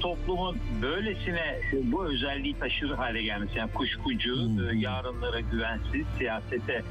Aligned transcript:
Toplumun 0.00 0.56
böylesine 0.82 1.60
bu 1.82 2.04
özelliği 2.04 2.58
taşır 2.58 2.90
hale 2.90 3.22
gelmesi 3.22 3.58
yani 3.58 3.70
kuşkucu, 3.72 4.34
e, 4.72 4.76
yarınlara 4.78 5.40
güvensiz, 5.40 6.06
siyasete 6.18 6.82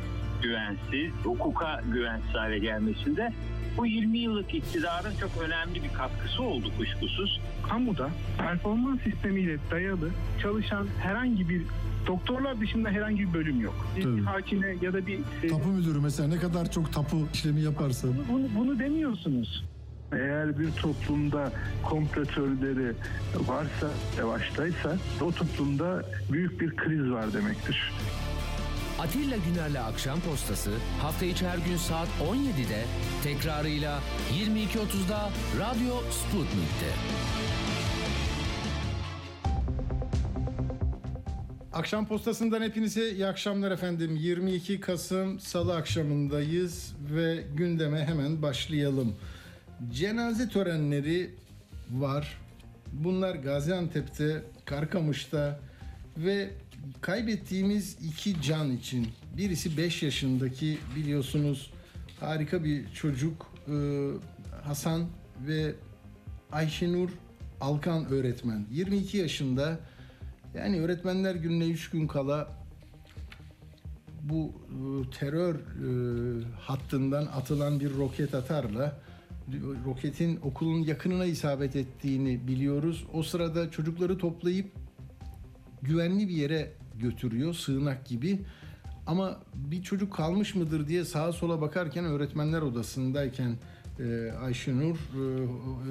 güvensiz, 0.42 1.12
hukuka 1.24 1.82
güvensiz 1.94 2.36
hale 2.36 2.60
gelmesinde 2.60 3.34
bu 3.78 3.86
20 3.86 4.18
yıllık 4.18 4.54
iktidarın 4.56 5.16
çok 5.20 5.30
önemli 5.44 5.84
bir 5.84 5.94
katkısı 5.94 6.44
oldu 6.44 6.72
kuşkusuz. 6.78 7.42
kamuda 7.70 8.10
performans 8.38 9.02
sistemiyle 9.02 9.58
dayalı 9.72 10.10
çalışan 10.42 10.88
herhangi 11.00 11.50
bir 11.50 11.62
doktorlar 12.08 12.60
dışında 12.60 12.90
herhangi 12.90 13.20
bir 13.20 13.34
bölüm 13.34 13.62
yok. 13.62 13.88
Bir 13.98 14.04
Tabii. 14.04 14.22
hakime 14.22 14.76
ya 14.82 14.94
da 14.94 15.08
bir 15.08 15.20
e, 15.44 15.48
Tapu 15.48 15.68
müdürü 15.70 16.00
mesela 16.00 16.30
ne 16.30 16.38
kadar 16.38 16.72
çok 16.72 16.94
tapu 16.94 17.28
işlemi 17.34 17.62
yaparsa 17.62 18.08
bunu, 18.32 18.48
bunu 18.58 18.80
demiyorsunuz. 18.80 19.64
Eğer 20.14 20.60
bir 20.60 20.72
toplumda 20.72 21.52
komplo 21.84 22.26
teorileri 22.26 22.94
varsa, 23.36 23.90
yavaştaysa 24.18 24.98
o 25.22 25.32
toplumda 25.32 26.06
büyük 26.32 26.62
bir 26.62 26.76
kriz 26.76 27.12
var 27.12 27.34
demektir. 27.34 27.92
Atilla 29.00 29.38
Güner'le 29.38 29.84
Akşam 29.84 30.20
Postası 30.20 30.72
hafta 31.02 31.26
içi 31.26 31.48
her 31.48 31.58
gün 31.58 31.78
saat 31.78 32.08
17'de 32.08 32.84
tekrarıyla 33.24 34.00
22.30'da 34.34 35.30
Radyo 35.60 35.94
Sputnik'te. 36.12 36.90
Akşam 41.74 42.08
postasından 42.08 42.62
hepinize 42.62 43.12
iyi 43.12 43.26
akşamlar 43.28 43.72
efendim. 43.72 44.16
22 44.16 44.80
Kasım 44.80 45.40
Salı 45.40 45.76
akşamındayız 45.76 46.96
ve 47.16 47.44
gündeme 47.56 48.06
hemen 48.06 48.42
başlayalım. 48.42 49.16
Cenaze 49.94 50.50
törenleri 50.50 51.36
var. 51.92 52.38
Bunlar 52.94 53.36
Gaziantep'te, 53.36 54.44
Karkamış'ta 54.66 55.60
ve 56.18 56.50
kaybettiğimiz 57.02 57.98
iki 58.02 58.42
can 58.42 58.72
için. 58.72 59.08
Birisi 59.38 59.78
5 59.78 60.04
yaşındaki 60.04 60.78
biliyorsunuz 60.96 61.72
harika 62.20 62.64
bir 62.64 62.94
çocuk 62.94 63.50
ee, 63.68 64.08
Hasan 64.64 65.06
ve 65.48 65.74
Ayşenur 66.52 67.10
Alkan 67.62 68.06
öğretmen. 68.06 68.66
22 68.72 69.18
yaşında 69.18 69.80
yani 70.56 70.82
öğretmenler 70.82 71.36
gününe 71.36 71.68
3 71.68 71.90
gün 71.90 72.08
kala 72.08 72.48
bu 74.22 74.52
e, 74.68 75.10
terör 75.20 75.56
e, 75.56 75.90
hattından 76.60 77.26
atılan 77.26 77.80
bir 77.80 77.94
roket 77.94 78.36
atarla 78.36 79.00
roketin 79.86 80.40
okulun 80.44 80.80
yakınına 80.80 81.26
isabet 81.26 81.76
ettiğini 81.76 82.48
biliyoruz. 82.48 83.06
O 83.14 83.24
sırada 83.24 83.72
çocukları 83.72 84.18
toplayıp 84.18 84.72
güvenli 85.82 86.28
bir 86.28 86.34
yere 86.34 86.72
götürüyor 87.00 87.54
sığınak 87.54 88.06
gibi. 88.06 88.40
Ama 89.08 89.40
bir 89.54 89.84
çocuk 89.84 90.14
kalmış 90.14 90.56
mıdır 90.56 90.88
diye 90.88 91.06
sağa 91.06 91.32
sola 91.32 91.62
bakarken 91.62 92.06
öğretmenler 92.06 92.62
odasındayken 92.62 93.56
e, 94.00 94.32
Ayşenur 94.32 94.96
e, 94.96 95.20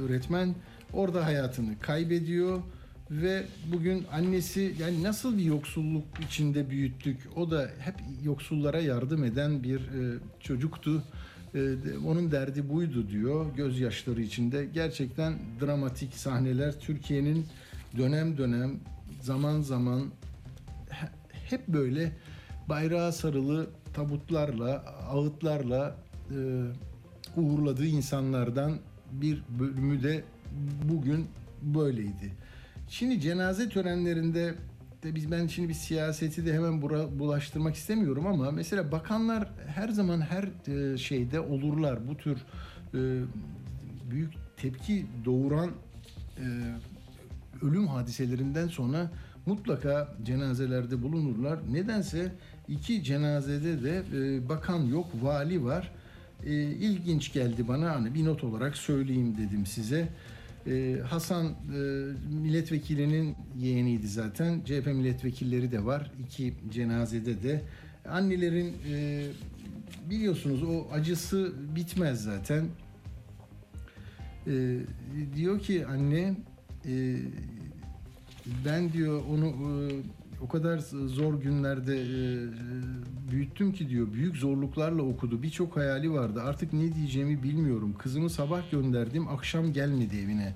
öğretmen 0.00 0.54
orada 0.93 1.27
hayatını 1.27 1.78
kaybediyor 1.81 2.62
ve 3.10 3.44
bugün 3.72 4.06
annesi 4.12 4.75
yani 4.81 5.03
nasıl 5.03 5.38
bir 5.38 5.44
yoksulluk 5.44 6.04
içinde 6.27 6.71
büyüttük 6.71 7.19
o 7.37 7.50
da 7.50 7.71
hep 7.78 7.94
yoksullara 8.25 8.81
yardım 8.81 9.25
eden 9.25 9.62
bir 9.62 9.81
e, 9.81 10.19
çocuktu. 10.41 11.03
E, 11.54 11.59
onun 12.06 12.31
derdi 12.31 12.69
buydu 12.69 13.09
diyor 13.09 13.47
gözyaşları 13.56 14.22
içinde. 14.22 14.64
Gerçekten 14.75 15.34
dramatik 15.60 16.14
sahneler 16.14 16.81
Türkiye'nin 16.81 17.47
dönem 17.97 18.38
dönem 18.38 18.81
zaman 19.20 19.60
zaman 19.60 20.03
he- 20.88 21.10
hep 21.32 21.69
böyle 21.69 22.12
bayrağa 22.69 23.12
sarılı 23.12 23.66
tabutlarla, 23.94 24.84
ağıtlarla 25.10 25.97
e, 26.31 26.36
uğurladığı 27.36 27.86
insanlardan 27.86 28.78
bir 29.12 29.42
bölümü 29.59 30.03
de 30.03 30.25
bugün 30.84 31.26
böyleydi. 31.62 32.32
Şimdi 32.88 33.20
cenaze 33.20 33.69
törenlerinde 33.69 34.54
de 35.03 35.14
biz 35.14 35.31
ben 35.31 35.47
şimdi 35.47 35.69
bir 35.69 35.75
siyaseti 35.75 36.47
de 36.47 36.54
hemen 36.54 36.82
bura, 36.82 37.19
bulaştırmak 37.19 37.75
istemiyorum 37.75 38.26
ama 38.26 38.50
mesela 38.50 38.92
bakanlar 38.92 39.48
her 39.66 39.88
zaman 39.88 40.20
her 40.20 40.72
e, 40.72 40.98
şeyde 40.98 41.41
olurlar. 41.41 42.09
Bu 42.09 42.16
tür 42.16 42.38
e, 42.94 43.00
büyük 44.10 44.32
tepki 44.56 45.06
doğuran 45.25 45.70
e, 46.38 46.47
ölüm 47.62 47.86
hadiselerinden 47.86 48.69
sonra 48.69 49.10
mutlaka 49.47 50.16
cenazelerde 50.22 51.03
bulunurlar. 51.03 51.59
Nedense 51.72 52.32
iki 52.69 53.03
cenazede 53.03 53.82
de 53.82 54.03
bakan 54.48 54.84
yok, 54.84 55.06
vali 55.22 55.65
var. 55.65 55.92
E, 56.47 56.53
ilginç 56.54 57.32
geldi 57.32 57.69
bana 57.69 57.94
hani 57.94 58.15
bir 58.15 58.25
not 58.25 58.44
olarak 58.44 58.76
söyleyeyim 58.76 59.36
dedim 59.38 59.66
size. 59.66 60.09
E, 60.69 61.01
Hasan 61.01 61.47
e, 61.47 61.79
milletvekilinin 62.43 63.37
yeğeniydi 63.59 64.09
zaten. 64.09 64.61
CHP 64.65 64.87
milletvekilleri 64.87 65.73
de 65.73 65.84
var. 65.84 66.12
iki 66.21 66.55
cenazede 66.71 67.43
de. 67.43 67.62
Annelerin 68.09 68.77
e, 68.91 69.27
biliyorsunuz 70.11 70.62
o 70.62 70.87
acısı 70.93 71.53
bitmez 71.77 72.23
zaten. 72.23 72.67
E, 74.47 74.78
diyor 75.37 75.61
ki 75.61 75.87
anne 75.87 76.37
e, 76.87 77.17
ben 78.65 78.93
diyor 78.93 79.23
onu 79.31 79.55
o 80.41 80.49
kadar 80.49 80.78
zor 81.06 81.41
günlerde 81.41 82.00
e, 82.00 82.09
büyüttüm 83.31 83.72
ki 83.72 83.88
diyor 83.88 84.12
büyük 84.12 84.37
zorluklarla 84.37 85.03
okudu. 85.03 85.43
Birçok 85.43 85.76
hayali 85.76 86.12
vardı. 86.12 86.43
Artık 86.43 86.72
ne 86.72 86.94
diyeceğimi 86.94 87.43
bilmiyorum. 87.43 87.94
Kızımı 87.99 88.31
sabah 88.31 88.71
gönderdim 88.71 89.28
akşam 89.28 89.72
gelmedi 89.72 90.16
evine. 90.16 90.54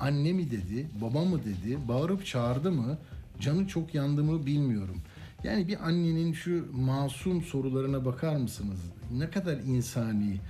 Anne 0.00 0.32
mi 0.32 0.50
dedi 0.50 0.86
baba 1.00 1.24
mı 1.24 1.38
dedi 1.44 1.78
bağırıp 1.88 2.26
çağırdı 2.26 2.72
mı? 2.72 2.98
Canı 3.40 3.68
çok 3.68 3.94
yandı 3.94 4.24
mı 4.24 4.46
bilmiyorum. 4.46 4.96
Yani 5.44 5.68
bir 5.68 5.88
annenin 5.88 6.32
şu 6.32 6.66
masum 6.76 7.42
sorularına 7.42 8.04
bakar 8.04 8.36
mısınız? 8.36 8.78
Ne 9.12 9.30
kadar 9.30 9.56
insani 9.58 10.40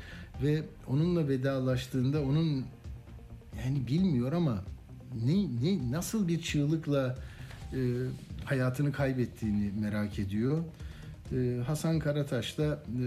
ve 0.42 0.62
onunla 0.86 1.28
vedalaştığında 1.28 2.22
onun 2.22 2.64
yani 3.64 3.86
bilmiyor 3.86 4.32
ama 4.32 4.64
ne, 5.26 5.34
ne 5.62 5.90
nasıl 5.92 6.28
bir 6.28 6.42
çığlıkla 6.42 7.16
e, 7.72 7.78
hayatını 8.50 8.92
kaybettiğini 8.92 9.72
merak 9.80 10.18
ediyor. 10.18 10.64
E, 11.32 11.60
Hasan 11.66 11.98
Karataş 11.98 12.58
da 12.58 12.82
e, 12.86 13.06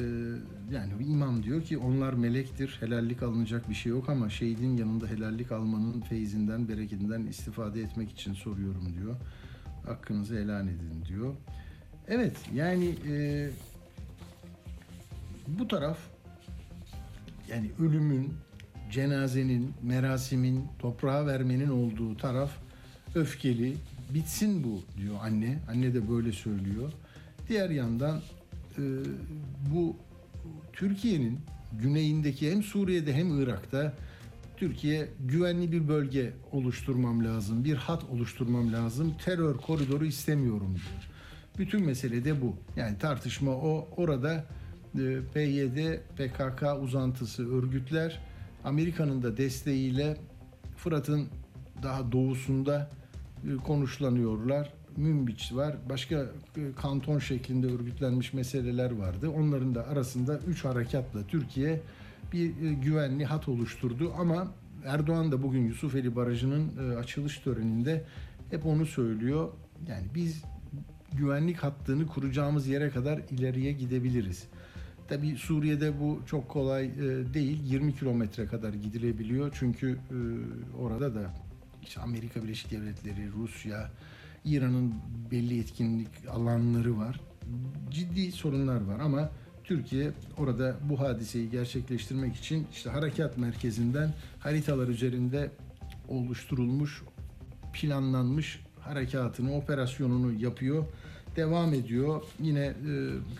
yani 0.73 0.91
imam 1.07 1.43
diyor 1.43 1.63
ki 1.63 1.77
onlar 1.77 2.13
melektir, 2.13 2.77
helallik 2.79 3.23
alınacak 3.23 3.69
bir 3.69 3.73
şey 3.73 3.89
yok 3.89 4.09
ama 4.09 4.29
şehidin 4.29 4.77
yanında 4.77 5.07
helallik 5.07 5.51
almanın 5.51 6.01
feyzinden, 6.01 6.69
bereketinden 6.69 7.21
istifade 7.21 7.81
etmek 7.81 8.11
için 8.11 8.33
soruyorum 8.33 8.93
diyor. 8.99 9.15
Hakkınızı 9.85 10.35
helal 10.35 10.67
edin 10.67 11.05
diyor. 11.07 11.33
Evet 12.07 12.37
yani 12.53 12.95
e, 13.09 13.49
bu 15.47 15.67
taraf 15.67 15.97
yani 17.49 17.71
ölümün, 17.79 18.33
cenazenin, 18.91 19.73
merasimin, 19.83 20.67
toprağa 20.79 21.25
vermenin 21.25 21.69
olduğu 21.69 22.17
taraf 22.17 22.51
öfkeli. 23.15 23.77
Bitsin 24.13 24.63
bu 24.63 24.81
diyor 24.97 25.15
anne. 25.21 25.59
Anne 25.69 25.93
de 25.93 26.09
böyle 26.09 26.31
söylüyor. 26.31 26.91
Diğer 27.49 27.69
yandan 27.69 28.21
e, 28.77 28.81
bu 29.73 29.95
Türkiye'nin 30.73 31.39
güneyindeki 31.81 32.51
hem 32.51 32.63
Suriye'de 32.63 33.13
hem 33.13 33.41
Irak'ta 33.41 33.93
Türkiye 34.57 35.09
güvenli 35.19 35.71
bir 35.71 35.87
bölge 35.87 36.33
oluşturmam 36.51 37.25
lazım, 37.25 37.63
bir 37.63 37.75
hat 37.75 38.03
oluşturmam 38.03 38.73
lazım, 38.73 39.13
terör 39.25 39.57
koridoru 39.57 40.05
istemiyorum 40.05 40.75
diyor. 40.75 41.09
Bütün 41.57 41.85
mesele 41.85 42.25
de 42.25 42.41
bu. 42.41 42.55
Yani 42.75 42.97
tartışma 42.97 43.51
o. 43.51 43.87
Orada 43.97 44.45
e, 44.95 45.19
PYD, 45.33 45.97
PKK 46.17 46.83
uzantısı 46.83 47.57
örgütler 47.57 48.19
Amerika'nın 48.63 49.23
da 49.23 49.37
desteğiyle 49.37 50.17
Fırat'ın 50.77 51.27
daha 51.83 52.11
doğusunda 52.11 52.89
konuşlanıyorlar. 53.63 54.73
Münbiç 54.97 55.53
var. 55.53 55.75
Başka 55.89 56.15
e, 56.15 56.61
kanton 56.75 57.19
şeklinde 57.19 57.67
örgütlenmiş 57.67 58.33
meseleler 58.33 58.91
vardı. 58.91 59.29
Onların 59.29 59.75
da 59.75 59.87
arasında 59.87 60.39
3 60.47 60.65
harekatla 60.65 61.27
Türkiye 61.27 61.81
bir 62.33 62.49
e, 62.49 62.73
güvenli 62.73 63.25
hat 63.25 63.49
oluşturdu 63.49 64.13
ama 64.19 64.47
Erdoğan 64.85 65.31
da 65.31 65.43
bugün 65.43 65.65
Yusufeli 65.65 66.15
Barajı'nın 66.15 66.71
e, 66.77 66.95
açılış 66.95 67.37
töreninde 67.37 68.03
hep 68.49 68.65
onu 68.65 68.85
söylüyor. 68.85 69.49
Yani 69.87 70.05
biz 70.15 70.43
güvenlik 71.13 71.57
hattını 71.57 72.07
kuracağımız 72.07 72.67
yere 72.67 72.89
kadar 72.89 73.21
ileriye 73.29 73.71
gidebiliriz. 73.71 74.47
Tabi 75.07 75.35
Suriye'de 75.35 75.99
bu 75.99 76.19
çok 76.25 76.49
kolay 76.49 76.85
e, 76.85 77.33
değil. 77.33 77.63
20 77.63 77.95
kilometre 77.95 78.45
kadar 78.45 78.73
gidilebiliyor. 78.73 79.57
Çünkü 79.59 79.91
e, 79.91 80.17
orada 80.77 81.15
da 81.15 81.33
işte 81.83 82.01
Amerika 82.01 82.43
Birleşik 82.43 82.71
Devletleri, 82.71 83.31
Rusya, 83.31 83.91
İran'ın 84.45 84.93
belli 85.31 85.59
etkinlik 85.59 86.07
alanları 86.29 86.97
var. 86.97 87.19
Ciddi 87.91 88.31
sorunlar 88.31 88.81
var 88.81 88.99
ama 88.99 89.29
Türkiye 89.63 90.11
orada 90.37 90.75
bu 90.89 90.99
hadiseyi 90.99 91.49
gerçekleştirmek 91.49 92.35
için 92.35 92.67
işte 92.73 92.89
harekat 92.89 93.37
merkezinden 93.37 94.13
haritalar 94.39 94.87
üzerinde 94.87 95.51
oluşturulmuş, 96.07 97.03
planlanmış 97.73 98.59
harekatını, 98.79 99.55
operasyonunu 99.55 100.33
yapıyor. 100.33 100.85
Devam 101.35 101.73
ediyor. 101.73 102.21
Yine 102.39 102.65
e, 102.65 102.73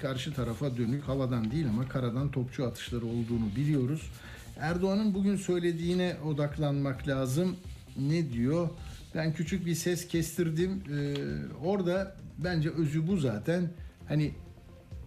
karşı 0.01 0.33
tarafa 0.33 0.77
dönük 0.77 1.03
havadan 1.03 1.51
değil 1.51 1.69
ama 1.69 1.87
karadan 1.89 2.31
topçu 2.31 2.65
atışları 2.65 3.05
olduğunu 3.05 3.55
biliyoruz. 3.55 4.11
Erdoğan'ın 4.59 5.13
bugün 5.13 5.35
söylediğine 5.35 6.15
odaklanmak 6.25 7.07
lazım. 7.07 7.55
Ne 7.99 8.33
diyor? 8.33 8.69
Ben 9.15 9.33
küçük 9.33 9.65
bir 9.65 9.75
ses 9.75 10.07
kestirdim. 10.07 10.71
E, 10.71 11.15
orada 11.65 12.15
bence 12.37 12.69
özü 12.69 13.07
bu 13.07 13.17
zaten. 13.17 13.69
Hani 14.07 14.31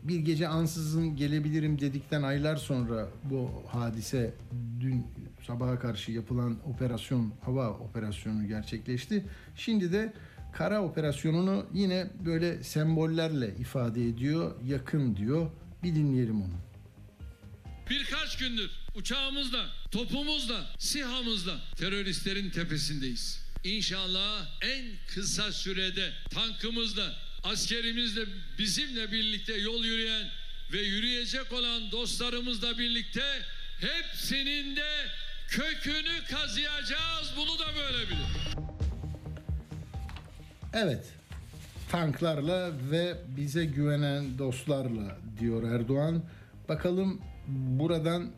bir 0.02 0.18
gece 0.18 0.48
ansızın 0.48 1.16
gelebilirim 1.16 1.80
dedikten 1.80 2.22
aylar 2.22 2.56
sonra 2.56 3.08
bu 3.24 3.50
hadise 3.68 4.34
dün 4.80 5.06
sabaha 5.46 5.78
karşı 5.78 6.12
yapılan 6.12 6.56
operasyon 6.66 7.32
hava 7.40 7.70
operasyonu 7.70 8.48
gerçekleşti. 8.48 9.24
Şimdi 9.56 9.92
de 9.92 10.12
kara 10.52 10.82
operasyonunu 10.82 11.66
yine 11.72 12.10
böyle 12.26 12.62
sembollerle 12.62 13.54
ifade 13.56 14.08
ediyor, 14.08 14.52
yakın 14.64 15.16
diyor. 15.16 15.50
Bir 15.82 15.94
dinleyelim 15.94 16.42
onu. 16.42 16.54
Birkaç 17.90 18.38
gündür 18.38 18.83
uçağımızla, 18.94 19.66
topumuzla, 19.90 20.66
sihamızla 20.78 21.60
teröristlerin 21.76 22.50
tepesindeyiz. 22.50 23.40
İnşallah 23.64 24.46
en 24.62 24.84
kısa 25.14 25.52
sürede 25.52 26.12
tankımızla, 26.30 27.12
askerimizle 27.44 28.20
bizimle 28.58 29.12
birlikte 29.12 29.54
yol 29.54 29.84
yürüyen 29.84 30.28
ve 30.72 30.80
yürüyecek 30.80 31.52
olan 31.52 31.92
dostlarımızla 31.92 32.78
birlikte 32.78 33.42
hepsinin 33.80 34.76
de 34.76 35.06
kökünü 35.48 36.24
kazıyacağız. 36.30 37.32
Bunu 37.36 37.58
da 37.58 37.64
böyle 37.76 38.08
bilin. 38.08 38.64
Evet. 40.72 41.04
Tanklarla 41.90 42.72
ve 42.90 43.14
bize 43.36 43.64
güvenen 43.64 44.38
dostlarla 44.38 45.18
diyor 45.40 45.70
Erdoğan. 45.72 46.22
Bakalım 46.68 47.20
buradan 47.48 48.30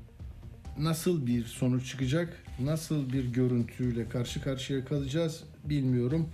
nasıl 0.78 1.26
bir 1.26 1.44
sonuç 1.44 1.90
çıkacak? 1.90 2.42
Nasıl 2.60 3.12
bir 3.12 3.24
görüntüyle 3.24 4.08
karşı 4.08 4.42
karşıya 4.42 4.84
kalacağız 4.84 5.44
bilmiyorum. 5.64 6.28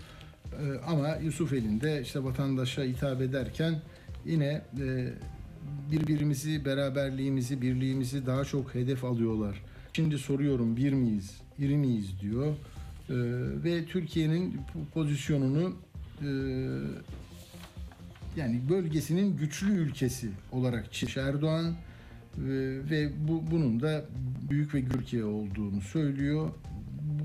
Ee, 0.52 0.78
ama 0.86 1.16
Yusuf 1.16 1.52
elinde 1.52 2.02
işte 2.02 2.24
vatandaşa 2.24 2.82
hitap 2.82 3.20
ederken 3.22 3.82
yine 4.26 4.62
e, 4.80 5.08
birbirimizi, 5.92 6.64
beraberliğimizi, 6.64 7.62
birliğimizi 7.62 8.26
daha 8.26 8.44
çok 8.44 8.74
hedef 8.74 9.04
alıyorlar. 9.04 9.62
Şimdi 9.92 10.18
soruyorum 10.18 10.76
bir 10.76 10.92
miyiz, 10.92 11.40
iri 11.58 11.76
miyiz 11.76 12.20
diyor. 12.20 12.46
Ee, 12.46 13.14
ve 13.64 13.84
Türkiye'nin 13.84 14.60
pozisyonunu 14.94 15.76
e, 16.20 16.28
yani 18.36 18.60
bölgesinin 18.70 19.36
güçlü 19.36 19.72
ülkesi 19.72 20.30
olarak 20.52 20.92
çizmiş 20.92 21.16
Erdoğan 21.16 21.74
ve 22.90 23.10
bu 23.28 23.50
bunun 23.50 23.80
da 23.80 24.04
büyük 24.50 24.74
ve 24.74 24.84
Türkiye 24.88 25.24
olduğunu 25.24 25.80
söylüyor. 25.80 26.50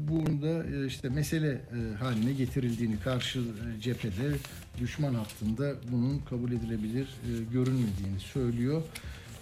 Bunun 0.10 0.42
da 0.42 0.64
e, 0.64 0.88
işte 0.88 1.10
mesele 1.10 1.52
e, 1.52 1.96
haline 2.00 2.34
getirildiğini 2.34 3.00
karşı 3.00 3.40
e, 3.40 3.82
cephede 3.82 4.36
düşman 4.80 5.14
hattında 5.14 5.76
bunun 5.92 6.20
kabul 6.20 6.52
edilebilir 6.52 7.08
görünmediğini 7.54 8.20
söylüyor. 8.20 8.82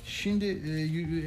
Şimdi 0.05 0.45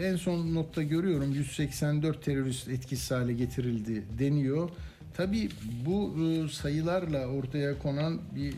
en 0.05 0.17
son 0.17 0.55
notta 0.55 0.83
görüyorum 0.83 1.33
184 1.33 2.25
terörist 2.25 2.69
etkisiz 2.69 3.11
hale 3.11 3.33
getirildi 3.33 4.03
deniyor. 4.19 4.71
Tabii 5.17 5.49
bu 5.87 6.15
sayılarla 6.53 7.27
ortaya 7.27 7.79
konan 7.79 8.21
bir 8.37 8.55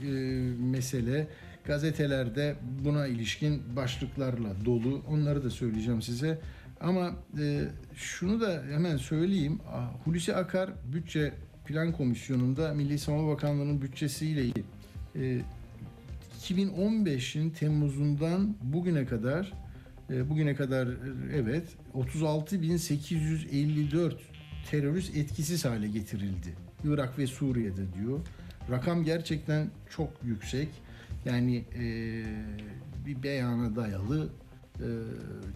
mesele 0.58 1.26
gazetelerde 1.70 2.56
buna 2.84 3.06
ilişkin 3.06 3.76
başlıklarla 3.76 4.64
dolu. 4.64 5.02
Onları 5.08 5.44
da 5.44 5.50
söyleyeceğim 5.50 6.02
size. 6.02 6.38
Ama 6.81 7.12
e, 7.38 7.64
şunu 7.96 8.40
da 8.40 8.62
hemen 8.70 8.96
söyleyeyim. 8.96 9.61
Hulusi 10.05 10.34
Akar 10.34 10.70
Bütçe 10.93 11.32
Plan 11.67 11.93
Komisyonu'nda 11.93 12.75
Milli 12.75 12.99
Savunma 12.99 13.32
Bakanlığı'nın 13.32 13.82
bütçesiyle 13.82 14.62
e, 15.17 15.40
2015'in 16.43 17.50
Temmuz'undan 17.50 18.56
bugüne 18.62 19.06
kadar 19.06 19.52
e, 20.11 20.31
bugüne 20.31 20.55
kadar 20.55 20.88
evet 21.34 21.64
36.854 21.94 24.12
terörist 24.70 25.16
etkisiz 25.16 25.64
hale 25.64 25.88
getirildi. 25.88 26.55
Irak 26.84 27.19
ve 27.19 27.26
Suriye'de 27.26 27.94
diyor. 27.99 28.20
Rakam 28.70 29.05
gerçekten 29.05 29.70
çok 29.90 30.11
yüksek. 30.25 30.69
Yani 31.25 31.64
e, 31.75 31.84
bir 33.06 33.22
beyana 33.22 33.76
dayalı. 33.76 34.28
E, 34.78 34.88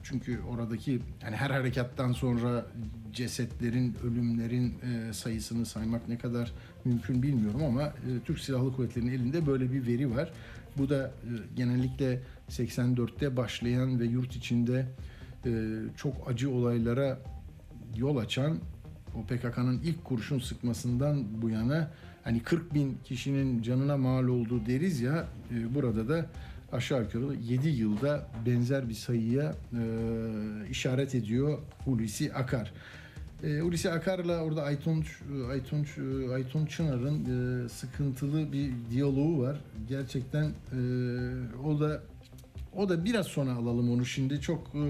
çünkü 0.02 0.40
oradaki 0.40 1.00
yani 1.22 1.36
her 1.36 1.50
harekattan 1.50 2.12
sonra 2.12 2.66
cesetlerin, 3.12 3.96
ölümlerin 4.04 4.74
e, 4.82 5.12
sayısını 5.12 5.66
saymak 5.66 6.08
ne 6.08 6.18
kadar 6.18 6.52
mümkün 6.84 7.22
bilmiyorum 7.22 7.62
ama 7.64 7.82
e, 7.82 7.92
Türk 8.24 8.38
Silahlı 8.38 8.76
Kuvvetleri'nin 8.76 9.12
elinde 9.12 9.46
böyle 9.46 9.72
bir 9.72 9.86
veri 9.86 10.10
var. 10.16 10.32
Bu 10.78 10.88
da 10.88 11.06
e, 11.06 11.30
genellikle 11.56 12.22
84'te 12.50 13.36
başlayan 13.36 14.00
ve 14.00 14.04
yurt 14.04 14.36
içinde 14.36 14.86
e, 15.46 15.50
çok 15.96 16.30
acı 16.30 16.50
olaylara 16.50 17.18
yol 17.96 18.16
açan 18.16 18.58
o 19.14 19.22
PKK'nın 19.22 19.80
ilk 19.84 20.04
kurşun 20.04 20.38
sıkmasından 20.38 21.42
bu 21.42 21.50
yana 21.50 21.90
hani 22.24 22.42
40 22.42 22.74
bin 22.74 22.98
kişinin 23.04 23.62
canına 23.62 23.96
mal 23.96 24.28
olduğu 24.28 24.66
deriz 24.66 25.00
ya 25.00 25.26
e, 25.50 25.74
burada 25.74 26.08
da 26.08 26.26
aşağı 26.72 27.02
yukarı 27.02 27.34
7 27.48 27.68
yılda 27.68 28.26
benzer 28.46 28.88
bir 28.88 28.94
sayıya 28.94 29.54
e, 29.72 29.82
işaret 30.70 31.14
ediyor 31.14 31.58
Hulusi 31.84 32.34
Akar. 32.34 32.72
E, 33.44 33.60
Hulusi 33.60 33.90
Akar'la 33.90 34.42
orada 34.42 34.62
Aytunç, 34.62 35.06
Aytunç, 35.50 35.98
Aytun 36.34 36.66
Çınar'ın 36.66 37.24
e, 37.64 37.68
sıkıntılı 37.68 38.52
bir 38.52 38.70
diyaloğu 38.90 39.42
var. 39.42 39.56
Gerçekten 39.88 40.44
e, 40.44 40.80
o 41.64 41.80
da 41.80 42.02
o 42.76 42.88
da 42.88 43.04
biraz 43.04 43.26
sonra 43.26 43.52
alalım 43.52 43.90
onu 43.90 44.04
şimdi 44.06 44.40
çok 44.40 44.74
e, 44.74 44.82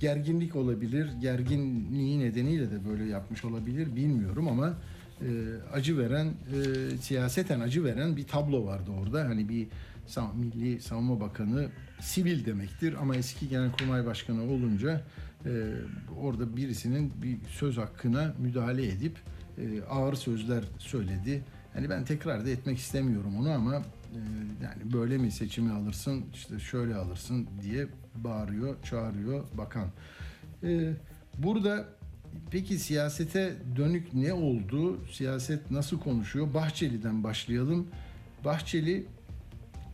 gerginlik 0.00 0.56
olabilir. 0.56 1.08
Gerginliği 1.20 2.20
nedeniyle 2.20 2.70
de 2.70 2.88
böyle 2.88 3.04
yapmış 3.04 3.44
olabilir 3.44 3.96
bilmiyorum 3.96 4.48
ama 4.48 4.74
e, 5.20 5.28
acı 5.72 5.98
veren 5.98 6.26
e, 6.26 6.96
siyaseten 6.96 7.60
acı 7.60 7.84
veren 7.84 8.16
bir 8.16 8.26
tablo 8.26 8.66
vardı 8.66 8.90
orada. 9.00 9.24
Hani 9.24 9.48
bir 9.48 9.68
Milli 10.34 10.80
Savunma 10.80 11.20
Bakanı 11.20 11.68
sivil 12.00 12.46
demektir 12.46 12.94
ama 13.00 13.16
eski 13.16 13.48
Genelkurmay 13.48 14.06
Başkanı 14.06 14.42
olunca 14.42 15.02
e, 15.46 15.50
orada 16.20 16.56
birisinin 16.56 17.12
bir 17.22 17.38
söz 17.48 17.76
hakkına 17.76 18.34
müdahale 18.38 18.88
edip 18.88 19.16
e, 19.58 19.82
ağır 19.82 20.14
sözler 20.14 20.64
söyledi. 20.78 21.42
Hani 21.74 21.90
ben 21.90 22.04
tekrar 22.04 22.46
da 22.46 22.50
etmek 22.50 22.78
istemiyorum 22.78 23.36
onu 23.40 23.50
ama 23.50 23.76
e, 23.76 24.20
yani 24.62 24.92
böyle 24.92 25.18
mi 25.18 25.30
seçimi 25.30 25.72
alırsın 25.72 26.24
işte 26.34 26.58
şöyle 26.58 26.94
alırsın 26.94 27.48
diye 27.62 27.86
bağırıyor, 28.14 28.76
çağırıyor 28.82 29.44
bakan. 29.54 29.88
E, 30.62 30.92
burada 31.38 31.84
peki 32.50 32.78
siyasete 32.78 33.56
dönük 33.76 34.14
ne 34.14 34.32
oldu? 34.32 34.98
Siyaset 35.12 35.70
nasıl 35.70 36.00
konuşuyor? 36.00 36.54
Bahçeli'den 36.54 37.24
başlayalım. 37.24 37.88
Bahçeli 38.44 39.06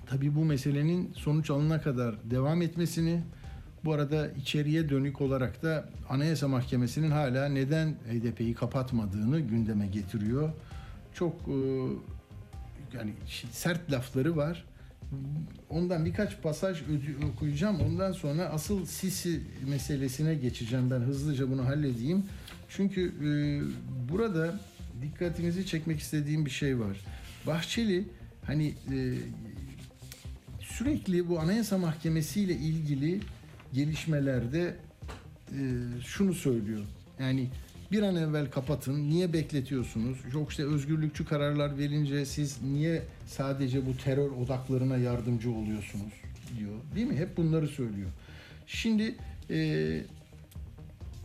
tabii 0.06 0.34
bu 0.34 0.44
meselenin 0.44 1.12
sonuç 1.12 1.50
alına 1.50 1.80
kadar 1.80 2.30
devam 2.30 2.62
etmesini 2.62 3.22
bu 3.84 3.92
arada 3.92 4.28
içeriye 4.28 4.88
dönük 4.88 5.20
olarak 5.20 5.62
da 5.62 5.88
Anayasa 6.08 6.48
Mahkemesi'nin 6.48 7.10
hala 7.10 7.48
neden 7.48 7.88
HDP'yi 7.88 8.54
kapatmadığını 8.54 9.40
gündeme 9.40 9.86
getiriyor. 9.86 10.52
Çok 11.14 11.34
e, 11.48 11.58
yani 12.96 13.12
sert 13.50 13.92
lafları 13.92 14.36
var. 14.36 14.64
Ondan 15.70 16.04
birkaç 16.04 16.42
pasaj 16.42 16.82
okuyacağım. 17.32 17.80
Ondan 17.80 18.12
sonra 18.12 18.44
asıl 18.44 18.86
Sisi 18.86 19.40
meselesine 19.68 20.34
geçeceğim. 20.34 20.90
Ben 20.90 21.00
hızlıca 21.00 21.50
bunu 21.50 21.66
halledeyim. 21.66 22.22
Çünkü 22.68 23.08
e, 23.08 23.28
burada 24.12 24.60
dikkatinizi 25.02 25.66
çekmek 25.66 26.00
istediğim 26.00 26.46
bir 26.46 26.50
şey 26.50 26.80
var. 26.80 27.00
Bahçeli 27.46 28.04
hani 28.46 28.74
e, 28.92 29.14
sürekli 30.60 31.28
bu 31.28 31.40
Anayasa 31.40 31.78
Mahkemesi 31.78 32.40
ile 32.40 32.54
ilgili 32.54 33.20
gelişmelerde 33.72 34.76
e, 35.52 35.60
şunu 36.04 36.34
söylüyor. 36.34 36.82
Yani 37.18 37.48
bir 37.94 38.02
an 38.02 38.16
evvel 38.16 38.50
kapatın. 38.50 39.10
Niye 39.10 39.32
bekletiyorsunuz? 39.32 40.18
Yok 40.32 40.50
işte 40.50 40.64
özgürlükçü 40.64 41.24
kararlar 41.24 41.78
verince 41.78 42.26
siz 42.26 42.62
niye 42.62 43.02
sadece 43.26 43.86
bu 43.86 43.96
terör 43.96 44.30
odaklarına 44.30 44.96
yardımcı 44.96 45.50
oluyorsunuz 45.50 46.12
diyor. 46.58 46.72
Değil 46.94 47.06
mi? 47.06 47.16
Hep 47.16 47.36
bunları 47.36 47.68
söylüyor. 47.68 48.10
Şimdi 48.66 49.14
e, 49.50 50.00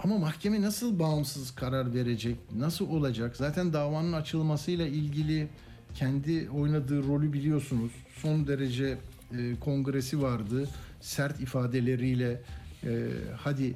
ama 0.04 0.18
mahkeme 0.18 0.62
nasıl 0.62 1.00
bağımsız 1.00 1.56
karar 1.56 1.94
verecek? 1.94 2.36
Nasıl 2.56 2.90
olacak? 2.90 3.36
Zaten 3.36 3.74
davanın 3.74 4.14
açılmasıyla 4.14 4.88
ilgili 4.88 5.48
kendi 5.96 6.50
oynadığı 6.50 7.08
rolü 7.08 7.34
biliyorsunuz. 7.34 7.92
Son 8.16 8.48
derece 8.48 8.98
e, 9.38 9.56
kongresi 9.60 10.22
vardı. 10.22 10.70
Sert 11.02 11.42
ifadeleriyle 11.42 12.42
e, 12.84 13.08
hadi 13.38 13.76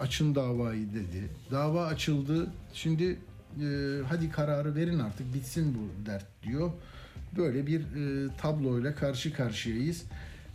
açın 0.00 0.34
davayı 0.34 0.94
dedi. 0.94 1.30
Dava 1.50 1.86
açıldı. 1.86 2.50
Şimdi 2.72 3.18
e, 3.60 3.66
hadi 4.08 4.30
kararı 4.30 4.74
verin 4.74 4.98
artık 4.98 5.34
bitsin 5.34 5.74
bu 5.78 6.06
dert 6.06 6.26
diyor. 6.42 6.70
Böyle 7.36 7.66
bir 7.66 7.80
e, 7.80 8.36
tabloyla 8.36 8.94
karşı 8.94 9.32
karşıyayız. 9.32 10.04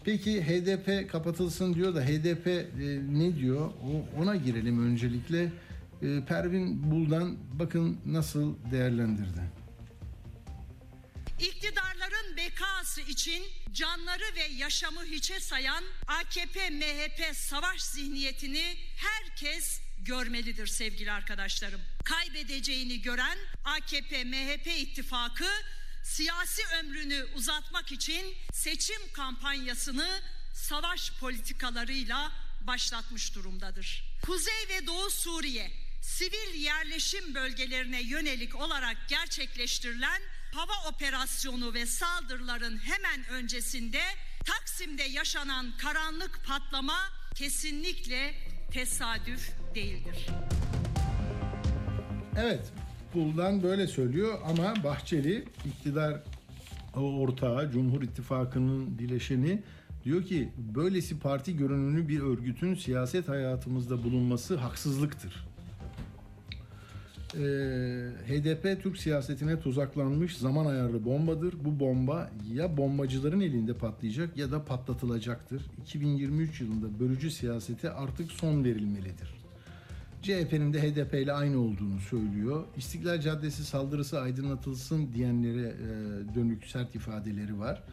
Peki 0.04 0.44
HDP 0.44 1.12
kapatılsın 1.12 1.74
diyor 1.74 1.96
da 1.96 2.02
HDP 2.02 2.48
e, 2.48 2.64
ne 3.10 3.36
diyor? 3.36 3.66
O, 3.66 4.22
ona 4.22 4.36
girelim 4.36 4.86
öncelikle. 4.86 5.52
E, 6.02 6.24
Pervin 6.28 6.92
Buldan 6.92 7.38
bakın 7.54 7.98
nasıl 8.06 8.56
değerlendirdi. 8.72 9.42
İktidarların 11.40 12.38
bekası 12.38 13.02
için 13.02 13.44
canları 13.78 14.36
ve 14.36 14.44
yaşamı 14.44 15.06
hiçe 15.06 15.40
sayan 15.40 15.84
AKP-MHP 16.08 17.34
savaş 17.34 17.82
zihniyetini 17.82 18.78
herkes 18.98 19.82
görmelidir 19.98 20.68
sevgili 20.68 21.12
arkadaşlarım. 21.12 21.82
Kaybedeceğini 22.06 23.02
gören 23.02 23.38
AKP-MHP 23.66 24.68
ittifakı 24.68 25.50
siyasi 26.04 26.62
ömrünü 26.80 27.26
uzatmak 27.36 27.92
için 27.92 28.36
seçim 28.54 29.12
kampanyasını 29.14 30.22
savaş 30.54 31.12
politikalarıyla 31.12 32.32
başlatmış 32.62 33.36
durumdadır. 33.36 34.04
Kuzey 34.26 34.68
ve 34.70 34.88
Doğu 34.88 35.10
Suriye 35.10 35.72
sivil 36.02 36.54
yerleşim 36.54 37.36
bölgelerine 37.36 38.02
yönelik 38.02 38.56
olarak 38.56 38.98
gerçekleştirilen 39.08 40.22
hava 40.52 40.90
operasyonu 40.90 41.74
ve 41.74 41.86
saldırıların 41.86 42.78
hemen 42.78 43.30
öncesinde 43.30 44.00
Taksim'de 44.46 45.04
yaşanan 45.04 45.66
karanlık 45.78 46.40
patlama 46.48 46.98
kesinlikle 47.36 48.34
tesadüf 48.72 49.52
değildir. 49.76 50.28
Evet, 52.38 52.72
Buldan 53.14 53.64
böyle 53.64 53.88
söylüyor 53.88 54.40
ama 54.46 54.84
Bahçeli 54.84 55.46
iktidar 55.66 56.24
ortağı, 56.96 57.72
Cumhur 57.72 58.02
İttifakı'nın 58.02 59.00
bileşeni 59.00 59.64
diyor 60.04 60.24
ki 60.24 60.50
böylesi 60.58 61.20
parti 61.20 61.58
görünümlü 61.58 62.08
bir 62.08 62.20
örgütün 62.20 62.76
siyaset 62.76 63.30
hayatımızda 63.30 64.04
bulunması 64.04 64.56
haksızlıktır. 64.56 65.47
Ee, 67.38 68.10
HDP 68.28 68.84
Türk 68.84 68.98
siyasetine 68.98 69.60
tuzaklanmış 69.60 70.38
zaman 70.38 70.66
ayarlı 70.66 71.06
bombadır. 71.06 71.56
Bu 71.66 71.80
bomba 71.80 72.32
ya 72.54 72.78
bombacıların 72.78 73.40
elinde 73.40 73.74
patlayacak 73.74 74.38
ya 74.38 74.52
da 74.52 74.66
patlatılacaktır. 74.66 75.62
2023 75.82 76.62
yılında 76.62 77.00
bölücü 77.00 77.32
siyasete 77.32 77.90
artık 77.90 78.32
son 78.32 78.64
verilmelidir. 78.64 79.38
CHP'nin 80.22 80.74
de 80.74 80.82
HDP 80.82 81.14
ile 81.14 81.34
aynı 81.34 81.60
olduğunu 81.60 82.00
söylüyor. 82.00 82.64
İstiklal 82.78 83.22
Caddesi 83.22 83.66
saldırısı 83.66 84.20
aydınlatılsın 84.20 85.14
diyenlere 85.14 85.68
e, 85.68 86.36
dönük 86.36 86.66
sert 86.66 86.96
ifadeleri 86.96 87.60
var. 87.60 87.84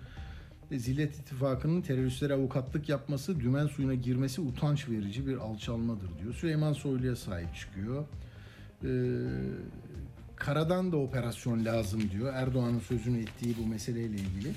Zillet 0.73 1.19
İttifakı'nın 1.19 1.83
teröristlere 1.83 2.35
avukatlık 2.35 2.89
yapması, 2.89 3.41
dümen 3.41 3.67
suyuna 3.67 3.95
girmesi 3.95 4.41
utanç 4.41 4.89
verici 4.89 5.27
bir 5.27 5.37
alçalmadır 5.37 6.09
diyor. 6.23 6.35
Süleyman 6.35 6.73
Soylu'ya 6.73 7.17
sahip 7.17 7.55
çıkıyor. 7.55 8.05
Ee, 8.85 8.89
karadan 10.37 10.93
da 10.93 10.97
operasyon 10.97 11.65
lazım 11.65 12.11
diyor. 12.11 12.35
Erdoğan'ın 12.35 12.81
sözünü 12.81 13.21
ettiği 13.21 13.55
bu 13.63 13.67
meseleyle 13.67 14.17
ilgili. 14.17 14.53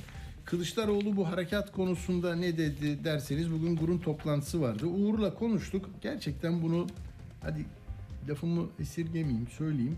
Kılıçdaroğlu 0.46 1.16
bu 1.16 1.28
harekat 1.28 1.72
konusunda 1.72 2.36
ne 2.36 2.58
dedi 2.58 3.04
derseniz 3.04 3.52
bugün 3.52 3.76
gurun 3.76 3.98
toplantısı 3.98 4.62
vardı. 4.62 4.86
Uğur'la 4.86 5.34
konuştuk. 5.34 5.90
Gerçekten 6.02 6.62
bunu 6.62 6.88
hadi 7.42 7.66
lafımı 8.30 8.68
esirgemeyeyim 8.80 9.48
söyleyeyim. 9.48 9.98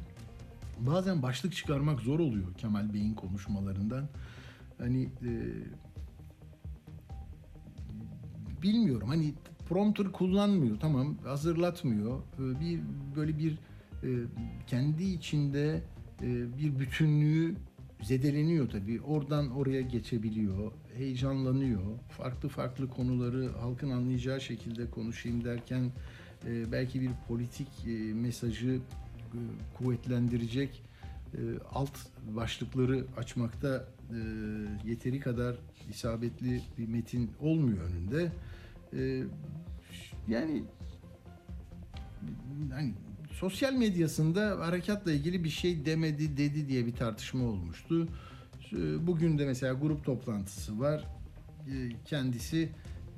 Bazen 0.79 1.21
başlık 1.21 1.55
çıkarmak 1.55 1.99
zor 1.99 2.19
oluyor 2.19 2.53
Kemal 2.57 2.93
Bey'in 2.93 3.13
konuşmalarından. 3.13 4.09
Hani 4.77 5.03
e, 5.03 5.31
bilmiyorum 8.61 9.07
hani 9.07 9.33
prompter 9.69 10.11
kullanmıyor 10.11 10.79
tamam 10.79 11.17
hazırlatmıyor 11.23 12.21
Ee, 12.39 12.59
bir 12.59 12.79
böyle 13.15 13.37
bir 13.37 13.57
kendi 14.67 15.03
içinde 15.03 15.81
e, 16.21 16.57
bir 16.57 16.79
bütünlüğü 16.79 17.55
zedeleniyor 18.01 18.69
tabii 18.69 19.01
oradan 19.01 19.51
oraya 19.51 19.81
geçebiliyor 19.81 20.71
heyecanlanıyor 20.97 21.81
farklı 22.17 22.49
farklı 22.49 22.89
konuları 22.89 23.49
halkın 23.51 23.89
anlayacağı 23.89 24.41
şekilde 24.41 24.89
konuşayım 24.89 25.43
derken 25.43 25.91
e, 26.45 26.71
belki 26.71 27.01
bir 27.01 27.09
politik 27.27 27.67
e, 27.87 28.13
mesajı 28.13 28.79
e, 29.33 29.39
kuvvetlendirecek 29.77 30.83
e, 31.33 31.39
alt 31.71 31.97
başlıkları 32.35 33.05
açmakta 33.17 33.87
e, 34.09 34.17
yeteri 34.89 35.19
kadar 35.19 35.55
isabetli 35.89 36.61
bir 36.77 36.87
metin 36.87 37.31
olmuyor 37.39 37.77
önünde. 37.89 38.31
E, 38.93 39.23
yani 40.27 40.63
hani 42.71 42.93
sosyal 43.39 43.73
medyasında 43.73 44.59
harekatla 44.59 45.11
ilgili 45.11 45.43
bir 45.43 45.49
şey 45.49 45.85
demedi 45.85 46.37
dedi 46.37 46.67
diye 46.67 46.85
bir 46.85 46.95
tartışma 46.95 47.43
olmuştu. 47.43 48.07
E, 48.73 49.07
Bugün 49.07 49.37
de 49.37 49.45
mesela 49.45 49.73
grup 49.73 50.05
toplantısı 50.05 50.79
var. 50.79 51.07
E, 51.67 51.73
Kendisi 52.05 52.69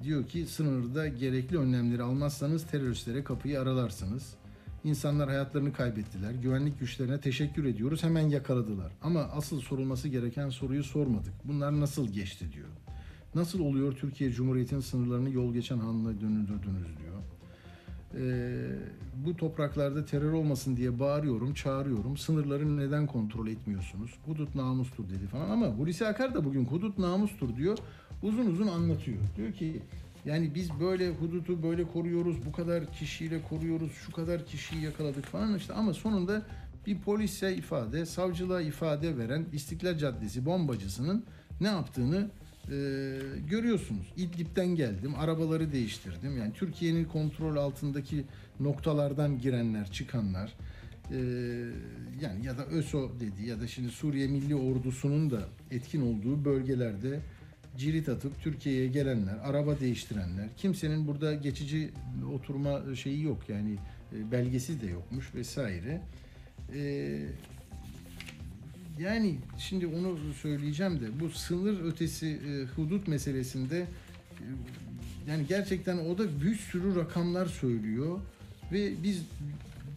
diyor 0.03 0.27
ki 0.27 0.45
sınırda 0.45 1.07
gerekli 1.07 1.57
önlemleri 1.57 2.03
almazsanız 2.03 2.67
teröristlere 2.67 3.23
kapıyı 3.23 3.61
aralarsınız. 3.61 4.33
İnsanlar 4.83 5.29
hayatlarını 5.29 5.73
kaybettiler. 5.73 6.31
Güvenlik 6.31 6.79
güçlerine 6.79 7.21
teşekkür 7.21 7.65
ediyoruz. 7.65 8.03
Hemen 8.03 8.29
yakaladılar. 8.29 8.91
Ama 9.01 9.19
asıl 9.19 9.61
sorulması 9.61 10.07
gereken 10.07 10.49
soruyu 10.49 10.83
sormadık. 10.83 11.33
Bunlar 11.45 11.79
nasıl 11.79 12.13
geçti 12.13 12.45
diyor. 12.53 12.69
Nasıl 13.35 13.59
oluyor 13.59 13.95
Türkiye 13.95 14.31
Cumhuriyeti'nin 14.31 14.79
sınırlarını 14.79 15.29
yol 15.29 15.53
geçen 15.53 15.77
hanla 15.77 16.21
döndürdünüz 16.21 16.97
diyor. 16.97 17.21
Ee, 18.15 18.51
bu 19.25 19.37
topraklarda 19.37 20.05
terör 20.05 20.33
olmasın 20.33 20.77
diye 20.77 20.99
bağırıyorum, 20.99 21.53
çağırıyorum. 21.53 22.17
Sınırları 22.17 22.77
neden 22.77 23.07
kontrol 23.07 23.47
etmiyorsunuz? 23.47 24.11
Hudut 24.25 24.55
namustur 24.55 25.03
dedi 25.03 25.27
falan 25.31 25.49
ama 25.49 25.65
Hulusi 25.67 26.07
Akar 26.07 26.33
da 26.33 26.45
bugün 26.45 26.65
hudut 26.65 26.97
namustur 26.97 27.55
diyor. 27.55 27.77
Uzun 28.23 28.45
uzun 28.45 28.67
anlatıyor. 28.67 29.17
Diyor 29.37 29.53
ki 29.53 29.81
yani 30.25 30.55
biz 30.55 30.69
böyle 30.79 31.09
hudutu 31.09 31.63
böyle 31.63 31.83
koruyoruz, 31.83 32.35
bu 32.45 32.51
kadar 32.51 32.91
kişiyle 32.93 33.41
koruyoruz, 33.49 33.91
şu 33.91 34.11
kadar 34.11 34.45
kişiyi 34.45 34.83
yakaladık 34.83 35.25
falan 35.25 35.57
işte 35.57 35.73
ama 35.73 35.93
sonunda 35.93 36.41
bir 36.87 36.99
polise 36.99 37.55
ifade, 37.55 38.05
savcılığa 38.05 38.61
ifade 38.61 39.17
veren 39.17 39.45
İstiklal 39.53 39.97
Caddesi 39.97 40.45
bombacısının 40.45 41.25
ne 41.61 41.67
yaptığını 41.67 42.29
e, 42.69 43.17
görüyorsunuz. 43.49 44.13
İdlib'den 44.17 44.67
geldim, 44.67 45.15
arabaları 45.17 45.71
değiştirdim. 45.71 46.37
Yani 46.37 46.53
Türkiye'nin 46.53 47.05
kontrol 47.05 47.55
altındaki 47.55 48.23
noktalardan 48.59 49.39
girenler, 49.39 49.91
çıkanlar, 49.91 50.53
e, 51.11 51.17
yani 52.21 52.45
ya 52.45 52.57
da 52.57 52.65
ÖSO 52.65 53.11
dedi 53.19 53.49
ya 53.49 53.61
da 53.61 53.67
şimdi 53.67 53.89
Suriye 53.89 54.27
Milli 54.27 54.55
Ordusu'nun 54.55 55.31
da 55.31 55.41
etkin 55.71 56.01
olduğu 56.01 56.45
bölgelerde 56.45 57.19
cirit 57.77 58.09
atıp 58.09 58.41
Türkiye'ye 58.41 58.87
gelenler, 58.87 59.35
araba 59.43 59.79
değiştirenler, 59.79 60.47
kimsenin 60.57 61.07
burada 61.07 61.33
geçici 61.33 61.89
oturma 62.33 62.95
şeyi 62.95 63.23
yok 63.23 63.49
yani 63.49 63.75
e, 64.15 64.31
belgesi 64.31 64.81
de 64.81 64.87
yokmuş 64.87 65.35
vesaire. 65.35 66.01
E, 66.75 66.81
yani 68.99 69.37
şimdi 69.57 69.87
onu 69.87 70.17
söyleyeceğim 70.41 70.99
de 70.99 71.19
bu 71.19 71.29
sınır 71.29 71.85
ötesi 71.85 72.27
e, 72.27 72.65
hudut 72.75 73.07
meselesinde 73.07 73.79
e, 73.79 74.45
yani 75.27 75.45
gerçekten 75.47 75.97
o 75.97 76.17
da 76.17 76.41
bir 76.43 76.55
sürü 76.55 76.95
rakamlar 76.95 77.45
söylüyor 77.45 78.19
ve 78.71 79.03
biz 79.03 79.25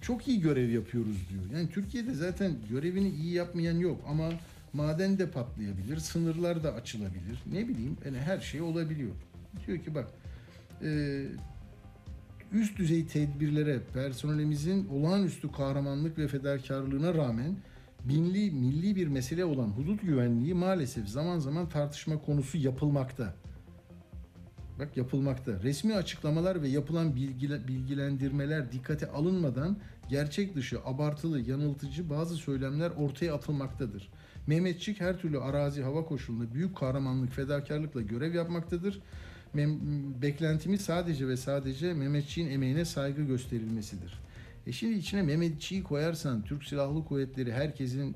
çok 0.02 0.28
iyi 0.28 0.40
görev 0.40 0.70
yapıyoruz 0.70 1.16
diyor. 1.30 1.58
Yani 1.58 1.70
Türkiye'de 1.70 2.14
zaten 2.14 2.52
görevini 2.70 3.08
iyi 3.08 3.32
yapmayan 3.34 3.78
yok 3.78 4.00
ama 4.08 4.30
maden 4.72 5.18
de 5.18 5.30
patlayabilir, 5.30 5.96
sınırlar 5.96 6.64
da 6.64 6.74
açılabilir. 6.74 7.42
Ne 7.52 7.68
bileyim 7.68 7.96
yani 8.04 8.18
her 8.18 8.40
şey 8.40 8.60
olabiliyor. 8.60 9.12
Diyor 9.66 9.78
ki 9.78 9.94
bak 9.94 10.10
e, 10.82 11.22
üst 12.52 12.78
düzey 12.78 13.06
tedbirlere, 13.06 13.78
personelimizin 13.94 14.88
olağanüstü 14.88 15.52
kahramanlık 15.52 16.18
ve 16.18 16.28
fedakarlığına 16.28 17.14
rağmen 17.14 17.56
binli, 18.04 18.50
milli 18.50 18.96
bir 18.96 19.06
mesele 19.08 19.44
olan 19.44 19.68
hudut 19.68 20.02
güvenliği 20.02 20.54
maalesef 20.54 21.08
zaman 21.08 21.38
zaman 21.38 21.68
tartışma 21.68 22.18
konusu 22.22 22.58
yapılmakta. 22.58 23.34
Bak 24.78 24.96
yapılmakta. 24.96 25.62
Resmi 25.62 25.94
açıklamalar 25.94 26.62
ve 26.62 26.68
yapılan 26.68 27.16
bilgile- 27.16 27.68
bilgilendirmeler 27.68 28.72
dikkate 28.72 29.10
alınmadan 29.10 29.76
gerçek 30.08 30.56
dışı, 30.56 30.78
abartılı, 30.84 31.40
yanıltıcı 31.40 32.10
bazı 32.10 32.34
söylemler 32.36 32.90
ortaya 32.90 33.34
atılmaktadır. 33.34 34.08
Mehmetçik 34.46 35.00
her 35.00 35.18
türlü 35.18 35.40
arazi 35.40 35.82
hava 35.82 36.04
koşulunda 36.04 36.54
büyük 36.54 36.76
kahramanlık, 36.76 37.32
fedakarlıkla 37.32 38.02
görev 38.02 38.34
yapmaktadır. 38.34 39.00
Mem- 39.54 40.22
beklentimiz 40.22 40.80
sadece 40.80 41.28
ve 41.28 41.36
sadece 41.36 41.94
Mehmetçiğin 41.94 42.50
emeğine 42.50 42.84
saygı 42.84 43.22
gösterilmesidir. 43.22 44.23
E 44.66 44.72
şimdi 44.72 44.94
içine 44.94 45.22
Mehmetçiği 45.22 45.82
koyarsan 45.82 46.42
Türk 46.42 46.64
Silahlı 46.64 47.04
Kuvvetleri 47.04 47.52
herkesin 47.52 48.10
e, 48.10 48.14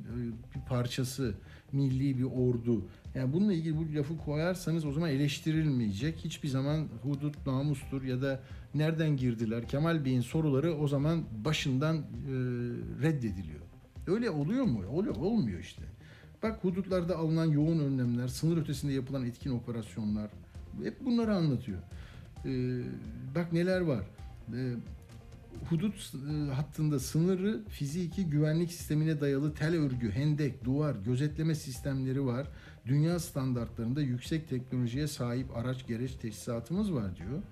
bir 0.55 0.61
parçası, 0.69 1.35
milli 1.73 2.19
bir 2.19 2.25
ordu. 2.25 2.89
Yani 3.15 3.33
bununla 3.33 3.53
ilgili 3.53 3.77
bu 3.77 3.95
lafı 3.95 4.19
koyarsanız 4.19 4.85
o 4.85 4.93
zaman 4.93 5.11
eleştirilmeyecek. 5.11 6.19
Hiçbir 6.25 6.49
zaman 6.49 6.89
hudut 7.03 7.47
namustur 7.47 8.03
ya 8.03 8.23
da 8.23 8.41
nereden 8.75 9.17
girdiler? 9.17 9.69
Kemal 9.69 10.05
Bey'in 10.05 10.21
soruları 10.21 10.75
o 10.75 10.89
zaman 10.89 11.25
başından 11.45 11.97
e, 11.97 12.03
reddediliyor. 13.03 13.61
Öyle 14.07 14.31
oluyor 14.31 14.65
mu? 14.65 14.83
Oluyor, 14.93 15.17
olmuyor 15.17 15.61
işte. 15.61 15.83
Bak 16.43 16.65
hudutlarda 16.65 17.17
alınan 17.17 17.47
yoğun 17.47 17.79
önlemler, 17.79 18.29
sınır 18.29 18.63
ötesinde 18.63 18.93
yapılan 18.93 19.27
etkin 19.27 19.51
operasyonlar 19.51 20.31
hep 20.85 21.05
bunları 21.05 21.35
anlatıyor. 21.35 21.79
Ee, 22.45 22.81
bak 23.35 23.53
neler 23.53 23.81
var. 23.81 24.05
Ee, 24.55 24.75
hudut 25.71 26.13
e, 26.15 26.53
hattında 26.53 27.01
sınırı 27.01 27.61
fiziki 27.69 28.27
güvenlik 28.27 28.73
sistemine 28.73 29.21
dayalı 29.21 29.55
tel 29.55 29.75
örgü, 29.75 30.11
hendek, 30.11 30.65
duvar, 30.65 30.97
gözetleme 31.05 31.55
sistemleri 31.55 32.27
var. 32.27 32.47
Dünya 32.87 33.19
standartlarında 33.19 34.01
yüksek 34.01 34.49
teknolojiye 34.49 35.07
sahip 35.07 35.57
araç 35.57 35.87
gereç 35.87 36.15
teçhizatımız 36.15 36.93
var 36.93 37.17
diyor. 37.17 37.43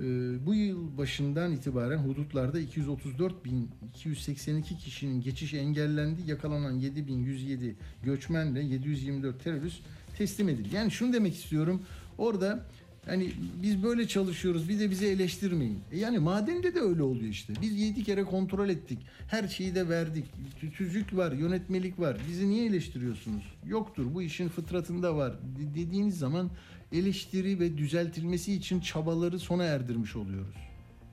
Ee, 0.00 0.46
bu 0.46 0.54
yıl 0.54 0.98
başından 0.98 1.52
itibaren 1.52 1.98
hudutlarda 1.98 2.60
234.282 2.60 4.78
kişinin 4.78 5.20
geçişi 5.20 5.58
engellendi. 5.58 6.20
Yakalanan 6.26 6.80
7.107 6.80 7.74
göçmenle 8.02 8.62
724 8.62 9.44
terörist 9.44 9.82
teslim 10.18 10.48
edildi. 10.48 10.76
Yani 10.76 10.90
şunu 10.90 11.12
demek 11.12 11.34
istiyorum. 11.34 11.82
Orada 12.18 12.66
hani 13.06 13.32
biz 13.62 13.82
böyle 13.82 14.08
çalışıyoruz 14.08 14.68
bir 14.68 14.80
de 14.80 14.90
bizi 14.90 15.06
eleştirmeyin. 15.06 15.78
E 15.92 15.98
yani 15.98 16.18
madende 16.18 16.74
de 16.74 16.80
öyle 16.80 17.02
oluyor 17.02 17.28
işte. 17.30 17.52
Biz 17.62 17.80
yedi 17.80 18.04
kere 18.04 18.24
kontrol 18.24 18.68
ettik. 18.68 18.98
Her 19.28 19.48
şeyi 19.48 19.74
de 19.74 19.88
verdik. 19.88 20.24
Tü- 20.62 20.70
Tüzük 20.72 21.16
var, 21.16 21.32
yönetmelik 21.32 21.98
var. 22.00 22.16
Bizi 22.28 22.48
niye 22.48 22.66
eleştiriyorsunuz? 22.66 23.42
Yoktur. 23.66 24.14
Bu 24.14 24.22
işin 24.22 24.48
fıtratında 24.48 25.16
var. 25.16 25.32
De- 25.32 25.74
dediğiniz 25.80 26.18
zaman 26.18 26.50
eleştiri 26.92 27.60
ve 27.60 27.78
düzeltilmesi 27.78 28.52
için 28.54 28.80
çabaları 28.80 29.38
sona 29.38 29.64
erdirmiş 29.64 30.16
oluyoruz. 30.16 30.56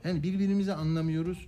Yani 0.04 0.22
birbirimizi 0.22 0.72
anlamıyoruz 0.72 1.46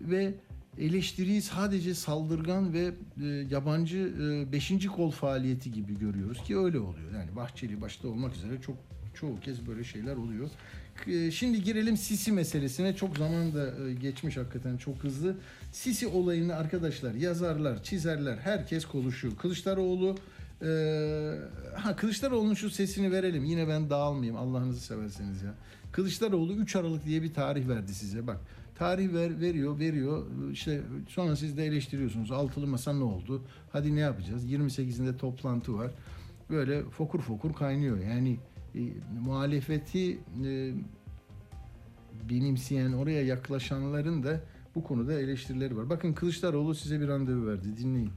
ve 0.00 0.34
eleştiriyi 0.78 1.42
sadece 1.42 1.94
saldırgan 1.94 2.72
ve 2.72 2.90
e, 3.22 3.26
yabancı 3.26 3.98
e, 4.22 4.52
beşinci 4.52 4.88
kol 4.88 5.10
faaliyeti 5.10 5.72
gibi 5.72 5.98
görüyoruz 5.98 6.42
ki 6.42 6.58
öyle 6.58 6.78
oluyor. 6.78 7.12
Yani 7.14 7.36
Bahçeli 7.36 7.80
başta 7.80 8.08
olmak 8.08 8.34
üzere 8.36 8.60
çok 8.60 8.76
çoğu 9.14 9.40
kez 9.40 9.66
böyle 9.66 9.84
şeyler 9.84 10.16
oluyor. 10.16 10.50
K- 11.04 11.30
Şimdi 11.30 11.62
girelim 11.62 11.96
Sisi 11.96 12.32
meselesine. 12.32 12.96
Çok 12.96 13.16
zaman 13.18 13.54
da 13.54 13.88
e, 13.88 13.94
geçmiş 13.94 14.36
hakikaten 14.36 14.76
çok 14.76 14.96
hızlı. 15.04 15.36
Sisi 15.72 16.06
olayını 16.06 16.56
arkadaşlar 16.56 17.14
yazarlar, 17.14 17.82
çizerler, 17.82 18.36
herkes 18.36 18.84
konuşuyor. 18.86 19.36
Kılıçdaroğlu 19.36 20.16
e, 20.62 20.68
ha 21.76 21.96
Kılıçdaroğlu'nun 21.96 22.54
şu 22.54 22.70
sesini 22.70 23.12
verelim. 23.12 23.44
Yine 23.44 23.68
ben 23.68 23.90
dağılmayayım 23.90 24.36
Allah'ınızı 24.36 24.80
severseniz 24.80 25.42
ya. 25.42 25.54
Kılıçdaroğlu 25.92 26.52
3 26.52 26.76
Aralık 26.76 27.04
diye 27.04 27.22
bir 27.22 27.34
tarih 27.34 27.68
verdi 27.68 27.94
size. 27.94 28.26
Bak 28.26 28.40
tarih 28.74 29.12
ver, 29.12 29.40
veriyor, 29.40 29.78
veriyor. 29.78 30.26
İşte 30.52 30.80
sonra 31.08 31.36
siz 31.36 31.56
de 31.56 31.66
eleştiriyorsunuz. 31.66 32.32
Altılı 32.32 32.66
masa 32.66 32.92
ne 32.92 33.04
oldu? 33.04 33.42
Hadi 33.72 33.96
ne 33.96 34.00
yapacağız? 34.00 34.52
28'inde 34.52 35.16
toplantı 35.16 35.74
var. 35.74 35.90
Böyle 36.50 36.82
fokur 36.84 37.20
fokur 37.20 37.52
kaynıyor. 37.52 37.98
Yani 37.98 38.36
e, 38.74 38.80
muhalefeti 39.20 40.18
e, 40.44 40.72
benimseyen, 42.30 42.92
oraya 42.92 43.22
yaklaşanların 43.22 44.22
da 44.22 44.40
bu 44.74 44.82
konuda 44.82 45.20
eleştirileri 45.20 45.76
var. 45.76 45.90
Bakın 45.90 46.12
Kılıçdaroğlu 46.12 46.74
size 46.74 47.00
bir 47.00 47.08
randevu 47.08 47.46
verdi. 47.46 47.76
Dinleyin. 47.76 48.10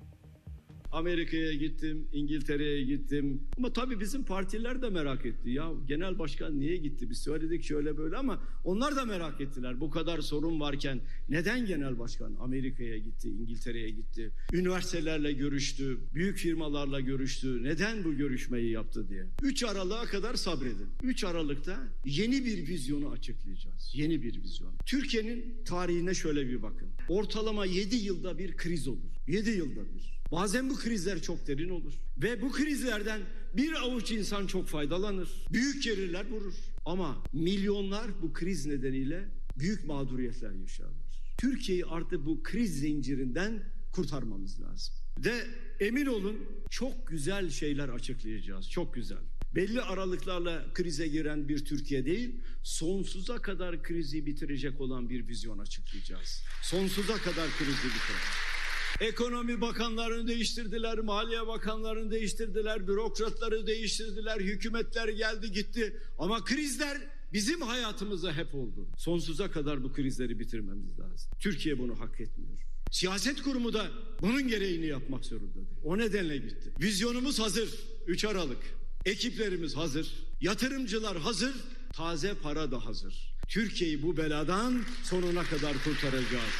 Amerika'ya 0.94 1.54
gittim, 1.54 2.08
İngiltere'ye 2.12 2.84
gittim. 2.84 3.42
Ama 3.58 3.74
tabii 3.74 4.00
bizim 4.00 4.24
partiler 4.24 4.82
de 4.82 4.90
merak 4.90 5.26
etti. 5.26 5.50
Ya 5.50 5.72
genel 5.88 6.20
başkan 6.20 6.60
niye 6.60 6.78
gitti? 6.78 7.10
Biz 7.10 7.18
söyledik 7.18 7.64
şöyle 7.64 7.98
böyle 7.98 8.18
ama 8.18 8.44
onlar 8.64 8.96
da 8.96 9.06
merak 9.06 9.42
ettiler. 9.42 9.80
Bu 9.80 9.90
kadar 9.90 10.22
sorun 10.22 10.60
varken 10.60 11.02
neden 11.30 11.66
genel 11.66 12.00
başkan 12.00 12.36
Amerika'ya 12.40 12.98
gitti, 12.98 13.30
İngiltere'ye 13.30 13.90
gitti? 13.90 14.32
Üniversitelerle 14.54 15.32
görüştü, 15.32 15.98
büyük 16.14 16.38
firmalarla 16.38 17.00
görüştü. 17.00 17.64
Neden 17.64 18.04
bu 18.04 18.14
görüşmeyi 18.14 18.72
yaptı 18.72 19.10
diye. 19.10 19.26
3 19.44 19.64
Aralık'a 19.64 20.06
kadar 20.06 20.36
sabredin. 20.36 20.88
3 21.04 21.24
Aralık'ta 21.24 21.78
yeni 22.06 22.46
bir 22.46 22.68
vizyonu 22.68 23.10
açıklayacağız. 23.10 23.92
Yeni 23.94 24.24
bir 24.24 24.44
vizyon. 24.44 24.74
Türkiye'nin 24.86 25.64
tarihine 25.66 26.14
şöyle 26.14 26.48
bir 26.48 26.62
bakın. 26.62 26.90
Ortalama 27.10 27.66
7 27.66 27.96
yılda 27.96 28.38
bir 28.38 28.58
kriz 28.58 28.88
olur. 28.88 29.14
7 29.28 29.50
yılda 29.50 29.82
bir. 29.96 30.23
Bazen 30.32 30.70
bu 30.70 30.76
krizler 30.76 31.22
çok 31.22 31.48
derin 31.48 31.70
olur. 31.70 31.94
Ve 32.18 32.42
bu 32.42 32.52
krizlerden 32.52 33.22
bir 33.54 33.74
avuç 33.74 34.12
insan 34.12 34.48
çok 34.48 34.68
faydalanır. 34.68 35.30
Büyük 35.52 35.84
geriler 35.84 36.30
vurur. 36.30 36.54
Ama 36.86 37.24
milyonlar 37.34 38.22
bu 38.22 38.34
kriz 38.34 38.66
nedeniyle 38.66 39.30
büyük 39.60 39.86
mağduriyetler 39.86 40.52
yaşarlar. 40.52 41.14
Türkiye'yi 41.38 41.86
artık 41.86 42.26
bu 42.26 42.44
kriz 42.44 42.80
zincirinden 42.80 43.64
kurtarmamız 43.92 44.62
lazım. 44.62 44.96
Ve 45.20 45.46
emin 45.80 46.06
olun 46.06 46.38
çok 46.70 47.08
güzel 47.08 47.50
şeyler 47.50 47.90
açıklayacağız. 47.90 48.70
Çok 48.70 48.94
güzel. 48.94 49.18
Belli 49.56 49.82
aralıklarla 49.82 50.74
krize 50.74 51.08
giren 51.08 51.50
bir 51.50 51.66
Türkiye 51.66 52.06
değil, 52.06 52.36
sonsuza 52.64 53.42
kadar 53.42 53.84
krizi 53.84 54.26
bitirecek 54.26 54.82
olan 54.82 55.10
bir 55.10 55.28
vizyon 55.28 55.60
açıklayacağız. 55.60 56.44
Sonsuza 56.64 57.18
kadar 57.18 57.50
krizi 57.58 57.72
bitirecek. 57.72 58.63
Ekonomi 59.00 59.62
bakanlarını 59.62 60.28
değiştirdiler, 60.28 61.00
maliye 61.00 61.48
bakanlarını 61.48 62.12
değiştirdiler, 62.12 62.88
bürokratları 62.88 63.68
değiştirdiler, 63.68 64.40
hükümetler 64.40 65.08
geldi 65.10 65.52
gitti. 65.52 66.00
Ama 66.20 66.44
krizler 66.44 66.98
bizim 67.34 67.62
hayatımızda 67.62 68.34
hep 68.34 68.56
oldu. 68.56 68.88
Sonsuza 68.98 69.52
kadar 69.52 69.84
bu 69.84 69.94
krizleri 69.94 70.40
bitirmemiz 70.40 71.00
lazım. 71.00 71.32
Türkiye 71.40 71.80
bunu 71.80 72.00
hak 72.00 72.22
etmiyor. 72.22 72.62
Siyaset 72.92 73.42
kurumu 73.42 73.74
da 73.74 73.88
bunun 74.22 74.48
gereğini 74.48 74.86
yapmak 74.86 75.26
zorundadır. 75.26 75.78
O 75.84 75.98
nedenle 75.98 76.38
gitti. 76.38 76.74
Vizyonumuz 76.82 77.40
hazır. 77.40 77.70
3 78.08 78.26
Aralık. 78.26 78.64
Ekiplerimiz 79.06 79.76
hazır. 79.76 80.14
Yatırımcılar 80.42 81.18
hazır. 81.18 81.54
Taze 81.94 82.34
para 82.44 82.72
da 82.72 82.86
hazır. 82.86 83.34
Türkiye'yi 83.48 84.04
bu 84.04 84.18
beladan 84.18 84.82
sonuna 85.04 85.44
kadar 85.44 85.74
kurtaracağız. 85.84 86.54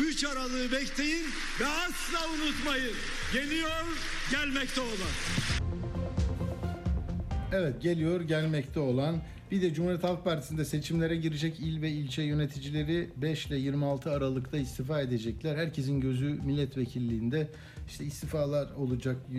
3 0.00 0.24
Aralık'ı 0.24 0.72
bekleyin 0.72 1.26
ve 1.60 1.66
asla 1.66 2.28
unutmayın. 2.34 2.96
Geliyor, 3.32 3.70
gelmekte 4.30 4.80
olan. 4.80 5.12
Evet 7.52 7.82
geliyor 7.82 8.20
gelmekte 8.20 8.80
olan 8.80 9.22
bir 9.50 9.62
de 9.62 9.74
Cumhuriyet 9.74 10.04
Halk 10.04 10.24
Partisi'nde 10.24 10.64
seçimlere 10.64 11.16
girecek 11.16 11.60
il 11.60 11.82
ve 11.82 11.90
ilçe 11.90 12.22
yöneticileri 12.22 13.10
5 13.16 13.46
ile 13.46 13.56
26 13.56 14.10
Aralık'ta 14.10 14.58
istifa 14.58 15.00
edecekler. 15.00 15.56
Herkesin 15.56 16.00
gözü 16.00 16.26
milletvekilliğinde 16.44 17.48
işte 17.88 18.04
istifalar 18.04 18.70
olacak 18.70 19.16
e, 19.34 19.38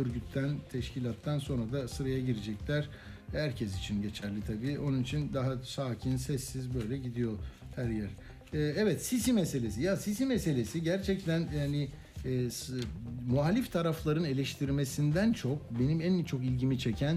örgütten, 0.00 0.56
teşkilattan 0.72 1.38
sonra 1.38 1.72
da 1.72 1.88
sıraya 1.88 2.20
girecekler. 2.20 2.88
Herkes 3.32 3.78
için 3.78 4.02
geçerli 4.02 4.40
tabii. 4.46 4.78
Onun 4.78 5.02
için 5.02 5.32
daha 5.34 5.56
sakin, 5.56 6.16
sessiz 6.16 6.74
böyle 6.74 6.98
gidiyor 6.98 7.32
her 7.76 7.88
yer. 7.88 8.08
Ee, 8.52 8.58
evet 8.58 9.02
Sisi 9.02 9.32
meselesi. 9.32 9.82
Ya 9.82 9.96
Sisi 9.96 10.26
meselesi 10.26 10.82
gerçekten 10.82 11.48
yani 11.58 11.88
e, 12.24 12.48
muhalif 13.28 13.72
tarafların 13.72 14.24
eleştirmesinden 14.24 15.32
çok 15.32 15.78
benim 15.80 16.00
en 16.00 16.24
çok 16.24 16.44
ilgimi 16.44 16.78
çeken 16.78 17.16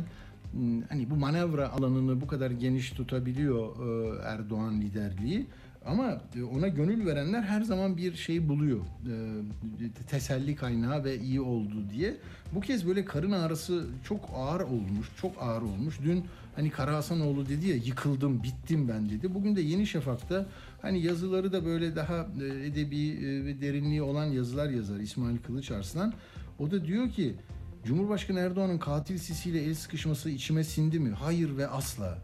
m, 0.54 0.82
hani 0.90 1.10
bu 1.10 1.16
manevra 1.16 1.70
alanını 1.70 2.22
bu 2.22 2.28
kadar 2.28 2.52
geniş 2.52 2.92
tutabiliyor 2.92 3.76
e, 3.76 4.20
Erdoğan 4.26 4.82
liderliği 4.82 5.46
ama 5.86 6.22
e, 6.36 6.44
ona 6.44 6.68
gönül 6.68 7.06
verenler 7.06 7.42
her 7.42 7.62
zaman 7.62 7.98
bir 7.98 8.16
şey 8.16 8.50
buluyor. 8.50 8.80
E, 8.80 10.06
teselli 10.08 10.56
kaynağı 10.56 11.04
ve 11.04 11.20
iyi 11.20 11.42
oldu 11.42 11.76
diye. 11.94 12.18
Bu 12.56 12.62
kez 12.62 12.88
böyle 12.88 13.06
karın 13.06 13.32
ağrısı 13.32 13.86
çok 14.04 14.30
ağır 14.36 14.62
olmuş, 14.62 15.08
çok 15.22 15.32
ağır 15.42 15.62
olmuş. 15.62 16.00
Dün 16.04 16.26
hani 16.56 16.70
Kara 16.70 16.96
Hasanoğlu 16.96 17.50
dedi 17.50 17.68
ya 17.68 17.76
yıkıldım, 17.76 18.44
bittim 18.44 18.88
ben 18.88 19.10
dedi. 19.10 19.34
Bugün 19.34 19.56
de 19.56 19.62
Yeni 19.62 19.88
Şafak'ta 19.88 20.46
hani 20.82 21.02
yazıları 21.02 21.54
da 21.54 21.66
böyle 21.66 21.96
daha 21.96 22.28
e, 22.42 22.46
edebi 22.68 23.10
e, 23.10 23.46
ve 23.46 23.62
derinliği 23.62 24.02
olan 24.02 24.26
yazılar 24.26 24.70
yazar 24.70 25.00
İsmail 25.00 25.38
Kılıç 25.38 25.72
Arslan. 25.72 26.14
O 26.60 26.72
da 26.72 26.86
diyor 26.86 27.10
ki 27.10 27.36
Cumhurbaşkanı 27.86 28.40
Erdoğan'ın 28.40 28.78
katil 28.78 29.18
Sisi 29.18 29.50
ile 29.50 29.64
el 29.64 29.76
sıkışması 29.76 30.30
içime 30.30 30.64
sindi 30.64 31.00
mi? 31.00 31.10
Hayır 31.10 31.58
ve 31.58 31.68
asla. 31.68 32.18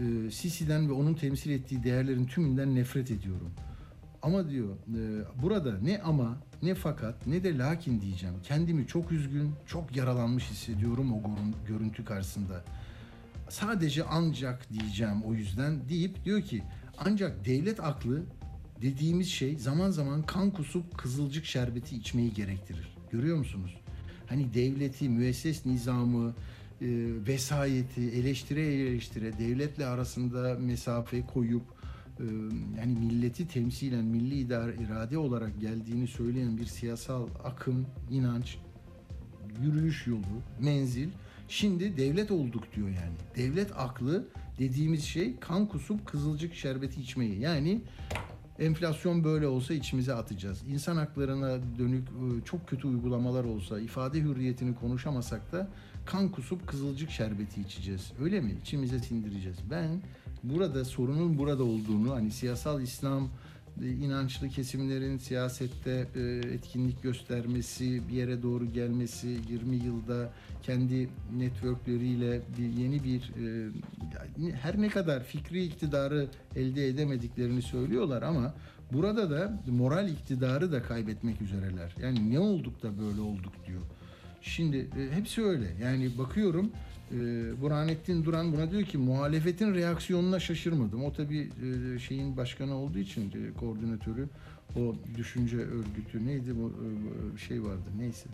Ee, 0.00 0.30
Sisi'den 0.30 0.88
ve 0.88 0.92
onun 0.92 1.14
temsil 1.14 1.50
ettiği 1.50 1.82
değerlerin 1.82 2.26
tümünden 2.26 2.74
nefret 2.74 3.10
ediyorum. 3.10 3.50
Ama 4.22 4.50
diyor 4.50 4.76
e, 4.76 5.24
burada 5.42 5.78
ne 5.78 6.02
ama 6.02 6.38
ne 6.62 6.74
fakat 6.74 7.26
ne 7.26 7.44
de 7.44 7.58
lakin 7.58 8.00
diyeceğim. 8.00 8.34
Kendimi 8.42 8.86
çok 8.86 9.12
üzgün, 9.12 9.52
çok 9.66 9.96
yaralanmış 9.96 10.50
hissediyorum 10.50 11.12
o 11.12 11.20
görüntü 11.68 12.04
karşısında. 12.04 12.64
Sadece 13.48 14.04
ancak 14.04 14.72
diyeceğim 14.72 15.22
o 15.22 15.34
yüzden 15.34 15.88
deyip 15.88 16.24
diyor 16.24 16.42
ki 16.42 16.62
ancak 16.98 17.44
devlet 17.44 17.80
aklı 17.80 18.22
dediğimiz 18.82 19.28
şey 19.28 19.58
zaman 19.58 19.90
zaman 19.90 20.22
kan 20.22 20.50
kusup 20.50 20.98
kızılcık 20.98 21.44
şerbeti 21.44 21.96
içmeyi 21.96 22.34
gerektirir. 22.34 22.96
Görüyor 23.10 23.36
musunuz? 23.36 23.80
Hani 24.26 24.54
devleti, 24.54 25.08
müesses 25.08 25.66
nizamı, 25.66 26.28
e, 26.28 26.34
vesayeti 27.26 28.00
eleştire 28.00 28.74
eleştire 28.74 29.38
devletle 29.38 29.86
arasında 29.86 30.56
mesafe 30.60 31.26
koyup 31.26 31.62
e, 32.20 32.24
yani 32.78 32.98
milleti 32.98 33.48
temsilen 33.48 34.04
milli 34.04 34.34
idare, 34.34 34.74
irade 34.74 35.18
olarak 35.18 35.60
geldiğini 35.60 36.06
söyleyen 36.06 36.58
bir 36.58 36.66
siyasal 36.66 37.28
akım, 37.44 37.86
inanç, 38.10 38.58
yürüyüş 39.62 40.06
yolu, 40.06 40.42
menzil. 40.60 41.08
Şimdi 41.48 41.96
devlet 41.96 42.30
olduk 42.30 42.64
diyor 42.76 42.88
yani. 42.88 43.16
Devlet 43.36 43.70
aklı 43.76 44.28
dediğimiz 44.58 45.04
şey 45.04 45.36
kan 45.36 45.66
kusup 45.66 46.06
kızılcık 46.06 46.54
şerbeti 46.54 47.00
içmeyi. 47.00 47.40
Yani 47.40 47.80
enflasyon 48.58 49.24
böyle 49.24 49.46
olsa 49.46 49.74
içimize 49.74 50.14
atacağız. 50.14 50.62
İnsan 50.68 50.96
haklarına 50.96 51.58
dönük 51.78 52.08
e, 52.08 52.44
çok 52.44 52.68
kötü 52.68 52.88
uygulamalar 52.88 53.44
olsa, 53.44 53.80
ifade 53.80 54.20
hürriyetini 54.20 54.74
konuşamasak 54.74 55.52
da 55.52 55.70
kan 56.12 56.28
kusup 56.28 56.66
kızılcık 56.66 57.10
şerbeti 57.10 57.60
içeceğiz. 57.60 58.12
Öyle 58.22 58.40
mi? 58.40 58.54
İçimize 58.62 58.98
sindireceğiz. 58.98 59.58
Ben 59.70 59.88
burada 60.42 60.84
sorunun 60.84 61.38
burada 61.38 61.64
olduğunu 61.64 62.14
hani 62.14 62.30
siyasal 62.30 62.82
İslam 62.82 63.28
e, 63.82 63.88
inançlı 63.88 64.48
kesimlerin 64.48 65.18
siyasette 65.18 66.06
e, 66.16 66.20
etkinlik 66.54 67.02
göstermesi, 67.02 68.08
bir 68.08 68.14
yere 68.14 68.42
doğru 68.42 68.66
gelmesi, 68.66 69.38
20 69.48 69.76
yılda 69.76 70.32
kendi 70.62 71.08
networkleriyle 71.36 72.40
bir 72.58 72.68
yeni 72.68 73.04
bir 73.04 73.20
e, 73.20 73.70
her 74.52 74.80
ne 74.80 74.88
kadar 74.88 75.24
fikri 75.24 75.64
iktidarı 75.64 76.28
elde 76.56 76.88
edemediklerini 76.88 77.62
söylüyorlar 77.62 78.22
ama 78.22 78.54
burada 78.92 79.30
da 79.30 79.62
moral 79.66 80.08
iktidarı 80.08 80.72
da 80.72 80.82
kaybetmek 80.82 81.42
üzereler. 81.42 81.94
Yani 82.02 82.34
ne 82.34 82.38
olduk 82.38 82.82
da 82.82 82.98
böyle 82.98 83.20
olduk 83.20 83.52
diyor. 83.66 83.82
Şimdi 84.42 84.76
e, 84.76 85.16
hepsi 85.16 85.42
öyle. 85.44 85.66
Yani 85.82 86.18
bakıyorum 86.18 86.70
e, 87.12 87.16
Burhanettin 87.60 88.24
Duran 88.24 88.52
buna 88.52 88.70
diyor 88.70 88.82
ki 88.82 88.98
muhalefetin 88.98 89.74
reaksiyonuna 89.74 90.40
şaşırmadım. 90.40 91.04
O 91.04 91.12
tabii 91.12 91.50
e, 91.94 91.98
şeyin 91.98 92.36
başkanı 92.36 92.74
olduğu 92.74 92.98
için 92.98 93.22
e, 93.22 93.58
koordinatörü 93.60 94.28
o 94.76 94.94
düşünce 95.16 95.56
örgütü 95.56 96.26
neydi 96.26 96.56
bu 96.56 96.72
e, 96.72 97.38
şey 97.38 97.62
vardı 97.62 97.90
neyse. 97.98 98.28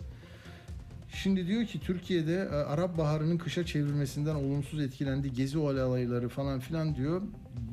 Şimdi 1.13 1.47
diyor 1.47 1.65
ki 1.65 1.79
Türkiye'de 1.79 2.35
e, 2.35 2.55
Arap 2.55 2.97
Baharı'nın 2.97 3.37
kışa 3.37 3.65
çevrilmesinden 3.65 4.35
olumsuz 4.35 4.81
etkilendi. 4.81 5.33
Gezi 5.33 5.57
olayları 5.57 6.29
falan 6.29 6.59
filan 6.59 6.95
diyor. 6.95 7.21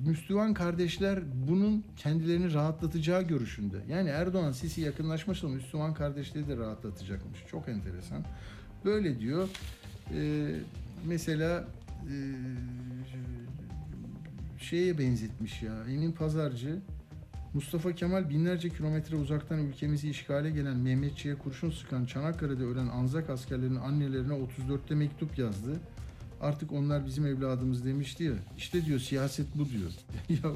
Müslüman 0.07 0.55
kardeşler 0.55 1.21
bunun 1.49 1.85
kendilerini 1.97 2.55
rahatlatacağı 2.55 3.23
görüşünde. 3.23 3.77
Yani 3.89 4.09
Erdoğan 4.09 4.53
Sisi 4.53 4.81
yakınlaşması 4.81 5.49
Müslüman 5.49 5.95
kardeşleri 5.95 6.49
de 6.49 6.57
rahatlatacakmış. 6.57 7.41
Çok 7.51 7.69
enteresan. 7.69 8.25
Böyle 8.85 9.21
diyor. 9.21 9.49
Ee, 10.15 10.55
mesela 11.07 11.69
e, 12.03 12.17
şeye 14.59 14.99
benzetmiş 14.99 15.63
ya. 15.63 15.75
Emin 15.89 16.13
Pazarcı 16.13 16.79
Mustafa 17.55 17.93
Kemal 17.93 18.31
binlerce 18.31 18.69
kilometre 18.69 19.17
uzaktan 19.17 19.59
ülkemizi 19.59 20.11
işgale 20.11 20.51
gelen 20.51 20.77
Mehmetçiğe 20.77 21.35
kurşun 21.35 21.71
sıkan 21.71 22.07
Çanakkale'de 22.07 22.65
ölen 22.65 22.87
Anzak 22.87 23.31
askerlerinin 23.31 23.77
annelerine 23.77 24.33
34'te 24.33 24.95
mektup 24.95 25.39
yazdı. 25.39 25.81
Artık 26.45 26.73
onlar 26.73 27.07
bizim 27.07 27.27
evladımız 27.27 27.85
demişti 27.85 28.25
ya. 28.25 28.33
İşte 28.57 28.85
diyor 28.85 28.99
siyaset 28.99 29.47
bu 29.55 29.69
diyor. 29.69 29.91
ya 30.29 30.51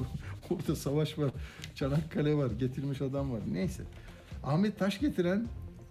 orada 0.49 0.75
savaş 0.75 1.19
var, 1.19 1.31
Çanakkale 1.75 2.35
var, 2.35 2.51
getirmiş 2.51 3.01
adam 3.01 3.31
var. 3.31 3.41
Neyse. 3.51 3.83
Ahmet 4.43 4.79
Taş 4.79 4.99
getiren 4.99 5.47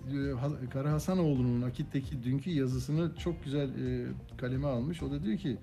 e, 0.08 0.68
Kara 0.70 0.92
Hasanoğlu'nun 0.92 1.62
Akit'teki 1.62 2.22
dünkü 2.22 2.50
yazısını 2.50 3.16
çok 3.16 3.44
güzel 3.44 3.68
e, 3.68 4.06
kaleme 4.36 4.66
almış. 4.66 5.02
O 5.02 5.10
da 5.10 5.22
diyor 5.22 5.38
ki 5.38 5.56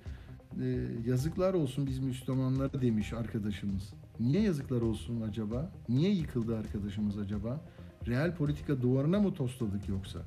e, 0.62 0.88
yazıklar 1.06 1.54
olsun 1.54 1.86
biz 1.86 1.98
Müslümanlara 1.98 2.80
demiş 2.82 3.12
arkadaşımız. 3.12 3.92
Niye 4.20 4.42
yazıklar 4.42 4.80
olsun 4.80 5.20
acaba? 5.20 5.72
Niye 5.88 6.10
yıkıldı 6.10 6.56
arkadaşımız 6.56 7.18
acaba? 7.18 7.60
Real 8.06 8.34
politika 8.36 8.82
duvarına 8.82 9.20
mı 9.20 9.34
tosladık 9.34 9.88
yoksa? 9.88 10.18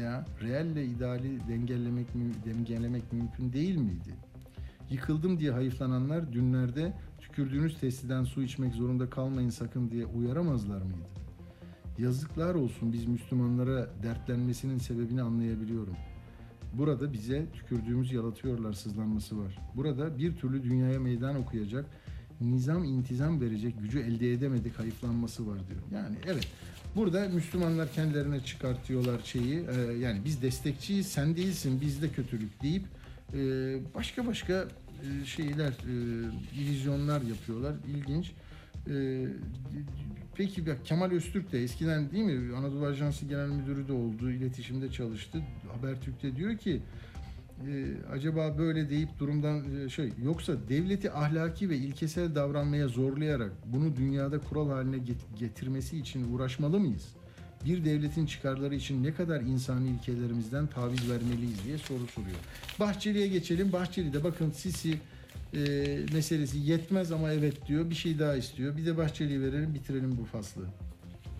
Ya 0.00 0.24
reelle 0.42 0.84
ideali 0.84 1.48
dengelemek, 1.48 2.06
dengelemek 2.46 3.12
mümkün 3.12 3.52
değil 3.52 3.76
miydi? 3.76 4.14
Yıkıldım 4.90 5.38
diye 5.38 5.50
hayıflananlar 5.50 6.32
dünlerde 6.32 6.92
tükürdüğünüz 7.20 7.80
testiden 7.80 8.24
su 8.24 8.42
içmek 8.42 8.74
zorunda 8.74 9.10
kalmayın 9.10 9.50
sakın 9.50 9.90
diye 9.90 10.06
uyaramazlar 10.06 10.82
mıydı? 10.82 11.08
Yazıklar 11.98 12.54
olsun 12.54 12.92
biz 12.92 13.06
Müslümanlara 13.06 13.88
dertlenmesinin 14.02 14.78
sebebini 14.78 15.22
anlayabiliyorum. 15.22 15.96
Burada 16.72 17.12
bize 17.12 17.46
tükürdüğümüz 17.52 18.12
yalatıyorlar 18.12 18.72
sızlanması 18.72 19.38
var. 19.38 19.58
Burada 19.76 20.18
bir 20.18 20.36
türlü 20.36 20.62
dünyaya 20.62 21.00
meydan 21.00 21.36
okuyacak, 21.36 21.86
nizam 22.40 22.84
intizam 22.84 23.40
verecek 23.40 23.80
gücü 23.80 23.98
elde 24.00 24.32
edemedik 24.32 24.78
hayıflanması 24.78 25.46
var 25.46 25.58
diyor. 25.68 25.82
Yani 25.92 26.16
evet 26.26 26.48
burada 26.96 27.28
Müslümanlar 27.28 27.92
kendilerine 27.92 28.40
çıkartıyorlar 28.40 29.20
şeyi 29.24 29.54
e, 29.54 29.92
yani 29.98 30.20
biz 30.24 30.42
destekçiyiz 30.42 31.06
sen 31.06 31.36
değilsin 31.36 31.80
bizde 31.80 32.08
kötülük 32.08 32.62
deyip 32.62 32.84
e, 33.34 33.38
başka 33.94 34.26
başka 34.26 34.68
e, 35.02 35.24
şeyler 35.24 35.70
e, 35.70 35.94
illüzyonlar 36.60 37.22
yapıyorlar 37.22 37.74
ilginç. 37.88 38.32
E, 38.90 39.26
Peki 40.36 40.66
bak 40.66 40.86
Kemal 40.86 41.10
Öztürk 41.10 41.52
de 41.52 41.62
eskiden 41.62 42.10
değil 42.10 42.24
mi 42.24 42.56
Anadolu 42.56 42.86
Ajansı 42.86 43.26
Genel 43.26 43.48
Müdürü 43.48 43.88
de 43.88 43.92
oldu, 43.92 44.30
iletişimde 44.30 44.90
çalıştı. 44.90 45.42
Habertürk'te 45.76 46.36
diyor 46.36 46.56
ki 46.56 46.82
acaba 48.12 48.58
böyle 48.58 48.90
deyip 48.90 49.18
durumdan 49.18 49.84
e, 49.86 49.88
şey 49.88 50.12
yoksa 50.24 50.52
devleti 50.68 51.12
ahlaki 51.12 51.70
ve 51.70 51.76
ilkesel 51.76 52.34
davranmaya 52.34 52.88
zorlayarak 52.88 53.52
bunu 53.66 53.96
dünyada 53.96 54.38
kural 54.38 54.70
haline 54.70 54.96
get- 54.96 55.38
getirmesi 55.38 55.98
için 55.98 56.32
uğraşmalı 56.34 56.80
mıyız? 56.80 57.02
Bir 57.64 57.84
devletin 57.84 58.26
çıkarları 58.26 58.74
için 58.74 59.04
ne 59.04 59.14
kadar 59.14 59.40
insani 59.40 59.88
ilkelerimizden 59.90 60.66
taviz 60.66 61.10
vermeliyiz 61.10 61.64
diye 61.64 61.78
soru 61.78 62.06
soruyor. 62.06 62.36
Bahçeli'ye 62.80 63.28
geçelim. 63.28 63.72
Bahçeli 63.72 64.12
de 64.12 64.24
bakın 64.24 64.50
Sisi 64.50 64.98
e, 65.54 65.58
meselesi 66.12 66.58
yetmez 66.58 67.12
ama 67.12 67.32
evet 67.32 67.66
diyor. 67.68 67.90
Bir 67.90 67.94
şey 67.94 68.18
daha 68.18 68.36
istiyor. 68.36 68.76
Bir 68.76 68.86
de 68.86 68.96
Bahçeli'yi 68.96 69.40
verelim 69.40 69.74
bitirelim 69.74 70.18
bu 70.18 70.24
faslı. 70.24 70.62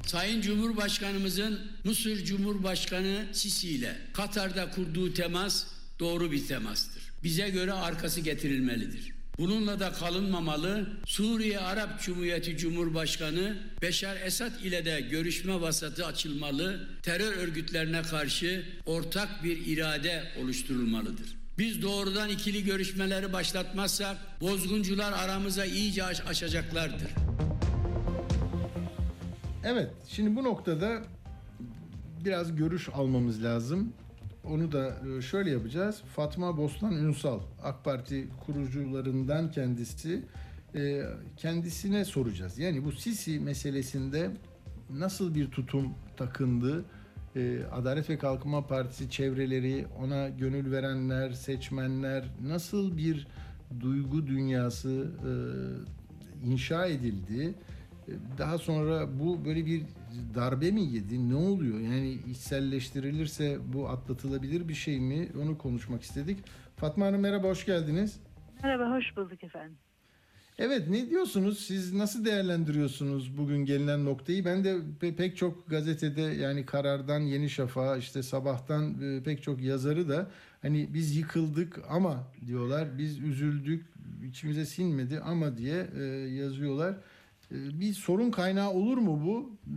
Sayın 0.06 0.40
Cumhurbaşkanımızın 0.40 1.58
Mısır 1.84 2.24
Cumhurbaşkanı 2.24 3.24
Sisi 3.32 3.68
ile 3.68 3.96
Katar'da 4.12 4.70
kurduğu 4.70 5.12
temas 5.14 5.66
doğru 6.00 6.32
bir 6.32 6.46
temastır. 6.48 7.02
Bize 7.24 7.48
göre 7.50 7.72
arkası 7.72 8.20
getirilmelidir. 8.20 9.12
Bununla 9.38 9.80
da 9.80 9.92
kalınmamalı. 9.92 10.86
Suriye 11.06 11.58
Arap 11.60 12.02
Cumhuriyeti 12.02 12.56
Cumhurbaşkanı 12.58 13.56
Beşar 13.82 14.16
Esad 14.20 14.60
ile 14.62 14.84
de 14.84 15.00
görüşme 15.00 15.60
vasatı 15.60 16.06
açılmalı. 16.06 16.88
Terör 17.02 17.32
örgütlerine 17.32 18.02
karşı 18.02 18.64
ortak 18.86 19.44
bir 19.44 19.66
irade 19.66 20.22
oluşturulmalıdır. 20.42 21.36
Biz 21.58 21.82
doğrudan 21.82 22.28
ikili 22.28 22.64
görüşmeleri 22.64 23.32
başlatmazsak 23.32 24.16
bozguncular 24.40 25.12
aramıza 25.12 25.64
iyice 25.64 26.04
aş- 26.04 26.26
aşacaklardır. 26.26 27.08
Evet, 29.64 29.90
şimdi 30.08 30.36
bu 30.36 30.44
noktada 30.44 31.02
biraz 32.24 32.56
görüş 32.56 32.88
almamız 32.92 33.42
lazım. 33.44 33.92
Onu 34.50 34.72
da 34.72 34.96
e, 35.18 35.22
şöyle 35.22 35.50
yapacağız. 35.50 36.02
Fatma 36.16 36.56
Bostan 36.56 36.92
Ünsal, 36.92 37.40
AK 37.62 37.84
Parti 37.84 38.28
kurucularından 38.46 39.50
kendisi. 39.50 40.22
E, 40.74 41.02
kendisine 41.36 42.04
soracağız. 42.04 42.58
Yani 42.58 42.84
bu 42.84 42.92
Sisi 42.92 43.40
meselesinde 43.40 44.30
nasıl 44.90 45.34
bir 45.34 45.50
tutum 45.50 45.94
takındı? 46.16 46.84
E, 47.36 47.60
Adalet 47.72 48.10
ve 48.10 48.18
Kalkınma 48.18 48.66
Partisi 48.66 49.10
çevreleri, 49.10 49.86
ona 50.02 50.28
gönül 50.28 50.72
verenler, 50.72 51.30
seçmenler 51.30 52.24
nasıl 52.46 52.96
bir 52.96 53.26
duygu 53.80 54.26
dünyası 54.26 55.10
inşa 56.44 56.86
edildi? 56.86 57.54
Daha 58.38 58.58
sonra 58.58 59.18
bu 59.20 59.44
böyle 59.44 59.66
bir 59.66 59.82
darbe 60.34 60.70
mi 60.70 60.82
yedi? 60.82 61.28
Ne 61.30 61.34
oluyor? 61.34 61.80
Yani 61.80 62.18
içselleştirilirse 62.30 63.58
bu 63.74 63.88
atlatılabilir 63.88 64.68
bir 64.68 64.74
şey 64.74 65.00
mi? 65.00 65.28
Onu 65.42 65.58
konuşmak 65.58 66.02
istedik. 66.02 66.38
Fatma 66.76 67.06
Hanım 67.06 67.20
merhaba, 67.20 67.48
hoş 67.48 67.66
geldiniz. 67.66 68.16
Merhaba, 68.62 68.96
hoş 68.96 69.16
bulduk 69.16 69.44
efendim. 69.44 69.76
Evet, 70.58 70.88
ne 70.88 71.10
diyorsunuz? 71.10 71.58
Siz 71.66 71.92
nasıl 71.94 72.24
değerlendiriyorsunuz 72.24 73.38
bugün 73.38 73.64
gelinen 73.64 74.04
noktayı? 74.04 74.44
Ben 74.44 74.64
de 74.64 74.76
pe- 75.00 75.14
pek 75.16 75.36
çok 75.36 75.70
gazetede 75.70 76.20
yani 76.20 76.66
Karar'dan 76.66 77.20
Yeni 77.20 77.50
Şafak'a 77.50 77.96
işte 77.96 78.22
sabahtan 78.22 79.02
e, 79.02 79.22
pek 79.22 79.42
çok 79.42 79.60
yazarı 79.62 80.08
da 80.08 80.30
hani 80.62 80.88
biz 80.94 81.16
yıkıldık 81.16 81.80
ama 81.88 82.24
diyorlar, 82.46 82.98
biz 82.98 83.18
üzüldük, 83.18 83.86
içimize 84.28 84.64
sinmedi 84.64 85.20
ama 85.20 85.56
diye 85.58 85.86
e, 85.98 86.02
yazıyorlar. 86.34 86.94
E, 87.52 87.56
Bir 87.80 87.92
sorun 87.92 88.30
kaynağı 88.30 88.70
olur 88.70 88.98
mu 88.98 89.20
bu? 89.26 89.50
E, 89.66 89.72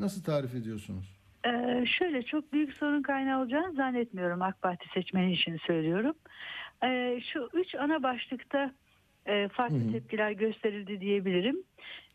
Nasıl 0.00 0.22
tarif 0.22 0.54
ediyorsunuz? 0.54 1.18
Ee, 1.46 1.84
şöyle 1.86 2.22
çok 2.22 2.52
büyük 2.52 2.72
sorun 2.74 3.02
kaynağı 3.02 3.40
olacağını 3.42 3.72
zannetmiyorum 3.74 4.42
AK 4.42 4.62
Parti 4.62 4.88
seçmeni 4.94 5.32
için 5.32 5.56
söylüyorum. 5.66 6.14
Ee, 6.84 7.20
şu 7.32 7.48
üç 7.54 7.74
ana 7.74 8.02
başlıkta 8.02 8.72
e, 9.26 9.48
farklı 9.48 9.78
Hı 9.78 9.84
hı. 9.88 9.92
tepkiler 9.92 10.30
gösterildi 10.30 11.00
diyebilirim. 11.00 11.56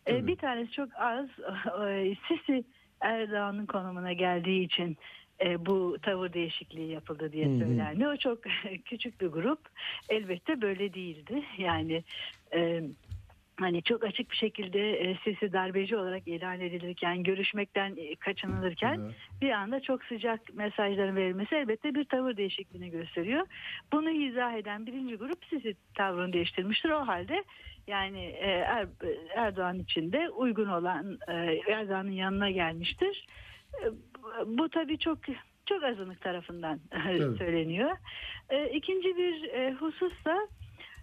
Ee, 0.08 0.28
bir 0.28 0.36
tanesi 0.36 0.72
çok 0.72 0.90
az 0.96 1.26
e, 1.90 2.16
Sisi 2.28 2.64
Erdoğan'ın 3.02 3.66
konumuna 3.66 4.14
geldiği 4.14 4.64
için 4.66 4.98
e, 5.46 5.66
bu 5.66 5.98
tavır 6.02 6.34
değişikliği 6.34 6.92
yapıldı 6.92 7.32
diye 7.32 7.60
söylendi. 7.60 8.08
O 8.08 8.18
çok 8.18 8.40
küçük 8.86 9.22
bir 9.22 9.28
grup. 9.28 9.60
Elbette 10.10 10.62
böyle 10.62 10.94
değildi. 10.94 11.44
Yani 11.58 12.04
e, 12.54 12.84
hani 13.60 13.84
çok 13.84 14.04
açık 14.04 14.32
bir 14.32 14.36
şekilde 14.36 14.92
e, 15.00 15.16
Sisi 15.24 15.54
darbeci 15.54 15.96
olarak 15.98 16.28
ilan 16.28 16.60
edilirken, 16.62 17.24
görüşmekten 17.24 17.94
e, 17.98 18.16
kaçınılırken 18.16 19.00
Evet. 19.04 19.16
bir 19.42 19.50
anda 19.52 19.80
çok 19.80 20.04
sıcak 20.04 20.54
mesajların 20.54 21.16
verilmesi 21.16 21.56
elbette 21.56 21.96
bir 21.96 22.06
tavır 22.06 22.38
değişikliğini 22.38 22.90
gösteriyor. 22.92 23.48
Bunu 23.94 24.10
izah 24.10 24.54
eden 24.54 24.86
birinci 24.86 25.16
grup 25.16 25.46
Sisi 25.50 25.76
tavrını 25.96 26.34
değiştirmiştir. 26.34 26.90
O 26.90 27.08
halde 27.08 27.44
yani 27.88 28.26
e, 28.26 28.48
Er- 28.50 28.88
Erdoğan 29.36 29.80
için 29.80 30.12
de 30.12 30.30
uygun 30.30 30.68
olan 30.68 31.18
e, 31.28 31.34
Erdoğan'ın 31.72 32.12
yanına 32.12 32.50
gelmiştir. 32.52 33.28
E, 33.84 33.86
bu- 33.90 34.58
Bu 34.58 34.70
tabii 34.70 34.98
çok 34.98 35.20
çok 35.66 35.84
azınlık 35.84 36.22
tarafından 36.22 36.80
Evet. 37.08 37.38
söyleniyor. 37.38 37.92
E, 38.50 38.70
İkinci 38.70 39.18
bir 39.18 39.44
e, 39.44 39.72
husus 39.74 40.26
da 40.26 40.48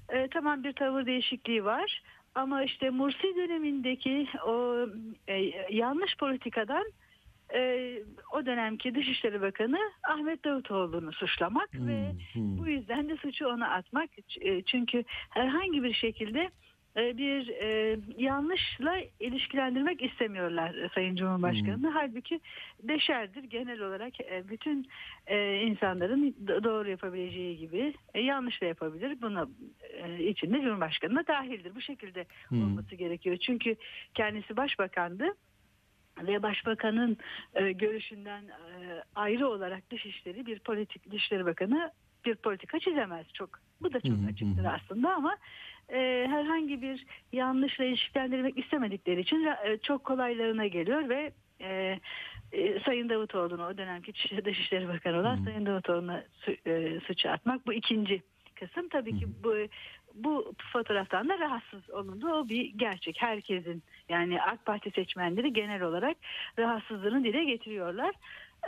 e, 0.08 0.28
tamam 0.28 0.64
bir 0.64 0.72
tavır 0.72 1.06
değişikliği 1.06 1.64
var 1.64 2.02
ama 2.34 2.64
işte 2.64 2.90
Mursi 2.90 3.36
dönemindeki 3.36 4.26
o 4.46 4.86
e, 5.28 5.34
yanlış 5.70 6.16
politikadan 6.16 6.84
e, 7.54 7.92
o 8.32 8.46
dönemki 8.46 8.94
Dışişleri 8.94 9.40
Bakanı 9.40 9.78
Ahmet 10.08 10.44
Davutoğlu'nu 10.44 11.12
suçlamak 11.12 11.74
ve 11.74 12.10
Hmm, 12.10 12.18
hmm. 12.42 12.58
bu 12.58 12.68
yüzden 12.68 13.08
de 13.08 13.16
suçu 13.16 13.46
ona 13.48 13.70
atmak. 13.70 14.10
E, 14.40 14.62
Çünkü 14.62 15.04
herhangi 15.30 15.82
bir 15.82 15.94
şekilde 15.94 16.50
bir 16.96 17.48
e, 17.48 17.98
yanlışla 18.16 18.96
ilişkilendirmek 19.20 20.02
istemiyorlar 20.02 20.74
e, 20.74 20.88
Sayın 20.94 21.16
Cumhurbaşkanı'nı. 21.16 21.90
Halbuki 21.90 22.40
beşerdir 22.82 23.44
genel 23.44 23.80
olarak 23.80 24.20
e, 24.20 24.48
bütün 24.48 24.88
e, 25.26 25.56
insanların 25.60 26.34
do- 26.46 26.64
doğru 26.64 26.90
yapabileceği 26.90 27.58
gibi 27.58 27.94
e, 28.14 28.20
yanlış 28.20 28.62
da 28.62 28.66
yapabilir. 28.66 29.22
Buna 29.22 29.48
e, 29.82 30.24
içinde 30.24 30.60
Cumhurbaşkanı 30.60 31.16
da 31.16 31.26
dahildir. 31.26 31.74
Bu 31.74 31.80
şekilde 31.80 32.26
Hmm. 32.48 32.62
olması 32.62 32.94
gerekiyor. 32.94 33.36
Çünkü 33.36 33.76
kendisi 34.14 34.56
başbakandı 34.56 35.28
ve 36.22 36.42
başbakanın 36.42 37.16
e, 37.54 37.72
görüşünden 37.72 38.42
e, 38.42 39.02
ayrı 39.14 39.48
olarak 39.48 39.90
dışişleri 39.90 40.46
bir 40.46 40.58
politik 40.58 41.10
dışişleri 41.10 41.46
bakanı 41.46 41.90
bir 42.24 42.34
politika 42.34 42.78
çizemez 42.78 43.26
çok. 43.34 43.50
Bu 43.82 43.92
da 43.92 44.00
çok 44.00 44.18
Hı 44.18 44.22
hı, 44.22 44.26
açıktır 44.26 44.64
hı. 44.64 44.68
aslında 44.70 45.14
ama 45.14 45.36
e, 45.92 46.26
herhangi 46.30 46.82
bir 46.82 47.06
yanlışla 47.32 47.84
ilişkilendirmek 47.84 48.58
istemedikleri 48.58 49.20
için 49.20 49.44
e, 49.44 49.78
çok 49.82 50.04
kolaylarına 50.04 50.66
geliyor 50.66 51.08
ve 51.08 51.32
e, 51.60 51.98
e, 52.52 52.80
Sayın 52.80 53.08
Davutoğlu'nu 53.08 53.66
o 53.66 53.78
dönemki 53.78 54.12
Dış- 54.14 54.44
Dışişleri 54.44 54.88
Bakanı 54.88 55.20
olan 55.20 55.36
Hı. 55.40 55.44
Sayın 55.44 55.66
Davutoğlu'na 55.66 56.24
su- 56.40 56.70
e, 56.70 57.00
suçu 57.00 57.30
atmak 57.30 57.66
bu 57.66 57.72
ikinci 57.72 58.22
kısım. 58.54 58.88
Tabii 58.88 59.18
ki 59.18 59.26
bu 59.44 59.54
bu 60.14 60.52
fotoğraftan 60.72 61.28
da 61.28 61.38
rahatsız 61.38 61.90
olundu. 61.90 62.28
O 62.32 62.48
bir 62.48 62.72
gerçek. 62.76 63.22
Herkesin 63.22 63.82
yani 64.08 64.42
AK 64.42 64.66
Parti 64.66 64.90
seçmenleri 64.90 65.52
genel 65.52 65.82
olarak 65.82 66.16
rahatsızlığını 66.58 67.24
dile 67.24 67.44
getiriyorlar. 67.44 68.14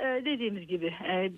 Ee, 0.00 0.22
dediğimiz 0.24 0.66
gibi 0.66 0.87
e, 0.87 1.33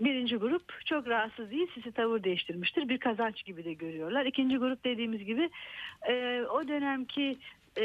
birinci 0.00 0.36
grup 0.36 0.62
çok 0.86 1.06
rahatsız 1.08 1.50
değil. 1.50 1.66
Sisi 1.74 1.92
tavır 1.92 2.24
değiştirmiştir. 2.24 2.88
Bir 2.88 2.98
kazanç 2.98 3.44
gibi 3.44 3.64
de 3.64 3.72
görüyorlar. 3.74 4.26
İkinci 4.26 4.56
grup 4.56 4.84
dediğimiz 4.84 5.24
gibi 5.24 5.50
e, 6.08 6.42
o 6.54 6.68
dönemki 6.68 7.36
e, 7.78 7.84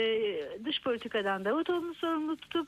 dış 0.65 0.81
politikadan 0.84 1.45
Davutoğlu'nu 1.45 1.93
sorumlu 1.93 2.38
tutup 2.38 2.67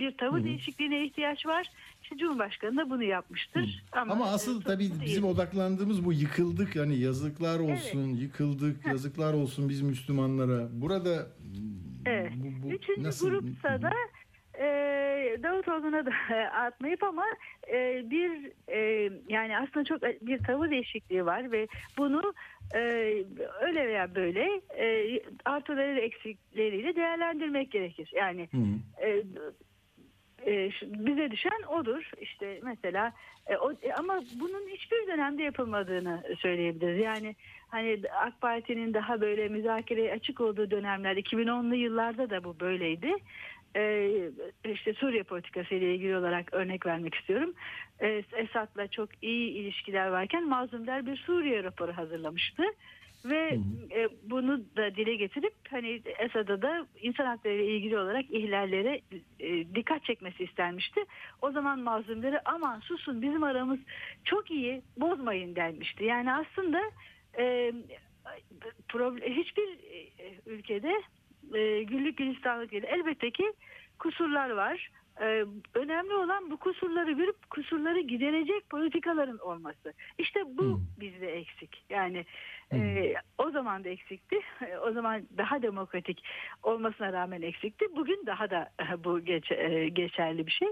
bir 0.00 0.10
tavır 0.16 0.36
Hı 0.38 0.40
hı. 0.40 0.44
değişikliğine 0.44 1.04
ihtiyaç 1.06 1.46
var. 1.46 1.66
İşte 2.02 2.16
Cumhurbaşkanı 2.16 2.76
da 2.76 2.90
bunu 2.90 3.02
yapmıştır. 3.02 3.84
Ama, 3.92 4.12
Ama 4.12 4.24
asıl 4.26 4.60
tabii 4.62 4.84
tutumlu 4.84 5.04
bizim 5.04 5.22
değil. 5.22 5.34
odaklandığımız 5.34 6.04
bu 6.04 6.12
yıkıldık 6.12 6.76
yani 6.76 6.96
yazıklar 6.98 7.58
olsun, 7.60 8.08
yıkıldık, 8.08 8.86
yazıklar 8.86 9.34
olsun 9.34 9.68
biz 9.68 9.82
Müslümanlara. 9.82 10.68
Burada 10.72 11.26
Evet. 12.06 12.32
bu, 12.36 12.68
bu 12.68 12.72
Üçüncü 12.72 13.02
nasıl- 13.02 13.30
grupsa 13.30 13.82
da 13.82 13.90
e, 14.58 14.66
Davutoğlu'na 15.42 16.06
da 16.06 16.10
atmayıp 16.52 17.02
ama 17.02 17.24
e, 17.72 18.10
bir 18.10 18.52
e, 18.68 19.10
yani 19.28 19.58
aslında 19.58 19.84
çok 19.84 20.02
bir 20.02 20.44
tavır 20.44 20.70
değişikliği 20.70 21.26
var 21.26 21.52
ve 21.52 21.68
bunu 21.98 22.34
e, 22.74 22.78
öyle 23.60 23.88
veya 23.88 24.14
böyle 24.14 24.60
e, 24.78 25.20
artıları 25.44 25.96
ve 25.96 26.00
eksikleriyle 26.00 26.96
değerlendirmek 26.96 27.70
gerekir. 27.70 28.10
Yani 28.14 28.48
e, 29.02 29.22
e, 30.46 30.70
bize 30.82 31.30
düşen 31.30 31.62
odur. 31.68 32.10
İşte 32.20 32.60
mesela 32.62 33.12
e, 33.46 33.56
o, 33.56 33.72
e, 33.72 33.92
ama 33.92 34.20
bunun 34.40 34.68
hiçbir 34.68 35.06
dönemde 35.06 35.42
yapılmadığını 35.42 36.22
söyleyebiliriz. 36.38 37.04
Yani 37.04 37.34
hani 37.68 38.00
AK 38.24 38.40
Parti'nin 38.40 38.94
daha 38.94 39.20
böyle 39.20 39.48
müzakereye 39.48 40.12
açık 40.12 40.40
olduğu 40.40 40.70
dönemler 40.70 41.16
2010'lu 41.16 41.74
yıllarda 41.74 42.30
da 42.30 42.44
bu 42.44 42.60
böyleydi. 42.60 43.12
E, 43.76 44.10
işte 44.64 44.94
Suriye 44.94 45.22
politikası 45.22 45.74
ile 45.74 45.94
ilgili 45.94 46.16
olarak 46.16 46.54
örnek 46.54 46.86
vermek 46.86 47.14
istiyorum. 47.14 47.54
E, 48.00 48.22
Esad'la 48.36 48.88
çok 48.88 49.08
iyi 49.22 49.50
ilişkiler 49.50 50.08
varken 50.08 50.48
Mazlum 50.48 50.86
Der 50.86 51.06
bir 51.06 51.16
Suriye 51.16 51.64
raporu 51.64 51.92
hazırlamıştı. 51.92 52.62
Ve 53.24 53.58
e, 53.90 54.08
bunu 54.22 54.60
da 54.76 54.96
dile 54.96 55.14
getirip 55.14 55.54
hani 55.70 56.02
Esad'a 56.18 56.62
da 56.62 56.86
insan 57.02 57.26
hakları 57.26 57.54
ile 57.54 57.76
ilgili 57.76 57.98
olarak 57.98 58.24
ihlallere 58.30 59.00
e, 59.40 59.74
dikkat 59.74 60.04
çekmesi 60.04 60.44
istenmişti. 60.44 61.04
O 61.42 61.50
zaman 61.50 61.78
mazlumları 61.78 62.40
aman 62.44 62.80
susun 62.80 63.22
bizim 63.22 63.42
aramız 63.42 63.78
çok 64.24 64.50
iyi 64.50 64.82
bozmayın 64.96 65.56
denmişti. 65.56 66.04
Yani 66.04 66.32
aslında 66.32 66.80
e, 67.38 67.72
problem, 68.88 69.32
hiçbir 69.32 69.68
e, 69.68 70.34
ülkede 70.46 71.02
e, 71.54 71.82
güllük 71.82 72.16
gülistanlık 72.16 72.72
değil. 72.72 72.84
Elbette 72.86 73.30
ki 73.30 73.52
kusurlar 73.98 74.50
var. 74.50 74.90
Ee, 75.20 75.44
önemli 75.74 76.14
olan 76.14 76.50
bu 76.50 76.56
kusurları 76.56 77.12
görüp 77.12 77.50
kusurları 77.50 78.00
giderecek 78.00 78.70
politikaların 78.70 79.38
olması. 79.38 79.92
İşte 80.18 80.40
bu 80.46 80.62
Hı. 80.62 80.78
bizde 81.00 81.32
eksik. 81.32 81.84
Yani 81.90 82.24
e, 82.72 83.14
o 83.38 83.50
zaman 83.50 83.84
da 83.84 83.88
eksikti. 83.88 84.40
O 84.88 84.92
zaman 84.92 85.22
daha 85.38 85.62
demokratik 85.62 86.22
olmasına 86.62 87.12
rağmen 87.12 87.42
eksikti. 87.42 87.86
Bugün 87.96 88.26
daha 88.26 88.50
da 88.50 88.70
e, 88.80 89.04
bu 89.04 89.20
geç, 89.20 89.52
e, 89.52 89.88
geçerli 89.88 90.46
bir 90.46 90.52
şey. 90.52 90.68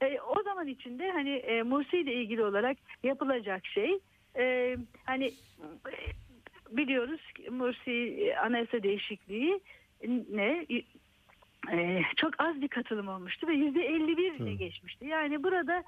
E, 0.00 0.20
o 0.20 0.42
zaman 0.42 0.66
içinde 0.66 1.10
hani 1.10 1.30
e, 1.30 1.62
Mursi 1.62 1.98
ile 1.98 2.14
ilgili 2.14 2.44
olarak 2.44 2.76
yapılacak 3.02 3.66
şey 3.66 3.98
e, 4.36 4.76
hani 5.04 5.26
e, 5.26 5.94
biliyoruz 6.70 7.32
ki 7.32 7.50
Mursi 7.50 7.92
e, 7.92 8.36
anayasa 8.36 8.82
değişikliği 8.82 9.60
ne 10.30 10.66
e, 11.72 12.02
çok 12.16 12.40
az 12.40 12.60
bir 12.60 12.68
katılım 12.68 13.08
olmuştu 13.08 13.46
ve 13.46 13.52
yüzde 13.52 13.86
51 13.86 14.32
ile 14.32 14.54
geçmişti. 14.54 15.06
Yani 15.06 15.42
burada 15.42 15.84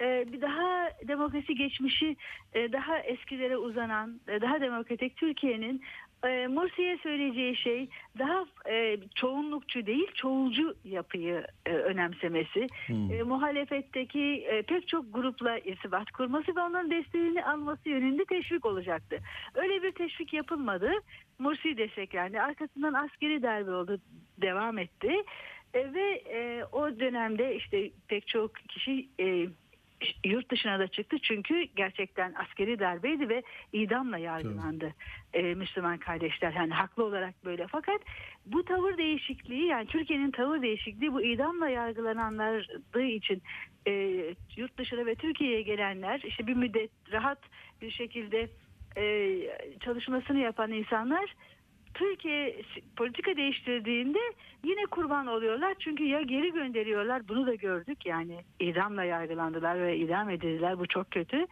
e, 0.00 0.32
bir 0.32 0.40
daha 0.40 0.90
demokrasi 1.08 1.54
geçmişi 1.54 2.16
e, 2.54 2.72
daha 2.72 2.98
eskilere 2.98 3.56
uzanan 3.56 4.20
e, 4.28 4.40
daha 4.40 4.60
demokratik 4.60 5.16
Türkiye'nin 5.16 5.82
e, 6.24 6.46
Mursi'ye 6.46 6.98
söyleyeceği 7.02 7.56
şey 7.56 7.88
daha 8.18 8.44
e, 8.70 8.96
çoğunlukçu 9.14 9.86
değil 9.86 10.06
çoğulcu 10.14 10.74
yapıyı 10.84 11.46
e, 11.66 11.70
önemsemesi. 11.70 12.66
E, 12.88 13.22
muhalefetteki 13.22 14.46
e, 14.50 14.62
pek 14.62 14.88
çok 14.88 15.14
grupla 15.14 15.58
irtibat 15.58 16.10
kurması 16.10 16.56
ve 16.56 16.60
onların 16.60 16.90
desteğini 16.90 17.44
alması 17.44 17.88
yönünde 17.88 18.24
teşvik 18.24 18.66
olacaktı. 18.66 19.18
Öyle 19.54 19.82
bir 19.82 19.92
teşvik 19.92 20.32
yapılmadı. 20.32 20.90
Mursi 21.38 21.76
desteklendi. 21.76 22.40
Arkasından 22.40 22.94
askeri 22.94 23.42
darbe 23.42 23.70
oldu. 23.70 23.98
Devam 24.40 24.78
etti. 24.78 25.12
E, 25.74 25.94
ve 25.94 26.22
e, 26.32 26.64
o 26.72 27.00
dönemde 27.00 27.56
işte 27.56 27.90
pek 28.08 28.26
çok 28.26 28.54
kişi 28.54 29.08
e, 29.20 29.46
yurt 30.24 30.50
dışına 30.50 30.78
da 30.78 30.88
çıktı 30.88 31.16
çünkü 31.22 31.62
gerçekten 31.62 32.34
askeri 32.34 32.78
darbeydi 32.78 33.28
ve 33.28 33.42
idamla 33.72 34.18
yargılandı. 34.18 34.94
E, 35.32 35.42
Müslüman 35.54 35.98
kardeşler 35.98 36.52
yani 36.52 36.74
haklı 36.74 37.04
olarak 37.04 37.44
böyle. 37.44 37.66
Fakat 37.66 38.00
bu 38.46 38.64
tavır 38.64 38.98
değişikliği 38.98 39.66
yani 39.66 39.86
Türkiye'nin 39.86 40.30
tavır 40.30 40.62
değişikliği 40.62 41.12
bu 41.12 41.22
idamla 41.22 41.68
yargılananlar 41.68 42.68
için 43.00 43.42
e, 43.86 43.92
yurt 44.56 44.78
dışına 44.78 45.06
ve 45.06 45.14
Türkiye'ye 45.14 45.62
gelenler 45.62 46.20
işte 46.24 46.46
bir 46.46 46.54
müddet 46.54 46.90
rahat 47.12 47.38
bir 47.82 47.90
şekilde 47.90 48.48
e, 48.96 49.36
çalışmasını 49.80 50.38
yapan 50.38 50.72
insanlar 50.72 51.34
Türkiye 51.94 52.62
politika 52.96 53.36
değiştirdiğinde 53.36 54.18
yine 54.64 54.86
kurban 54.90 55.26
oluyorlar. 55.26 55.74
Çünkü 55.78 56.04
ya 56.04 56.22
geri 56.22 56.52
gönderiyorlar 56.52 57.28
bunu 57.28 57.46
da 57.46 57.54
gördük 57.54 58.06
yani 58.06 58.36
idamla 58.60 59.04
yargılandılar 59.04 59.80
ve 59.82 59.96
idam 59.98 60.30
edildiler 60.30 60.78
bu 60.78 60.86
çok 60.86 61.10
kötü. 61.10 61.46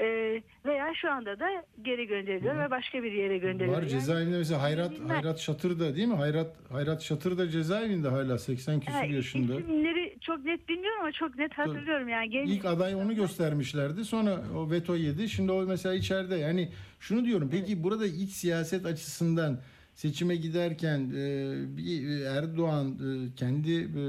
Ee, 0.00 0.42
veya 0.66 0.94
şu 0.94 1.10
anda 1.10 1.40
da 1.40 1.48
geri 1.82 2.06
gönderiliyor 2.06 2.58
ve 2.58 2.70
başka 2.70 3.02
bir 3.02 3.12
yere 3.12 3.38
gönderiliyor. 3.38 3.76
Var 3.76 3.82
Yani- 3.82 3.90
cezaevinde 3.90 4.38
mesela 4.38 4.62
Hayrat 4.62 4.92
Bilmem. 4.92 5.08
Hayrat 5.08 5.38
Şatır 5.38 5.80
da 5.80 5.96
değil 5.96 6.08
mi? 6.08 6.14
Hayrat 6.14 6.56
Hayrat 6.72 7.02
Şatır 7.02 7.38
da 7.38 7.48
cezaevinde 7.48 8.08
hala 8.08 8.38
80 8.38 8.80
küsur 8.80 8.92
Ha, 8.98 9.04
yaşında. 9.04 9.54
İsimleri 9.60 10.16
çok 10.20 10.44
net 10.44 10.68
bilmiyorum 10.68 10.98
ama 11.00 11.12
çok 11.12 11.38
net 11.38 11.58
hatırlıyorum 11.58 12.08
yani. 12.08 12.30
Genç 12.30 12.50
İlk 12.50 12.64
aday 12.64 12.94
onu 12.94 13.14
göstermişlerdi. 13.14 14.04
Sonra 14.04 14.38
o 14.56 14.70
veto 14.70 14.94
yedi. 14.96 15.28
Şimdi 15.28 15.52
o 15.52 15.62
mesela 15.66 15.94
içeride. 15.94 16.36
Yani 16.36 16.68
şunu 17.00 17.24
diyorum. 17.24 17.48
Peki 17.52 17.82
burada 17.82 18.06
iç 18.06 18.30
siyaset 18.30 18.86
açısından 18.86 19.58
seçime 19.94 20.36
giderken 20.36 21.10
e, 21.16 21.76
bir 21.76 22.20
Erdoğan 22.20 22.88
e, 22.92 23.34
kendi 23.36 23.72
e, 23.72 24.02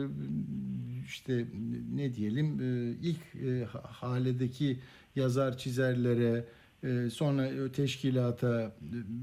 işte 1.06 1.46
ne 1.96 2.14
diyelim 2.16 2.60
e, 2.62 2.92
ilk 3.02 3.36
e, 3.46 3.66
ha- 3.66 3.84
haledeki 3.86 4.80
yazar 5.16 5.58
çizerlere 5.58 6.32
e, 6.38 6.46
sonra 7.10 7.46
e, 7.48 7.72
teşkilata 7.72 8.62
e, 8.62 8.70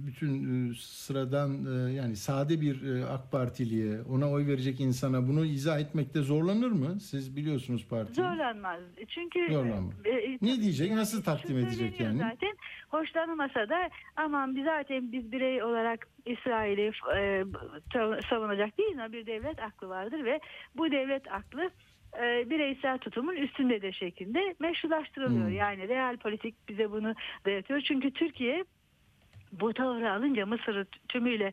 bütün 0.06 0.70
e, 0.70 0.74
sıradan 0.74 1.50
yani 1.90 2.16
sade 2.16 2.60
bir 2.60 3.02
AK 3.14 3.32
Partiliye 3.32 4.00
ona 4.02 4.30
oy 4.30 4.46
verecek 4.46 4.80
insana 4.80 5.28
bunu 5.28 5.44
izah 5.44 5.80
etmekte 5.80 6.20
zorlanır 6.22 6.70
mı? 6.70 7.00
Siz 7.00 7.36
biliyorsunuz 7.36 7.86
partiyi. 7.90 8.14
Zorlanmaz. 8.14 8.80
Çünkü 9.08 9.52
Zorlanmaz. 9.52 9.94
e, 10.06 10.38
Ne 10.42 10.60
diyecek? 10.62 10.92
Nasıl 10.92 11.22
takdim 11.22 11.58
edecek 11.58 12.00
yani? 12.00 12.18
Zaten 12.18 12.56
hoşlanmasa 12.88 13.68
da 13.68 13.90
aman 14.16 14.56
biz 14.56 14.64
zaten 14.64 15.12
biz 15.12 15.32
birey 15.32 15.62
olarak 15.62 16.08
İsrail'i 16.26 16.90
e, 17.16 17.44
savunacak 18.30 18.78
değil 18.78 18.92
ama 19.04 19.12
bir 19.12 19.26
devlet 19.26 19.62
aklı 19.62 19.88
vardır 19.88 20.24
ve 20.24 20.40
bu 20.76 20.90
devlet 20.90 21.32
aklı 21.32 21.70
e, 22.20 22.50
bireysel 22.50 22.98
tutumun 22.98 23.36
üstündedir 23.36 23.92
şeklinde 23.92 24.54
meşrulaştırılıyor. 24.58 25.46
Hmm. 25.46 25.56
Yani 25.56 25.88
real 25.88 26.16
politik 26.16 26.68
bize 26.68 26.90
bunu 26.90 27.14
dayatıyor. 27.46 27.80
Çünkü 27.80 28.10
Türkiye 28.10 28.64
bu 29.52 29.72
tavrı 29.74 30.12
alınca 30.12 30.46
Mısır'ı 30.46 30.86
tümüyle 31.08 31.52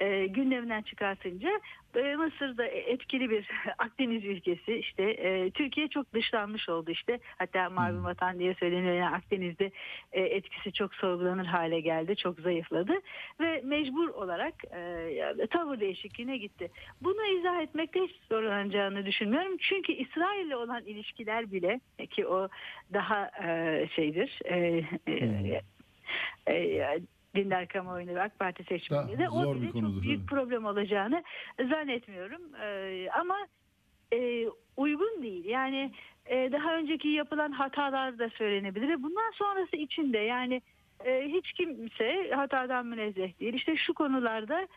e, 0.00 0.26
gündeminden 0.26 0.82
çıkartınca 0.82 1.60
e, 1.96 2.16
Mısır'da 2.16 2.66
etkili 2.66 3.30
bir 3.30 3.50
Akdeniz 3.78 4.24
ülkesi. 4.24 4.74
İşte 4.74 5.02
e, 5.02 5.50
Türkiye 5.50 5.88
çok 5.88 6.12
dışlanmış 6.14 6.68
oldu 6.68 6.90
işte. 6.90 7.18
Hatta 7.38 7.70
mavi 7.70 8.04
vatan 8.04 8.38
diye 8.38 8.54
söyleniyor. 8.54 8.94
Yani 8.94 9.16
Akdeniz'de 9.16 9.70
e, 10.12 10.20
etkisi 10.20 10.72
çok 10.72 10.94
sorgulanır 10.94 11.46
hale 11.46 11.80
geldi 11.80 12.16
çok 12.16 12.40
zayıfladı. 12.40 12.92
Ve 13.40 13.60
mecbur 13.64 14.08
olarak 14.08 14.54
e, 14.64 15.46
tavır 15.50 15.80
değişikliğine 15.80 16.36
gitti. 16.36 16.70
Bunu 17.00 17.26
izah 17.26 17.62
etmekte 17.62 18.00
hiç 18.00 18.16
zorlanacağını 18.28 19.06
düşünmüyorum. 19.06 19.56
Çünkü 19.60 19.92
İsrail'le 19.92 20.54
olan 20.54 20.84
ilişkiler 20.84 21.52
bile 21.52 21.80
ki 22.10 22.26
o 22.26 22.48
daha 22.92 23.30
e, 23.44 23.88
şeydir 23.94 24.38
e, 24.44 24.84
e, 25.06 25.62
e, 26.48 27.00
dindar 27.34 27.68
kamuoyunu 27.68 28.14
ve 28.14 28.22
AK 28.22 28.38
Parti 28.38 28.64
seçmeninde 28.64 29.18
de 29.18 29.28
o 29.28 29.54
bile 29.54 29.70
konudur, 29.70 29.94
çok 29.94 30.02
büyük 30.02 30.18
evet. 30.18 30.28
problem 30.28 30.64
olacağını 30.64 31.22
zannetmiyorum. 31.70 32.42
Ee, 32.62 33.08
ama 33.20 33.36
e, 34.12 34.46
uygun 34.76 35.22
değil. 35.22 35.44
Yani 35.44 35.92
e, 36.26 36.52
daha 36.52 36.76
önceki 36.76 37.08
yapılan 37.08 37.52
hatalar 37.52 38.18
da 38.18 38.30
söylenebilir. 38.30 38.88
ve 38.88 39.02
Bundan 39.02 39.30
sonrası 39.34 39.76
için 39.76 40.12
de 40.12 40.18
yani 40.18 40.62
e, 41.04 41.28
hiç 41.28 41.52
kimse 41.52 42.30
hatadan 42.34 42.86
münezzeh 42.86 43.40
değil. 43.40 43.54
İşte 43.54 43.76
şu 43.76 43.94
konularda 43.94 44.68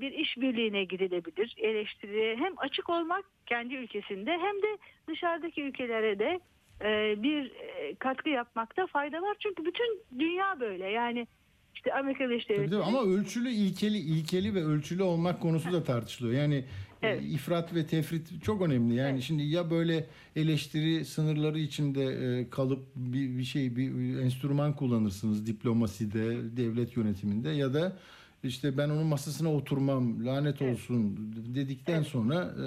bir 0.00 0.12
işbirliğine 0.12 0.84
gidilebilir. 0.84 1.54
Eleştiriye 1.58 2.36
hem 2.36 2.52
açık 2.56 2.90
olmak 2.90 3.24
kendi 3.46 3.74
ülkesinde 3.74 4.32
hem 4.32 4.62
de 4.62 4.78
dışarıdaki 5.06 5.62
ülkelere 5.62 6.18
de 6.18 6.40
e, 6.84 7.22
bir 7.22 7.50
e, 7.50 7.94
katkı 7.94 8.28
yapmakta 8.28 8.86
fayda 8.86 9.22
var. 9.22 9.36
Çünkü 9.38 9.64
bütün 9.64 10.02
dünya 10.18 10.60
böyle. 10.60 10.90
Yani 10.90 11.26
işte 11.74 11.94
Amerika 11.94 12.24
Birleşik 12.24 12.48
Devletleri 12.48 12.70
tabii 12.70 12.82
ama 12.82 13.02
ölçülü, 13.02 13.50
ilkeli, 13.50 13.98
ilkeli 13.98 14.54
ve 14.54 14.64
ölçülü 14.64 15.02
olmak 15.02 15.40
konusu 15.40 15.72
da 15.72 15.84
tartışılıyor. 15.84 16.42
Yani 16.42 16.54
e, 16.54 17.08
Evet. 17.08 17.22
ifrat 17.24 17.74
ve 17.74 17.86
tefrit 17.86 18.42
çok 18.44 18.62
önemli. 18.62 18.94
Yani 18.94 19.10
Evet. 19.10 19.22
şimdi 19.22 19.42
ya 19.42 19.70
böyle 19.70 20.06
eleştiri 20.36 21.04
sınırları 21.04 21.58
içinde 21.58 22.04
e, 22.04 22.50
kalıp 22.50 22.86
bir, 22.96 23.38
bir 23.38 23.44
şey 23.44 23.76
bir 23.76 24.18
enstrüman 24.18 24.76
kullanırsınız 24.76 25.46
diplomaside, 25.46 26.56
devlet 26.56 26.96
yönetiminde 26.96 27.50
ya 27.50 27.74
da 27.74 27.96
işte 28.44 28.78
ben 28.78 28.88
onun 28.88 29.06
masasına 29.06 29.54
oturmam 29.54 30.26
lanet 30.26 30.62
olsun 30.62 31.16
dedikten 31.54 32.02
sonra 32.02 32.54
e, 32.58 32.64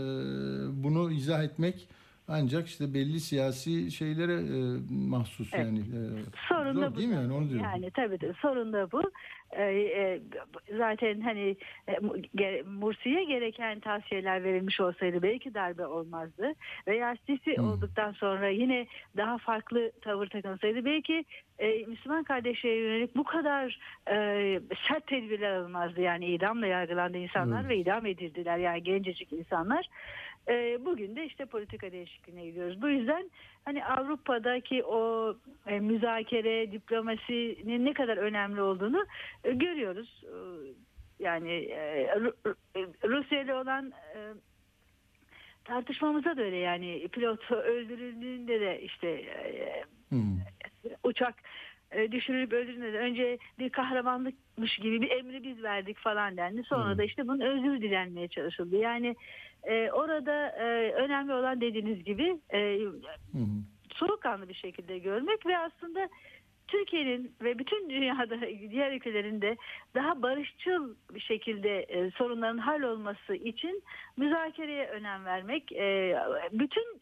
bunu 0.83 1.11
izah 1.11 1.43
etmek 1.43 1.87
ancak 2.27 2.67
işte 2.67 2.93
belli 2.93 3.19
siyasi 3.19 3.91
şeylere 3.91 4.33
e, 4.33 4.59
mahsus 5.09 5.53
Evet. 5.53 5.65
yani. 5.65 5.79
E, 5.79 5.99
Sorun 6.49 6.81
da 6.81 6.91
bu. 6.93 6.97
değil 6.97 7.09
mi 7.09 7.15
yani 7.15 7.33
onu 7.33 7.49
diyorum. 7.49 7.65
Yani 7.73 7.91
tabii 7.91 8.17
tabii 8.17 8.33
sorun 8.41 8.73
da 8.73 8.91
bu. 8.91 9.11
Ee, 9.57 9.63
e, 9.63 10.21
zaten 10.77 11.21
hani 11.21 11.55
e, 12.39 12.61
Mursi'ye 12.61 13.23
gereken 13.23 13.79
tavsiyeler 13.79 14.43
verilmiş 14.43 14.79
olsaydı 14.81 15.21
belki 15.23 15.53
darbe 15.53 15.85
olmazdı. 15.85 16.53
Veya 16.87 17.15
Sisi 17.27 17.57
Hmm. 17.57 17.67
olduktan 17.67 18.11
sonra 18.11 18.49
yine 18.49 18.87
daha 19.17 19.37
farklı 19.37 19.91
tavır 20.01 20.27
takılsaydı 20.27 20.85
belki 20.85 21.25
e, 21.59 21.85
Müslüman 21.85 22.23
kardeşlere 22.23 22.75
yönelik 22.75 23.15
bu 23.15 23.23
kadar 23.23 23.79
e, 24.11 24.15
sert 24.87 25.07
tedbirler 25.07 25.53
alınmazdı. 25.55 26.01
Yani 26.01 26.25
idamla 26.25 26.67
yargılandı 26.67 27.17
insanlar 27.17 27.61
Evet. 27.61 27.69
ve 27.69 27.77
idam 27.77 28.05
edildiler. 28.05 28.57
Yani 28.57 28.83
gencecik 28.83 29.33
insanlar. 29.33 29.89
E, 30.47 30.85
bugün 30.85 31.15
de 31.15 31.25
işte 31.25 31.45
politika 31.45 31.91
değişikliğine 31.91 32.45
gidiyoruz. 32.45 32.81
Bu 32.81 32.89
yüzden 32.89 33.29
hani 33.65 33.85
Avrupa'daki 33.85 34.83
o 34.83 35.33
e, 35.67 35.79
müzakere, 35.79 36.71
diplomasinin 36.71 37.85
ne 37.85 37.93
kadar 37.93 38.17
önemli 38.17 38.61
olduğunu 38.61 39.05
e, 39.43 39.51
görüyoruz. 39.51 40.23
E, 40.23 40.35
yani 41.23 41.51
e, 41.53 42.05
Ru- 42.15 42.55
Rusya 43.03 43.41
ile 43.41 43.53
olan 43.53 43.91
e, 44.15 44.19
tartışmamızda 45.65 46.37
da 46.37 46.41
öyle 46.41 46.57
yani 46.57 47.07
pilot 47.07 47.51
öldürüldüğünde 47.51 48.59
de 48.59 48.81
işte 48.81 49.07
e, 49.09 49.83
Hmm. 50.09 50.37
uçak 51.03 51.35
e, 51.91 52.11
düşürülüp 52.11 52.53
öldürüldüğünde 52.53 52.93
de 52.93 52.99
önce 52.99 53.37
bir 53.59 53.69
kahramanlıkmış 53.69 54.77
gibi 54.77 55.01
bir 55.01 55.09
emri 55.11 55.43
biz 55.43 55.63
verdik 55.63 55.97
falan 55.97 56.37
dendi. 56.37 56.63
Sonra 56.63 56.91
Hmm. 56.91 56.97
da 56.97 57.03
işte 57.03 57.27
bunun 57.27 57.39
özür 57.39 57.81
dilenmeye 57.81 58.27
çalışıldı. 58.27 58.75
Yani 58.75 59.15
e, 59.63 59.91
orada 59.91 60.47
e, 60.47 60.91
önemli 60.91 61.33
olan 61.33 61.61
dediğiniz 61.61 62.03
gibi 62.03 62.39
e, 62.49 62.79
Hı 62.79 62.87
hı. 63.33 63.45
soğukkanlı 63.93 64.49
bir 64.49 64.53
şekilde 64.53 64.99
görmek 64.99 65.45
ve 65.45 65.57
aslında 65.57 66.09
Türkiye'nin 66.67 67.35
ve 67.41 67.59
bütün 67.59 67.89
dünyada 67.89 68.41
diğer 68.71 68.91
ülkelerin 68.91 69.41
de 69.41 69.57
daha 69.95 70.21
barışçıl 70.21 70.95
bir 71.13 71.19
şekilde 71.19 71.79
e, 71.79 72.11
sorunların 72.11 72.57
hallolması 72.57 73.35
için 73.35 73.83
müzakereye 74.17 74.87
önem 74.87 75.25
vermek, 75.25 75.71
e, 75.71 76.17
bütün 76.51 77.01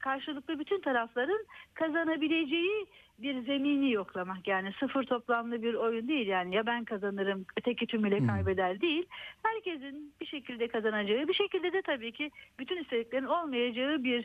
karşılıklı 0.00 0.58
bütün 0.58 0.80
tarafların 0.80 1.46
kazanabileceği 1.74 2.86
bir 3.18 3.40
zemini 3.42 3.92
yoklamak. 3.92 4.48
Yani 4.48 4.72
sıfır 4.80 5.04
toplamlı 5.04 5.62
bir 5.62 5.74
oyun 5.74 6.08
değil 6.08 6.26
yani 6.26 6.54
ya 6.54 6.66
ben 6.66 6.84
kazanırım 6.84 7.46
öteki 7.56 7.86
tümüyle 7.86 8.26
kaybeder 8.26 8.80
değil. 8.80 9.06
Herkesin 9.42 10.14
bir 10.20 10.26
şekilde 10.26 10.68
kazanacağı 10.68 11.28
bir 11.28 11.34
şekilde 11.34 11.72
de 11.72 11.82
tabii 11.82 12.12
ki 12.12 12.30
bütün 12.58 12.82
istediklerin 12.82 13.26
olmayacağı 13.26 14.04
bir 14.04 14.24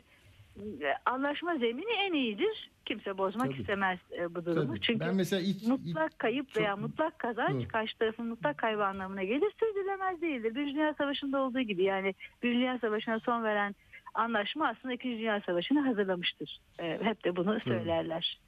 e, 0.60 0.94
anlaşma 1.06 1.56
zemini 1.56 1.92
en 1.92 2.12
iyidir. 2.12 2.70
Kimse 2.84 3.18
bozmak 3.18 3.50
Tabii. 3.50 3.60
istemez 3.60 3.98
e, 4.18 4.34
bu 4.34 4.44
durumu. 4.46 4.68
Tabii. 4.68 4.80
Çünkü 4.80 5.00
ben 5.00 5.14
mesela 5.14 5.42
ilk, 5.42 5.62
ilk 5.62 5.68
mutlak 5.68 6.18
kayıp 6.18 6.48
çok- 6.48 6.62
veya 6.62 6.76
mutlak 6.76 7.18
kazanç 7.18 7.54
Doğru. 7.62 7.68
karşı 7.68 7.98
tarafın 7.98 8.26
mutlak 8.26 8.58
kaybı 8.58 8.84
anlamına 8.84 9.24
gelir 9.24 9.52
sürdürülemez 9.60 10.22
değildir. 10.22 10.54
Bir 10.54 10.66
Dünya 10.66 10.94
Savaşı'nda 10.94 11.40
olduğu 11.40 11.60
gibi 11.60 11.82
yani 11.82 12.14
Bir 12.42 12.54
Dünya 12.54 12.78
Savaşı'na 12.78 13.20
son 13.20 13.44
veren 13.44 13.74
anlaşma 14.16 14.68
aslında 14.68 14.94
İkinci 14.94 15.18
Dünya 15.18 15.42
Savaşı'nı 15.46 15.80
hazırlamıştır. 15.80 16.60
E, 16.78 16.98
hep 17.02 17.24
de 17.24 17.36
bunu 17.36 17.60
söylerler. 17.60 18.40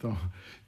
Tamam. 0.00 0.18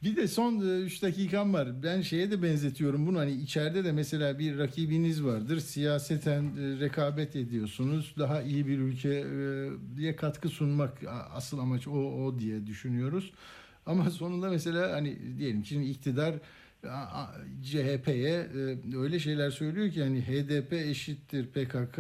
Bir 0.03 0.17
de 0.17 0.29
son 0.29 0.61
3 0.61 1.03
dakikam 1.03 1.55
var. 1.55 1.83
Ben 1.83 2.01
şeye 2.01 2.31
de 2.31 2.43
benzetiyorum 2.43 3.07
bunu. 3.07 3.19
Hani 3.19 3.33
içeride 3.33 3.85
de 3.85 3.93
mesela 3.93 4.39
bir 4.39 4.59
rakibiniz 4.59 5.25
vardır. 5.25 5.61
Siyaseten 5.61 6.43
e, 6.43 6.81
rekabet 6.81 7.37
ediyorsunuz. 7.37 8.15
Daha 8.19 8.43
iyi 8.43 8.67
bir 8.67 8.79
ülkeye 8.79 10.17
katkı 10.17 10.49
sunmak 10.49 10.99
asıl 11.33 11.59
amaç 11.59 11.89
o 11.89 12.25
o 12.25 12.39
diye 12.39 12.67
düşünüyoruz. 12.67 13.33
Ama 13.87 14.11
sonunda 14.11 14.51
mesela 14.51 14.93
hani 14.93 15.39
diyelim 15.39 15.63
ki 15.63 15.69
şimdi 15.69 15.87
iktidar 15.87 16.35
CHP'ye 17.63 18.35
e, 18.39 18.97
öyle 18.97 19.19
şeyler 19.19 19.51
söylüyor 19.51 19.91
ki 19.91 20.03
hani 20.03 20.23
HDP 20.23 20.73
eşittir 20.73 21.47
PKK 21.47 21.99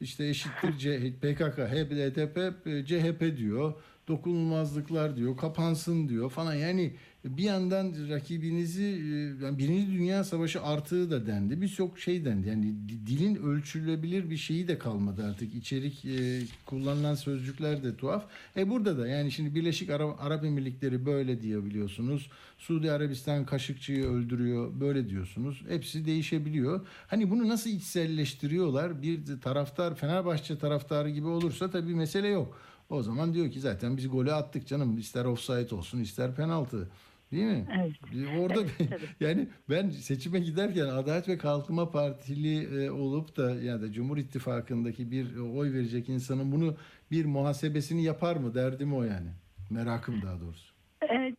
işte 0.00 0.28
eşittir 0.28 0.78
C- 0.78 1.12
PKK, 1.20 1.58
HDP, 1.58 2.38
CHP 2.86 3.36
diyor. 3.36 3.74
Dokunulmazlıklar 4.08 5.16
diyor, 5.16 5.36
kapansın 5.36 6.08
diyor 6.08 6.30
falan. 6.30 6.54
Yani 6.54 6.94
bir 7.26 7.42
yandan 7.42 7.94
rakibinizi 8.08 8.82
e, 8.84 9.44
yani 9.44 9.58
Birinci 9.58 9.92
Dünya 9.92 10.24
Savaşı 10.24 10.62
artığı 10.62 11.10
da 11.10 11.26
dendi. 11.26 11.60
Birçok 11.60 11.98
şey 11.98 12.24
dendi. 12.24 12.48
Yani 12.48 12.74
di- 12.88 13.06
dilin 13.06 13.34
ölçülebilir 13.36 14.30
bir 14.30 14.36
şeyi 14.36 14.68
de 14.68 14.78
kalmadı 14.78 15.24
artık. 15.24 15.54
İçerik 15.54 16.04
e, 16.04 16.42
kullanılan 16.66 17.14
sözcükler 17.14 17.82
de 17.82 17.96
tuhaf. 17.96 18.24
E 18.56 18.70
burada 18.70 18.98
da 18.98 19.08
yani 19.08 19.32
şimdi 19.32 19.54
Birleşik 19.54 19.90
Arap, 19.90 20.22
Arap 20.22 20.44
Emirlikleri 20.44 21.06
böyle 21.06 21.42
diyebiliyorsunuz. 21.42 22.30
Suudi 22.58 22.92
Arabistan 22.92 23.46
Kaşıkçı'yı 23.46 24.04
öldürüyor 24.04 24.80
böyle 24.80 25.08
diyorsunuz. 25.08 25.62
Hepsi 25.68 26.06
değişebiliyor. 26.06 26.86
Hani 27.06 27.30
bunu 27.30 27.48
nasıl 27.48 27.70
içselleştiriyorlar? 27.70 29.02
Bir 29.02 29.40
taraftar 29.40 29.94
Fenerbahçe 29.94 30.58
taraftarı 30.58 31.10
gibi 31.10 31.26
olursa 31.26 31.70
tabii 31.70 31.94
mesele 31.94 32.28
yok. 32.28 32.60
O 32.90 33.02
zaman 33.02 33.34
diyor 33.34 33.50
ki 33.50 33.60
zaten 33.60 33.96
biz 33.96 34.08
golü 34.08 34.32
attık 34.32 34.66
canım. 34.66 34.98
İster 34.98 35.24
offside 35.24 35.74
olsun 35.74 36.00
ister 36.00 36.34
penaltı. 36.34 36.88
Değil 37.32 37.44
mi? 37.44 37.66
Evet. 37.80 37.92
Orada 38.40 38.64
bir- 38.64 38.88
tabii. 38.90 39.06
yani 39.20 39.48
ben 39.70 39.90
seçime 39.90 40.40
giderken 40.40 40.86
Adalet 40.86 41.28
ve 41.28 41.38
Kalkınma 41.38 41.90
Partili 41.90 42.84
e, 42.84 42.90
olup 42.90 43.36
da 43.36 43.50
ya 43.54 43.82
da 43.82 43.92
Cumhur 43.92 44.16
İttifakı'ndaki 44.18 45.10
bir 45.10 45.36
oy 45.36 45.72
verecek 45.72 46.08
insanın 46.08 46.52
bunu 46.52 46.76
bir 47.10 47.24
muhasebesini 47.24 48.04
yapar 48.04 48.36
mı 48.36 48.54
derdim 48.54 48.94
o 48.94 49.02
yani. 49.02 49.28
Merakım 49.70 50.22
daha 50.22 50.40
doğrusu. 50.40 50.72
Evet, 51.08 51.34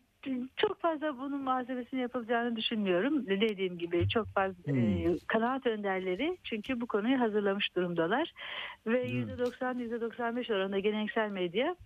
çok 0.56 0.80
fazla 0.80 1.18
bunun 1.18 1.40
malzemesini 1.42 2.00
yapılacağını 2.00 2.56
düşünmüyorum. 2.56 3.26
Dediğim 3.26 3.78
gibi 3.78 4.08
çok 4.08 4.26
fazla 4.26 4.72
e, 4.76 5.16
kanaat 5.26 5.66
önderleri 5.66 6.38
çünkü 6.44 6.80
bu 6.80 6.86
konuyu 6.86 7.20
hazırlamış 7.20 7.76
durumdalar. 7.76 8.32
Ve 8.86 9.06
%90-%95 9.10 10.52
oranında 10.54 10.78
geleneksel 10.78 11.30
medya 11.30 11.66
e, 11.70 11.76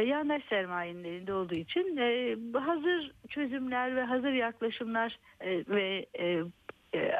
yandaş 0.00 0.42
sermayenin 0.44 1.04
elinde 1.04 1.34
olduğu 1.34 1.54
için 1.54 1.96
e, 1.96 2.36
hazır 2.58 3.12
çözümler 3.28 3.96
ve 3.96 4.02
hazır 4.02 4.32
yaklaşımlar 4.32 5.18
e, 5.40 5.64
ve 5.68 6.06
e, 6.18 6.42
e, 6.94 7.12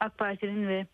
AK 0.00 0.18
Parti'nin 0.18 0.68
ve 0.68 0.86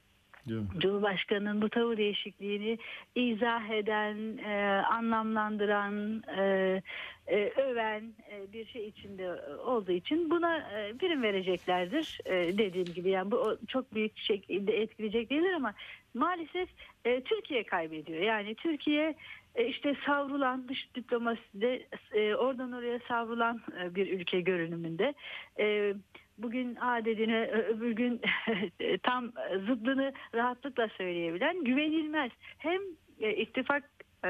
Cumhurbaşkanının 0.78 1.62
bu 1.62 1.68
tavır 1.68 1.96
değişikliğini 1.96 2.78
izah 3.14 3.70
eden, 3.70 4.38
e, 4.38 4.82
anlamlandıran, 4.90 6.22
e, 6.38 6.82
e, 7.26 7.36
öven 7.48 8.02
e, 8.30 8.52
bir 8.52 8.66
şey 8.66 8.88
içinde 8.88 9.32
olduğu 9.58 9.92
için 9.92 10.30
buna 10.30 10.58
e, 10.58 10.92
prim 10.96 11.22
vereceklerdir. 11.22 12.20
E, 12.24 12.58
dediğim 12.58 12.86
gibi 12.86 13.10
yani 13.10 13.30
bu 13.30 13.58
çok 13.68 13.94
büyük 13.94 14.18
şekilde 14.18 14.80
etkileyecek 14.82 15.30
değildir 15.30 15.52
ama 15.52 15.74
maalesef 16.14 16.68
e, 17.04 17.20
Türkiye 17.20 17.64
kaybediyor. 17.64 18.22
Yani 18.22 18.54
Türkiye 18.54 19.08
e, 19.08 19.14
işte 19.58 19.96
savrulan 20.06 20.68
dış 20.68 20.94
diplomaside 20.94 21.86
e, 22.12 22.34
oradan 22.34 22.72
oraya 22.72 22.98
savrulan 23.08 23.60
e, 23.80 23.94
bir 23.94 24.20
ülke 24.20 24.40
görünümünde. 24.40 25.14
E, 25.58 25.94
bugün 26.38 26.76
A 26.76 27.04
dediğini 27.04 27.36
ö- 27.36 27.76
öbür 27.76 27.92
gün 27.92 28.20
tam 29.02 29.32
zıddını 29.66 30.12
rahatlıkla 30.34 30.88
söyleyebilen 30.88 31.64
güvenilmez. 31.64 32.30
Hem 32.58 32.80
e, 33.20 33.34
ittifak 33.34 33.90
e, 34.24 34.28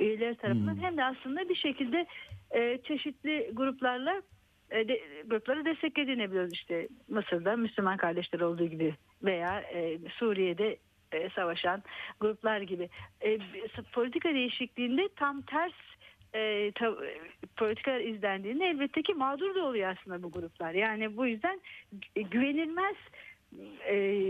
üyeleri 0.00 0.34
tarafından 0.34 0.82
hem 0.82 0.96
de 0.96 1.04
aslında 1.04 1.48
bir 1.48 1.54
şekilde 1.54 2.06
e, 2.50 2.78
çeşitli 2.84 3.50
gruplarla 3.52 4.22
e, 4.70 4.88
de, 4.88 5.00
grupları 5.26 5.64
desteklediğini 5.64 6.48
işte 6.52 6.88
Mısır'da 7.08 7.56
Müslüman 7.56 7.96
kardeşler 7.96 8.40
olduğu 8.40 8.66
gibi 8.66 8.94
veya 9.22 9.60
e, 9.60 9.98
Suriye'de 10.18 10.76
e, 11.12 11.30
savaşan 11.30 11.82
gruplar 12.20 12.60
gibi 12.60 12.88
e, 13.24 13.38
politika 13.92 14.34
değişikliğinde 14.34 15.08
tam 15.16 15.42
ters 15.42 15.72
e, 16.34 16.72
ta- 16.74 16.96
politikalar 17.56 18.00
izlendiğinde 18.00 18.66
elbette 18.66 19.02
ki 19.02 19.14
mağdur 19.14 19.54
da 19.54 19.64
oluyor 19.64 19.96
aslında 19.98 20.22
bu 20.22 20.32
gruplar. 20.32 20.74
Yani 20.74 21.16
bu 21.16 21.26
yüzden 21.26 21.60
gü- 22.16 22.28
güvenilmez 22.30 22.96
e, 23.88 24.24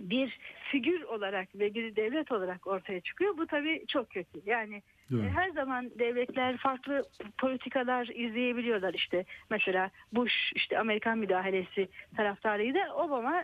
bir 0.00 0.38
figür 0.70 1.02
olarak 1.02 1.48
ve 1.54 1.74
bir 1.74 1.96
devlet 1.96 2.32
olarak 2.32 2.66
ortaya 2.66 3.00
çıkıyor. 3.00 3.38
Bu 3.38 3.46
tabii 3.46 3.84
çok 3.88 4.10
kötü. 4.10 4.40
Yani 4.46 4.82
e, 5.12 5.28
her 5.28 5.50
zaman 5.50 5.90
devletler 5.98 6.56
farklı 6.56 7.04
politikalar 7.38 8.06
izleyebiliyorlar. 8.06 8.94
İşte 8.94 9.24
mesela 9.50 9.90
Bush 10.12 10.52
işte 10.54 10.78
Amerikan 10.78 11.18
müdahalesi 11.18 11.88
taraftarıydı. 12.16 12.78
Obama 12.94 13.42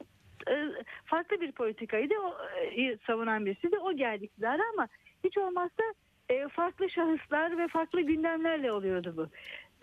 farklı 1.05 1.41
bir 1.41 1.53
politikaydı. 1.53 2.15
O 2.15 2.35
e, 2.77 2.97
savunan 3.07 3.47
birisi 3.47 3.73
de 3.73 3.79
o 3.79 3.93
geldi 3.93 4.25
iktidara 4.25 4.63
ama 4.75 4.89
hiç 5.25 5.39
olmazsa 5.39 5.83
e, 6.29 6.49
farklı 6.49 6.91
şahıslar 6.91 7.59
ve 7.59 7.69
farklı 7.69 8.01
gündemlerle 8.01 8.73
oluyordu 8.73 9.15
bu. 9.17 9.29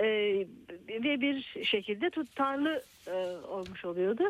E, 0.04 0.08
ve 0.90 1.22
bir 1.22 1.64
şekilde 1.64 2.10
tutarlı 2.10 2.82
e, 3.08 3.14
olmuş 3.48 3.86
oluyordu. 3.86 4.24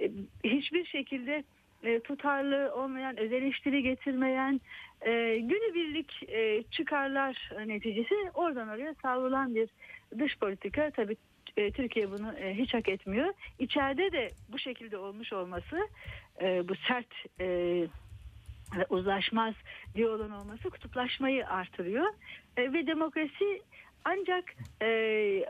E, 0.00 0.10
hiçbir 0.44 0.84
şekilde 0.84 1.44
e, 1.82 2.00
tutarlı 2.00 2.74
olmayan, 2.74 3.16
öz 3.16 3.32
eleştiri 3.32 3.82
getirmeyen, 3.82 4.60
e, 5.00 5.38
günübirlik 5.38 6.22
e, 6.28 6.62
çıkarlar 6.70 7.50
neticesi 7.66 8.14
oradan 8.34 8.68
oraya 8.68 8.94
savrulan 9.02 9.54
bir 9.54 9.68
dış 10.18 10.38
politika. 10.38 10.90
Tabii 10.90 11.16
e, 11.56 11.70
Türkiye 11.70 12.10
bunu 12.10 12.32
e, 12.38 12.54
hiç 12.54 12.74
hak 12.74 12.88
etmiyor. 12.88 13.34
İçeride 13.58 14.12
de 14.12 14.30
bu 14.48 14.58
şekilde 14.58 14.98
olmuş 14.98 15.32
olması, 15.32 15.88
e, 16.40 16.68
bu 16.68 16.74
sert 16.74 17.40
e, 17.40 17.86
uzlaşmaz 18.90 19.54
diyaloğun 19.94 20.30
olması 20.30 20.70
kutuplaşmayı 20.70 21.48
artırıyor. 21.48 22.06
E, 22.56 22.72
ve 22.72 22.86
demokrasi 22.86 23.62
ancak 24.04 24.54
e, 24.82 25.44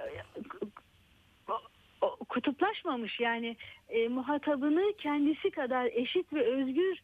kutuplaşmamış 2.28 3.20
yani 3.20 3.56
e, 3.88 4.08
muhatabını 4.08 4.92
kendisi 4.98 5.50
kadar 5.50 5.86
eşit 5.92 6.32
ve 6.32 6.42
özgür 6.42 6.98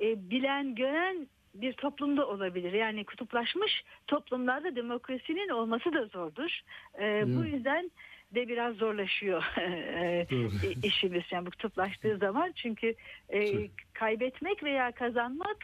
e, 0.00 0.30
bilen 0.30 0.74
gören 0.74 1.26
bir 1.54 1.72
toplumda 1.72 2.28
olabilir. 2.28 2.72
Yani 2.72 3.04
kutuplaşmış 3.04 3.84
toplumlarda 4.06 4.76
demokrasinin 4.76 5.48
olması 5.48 5.92
da 5.92 6.06
zordur. 6.06 6.60
E, 7.00 7.24
bu 7.26 7.44
yüzden 7.44 7.90
de 8.34 8.48
biraz 8.48 8.76
zorlaşıyor 8.76 9.44
e, 9.58 10.26
i- 10.62 10.86
işimiz. 10.86 11.22
Yani 11.30 11.46
bu 11.46 11.50
kutuplaştığı 11.50 12.16
zaman 12.18 12.52
çünkü 12.56 12.94
e, 13.32 13.68
kaybetmek 13.92 14.64
veya 14.64 14.92
kazanmak 14.92 15.56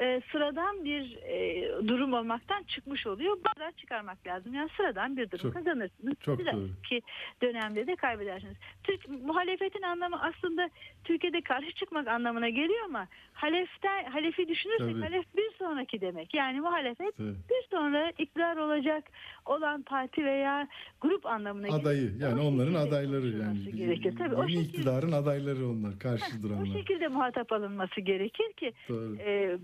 e, 0.00 0.20
sıradan 0.32 0.84
bir 0.84 1.16
e, 1.22 1.68
durum 1.88 2.12
olmaktan 2.12 2.62
çıkmış 2.62 3.06
oluyor. 3.06 3.36
Bazen 3.44 3.72
çıkarmak 3.72 4.26
lazım. 4.26 4.54
Yani 4.54 4.68
sıradan 4.76 5.16
bir 5.16 5.30
durum 5.30 5.42
Çok- 5.42 5.54
kazanırsınız. 5.54 6.14
çok 6.20 6.38
Bir 6.38 6.46
doğru. 6.46 6.68
ki 6.88 7.00
dönemde 7.42 7.86
de 7.86 7.96
kaybedersiniz. 7.96 8.56
Türk 8.84 9.08
muhalefetin 9.08 9.82
anlamı 9.82 10.22
aslında 10.22 10.70
Türkiye'de 11.04 11.40
karşı 11.40 11.72
çıkmak 11.72 12.08
anlamına 12.08 12.48
geliyor 12.48 12.84
ama 12.84 13.06
haleften 13.32 14.04
halefi 14.04 14.48
düşünürsek 14.48 14.86
Tabii. 14.92 15.00
halef 15.00 15.24
bir 15.36 15.50
sonraki 15.58 16.00
demek. 16.00 16.34
Yani 16.34 16.60
muhalefet 16.60 17.16
Tabii. 17.16 17.28
bir 17.50 17.68
sonra 17.70 18.10
iktidar 18.18 18.56
olacak 18.56 19.04
olan 19.46 19.82
parti 19.82 20.24
veya 20.24 20.68
grup 21.00 21.26
anlamına 21.26 21.66
geliyor. 21.66 21.82
Adayı. 21.82 22.12
Yani 22.20 22.40
O 22.40 22.44
onların 22.44 22.74
adayları 22.74 23.26
yani. 23.26 23.72
gerekir. 23.76 24.14
Tabii 24.18 24.34
o 24.34 24.48
şekilde- 24.48 24.62
iktidarın 24.62 25.12
adayları 25.12 25.66
onlar. 25.68 25.98
Karşı 25.98 26.24
O 26.40 26.42
duranlar. 26.42 26.66
şekilde 26.78 27.08
muhatap 27.08 27.52
alınması 27.52 28.00
gerekir 28.00 28.52
ki 28.52 28.72
Doğru. 28.88 29.16
e, 29.16 29.56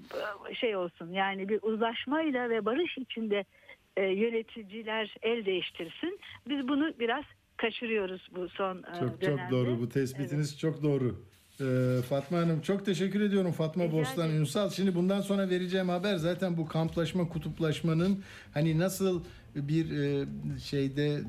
şey 0.61 0.77
olsun 0.77 1.13
yani 1.13 1.49
bir 1.49 1.59
uzlaşmayla 1.63 2.51
ve 2.51 2.65
barış 2.65 2.99
içinde 2.99 3.45
e, 3.97 4.03
yöneticiler 4.03 5.15
el 5.23 5.45
değiştirsin. 5.45 6.21
Biz 6.49 6.69
bunu 6.69 6.93
biraz 7.01 7.25
kaçırıyoruz 7.57 8.29
bu 8.37 8.49
son 8.49 8.79
e, 8.79 9.01
Çok 9.01 9.21
dönemde. 9.21 9.41
çok 9.43 9.51
doğru. 9.51 9.79
Bu 9.81 9.89
tespitiniz 9.89 10.59
çok 10.59 10.83
doğru. 10.83 11.17
Ee, 11.61 12.03
Fatma 12.09 12.39
Hanım 12.39 12.61
çok 12.61 12.85
teşekkür 12.87 13.21
ediyorum 13.21 13.53
Fatma 13.53 13.85
Rica 13.85 13.93
Bostan 13.93 14.27
ederim. 14.29 14.41
Ünsal. 14.41 14.71
Şimdi 14.71 14.95
bundan 14.95 15.21
sonra 15.21 15.51
vereceğim 15.51 15.89
haber 15.89 16.17
zaten 16.17 16.57
bu 16.57 16.69
kamplaşma, 16.69 17.29
kutuplaşmanın 17.29 18.23
hani 18.55 18.79
nasıl 18.79 19.25
bir 19.57 19.85
e, 19.91 20.27
şeyde 20.59 21.21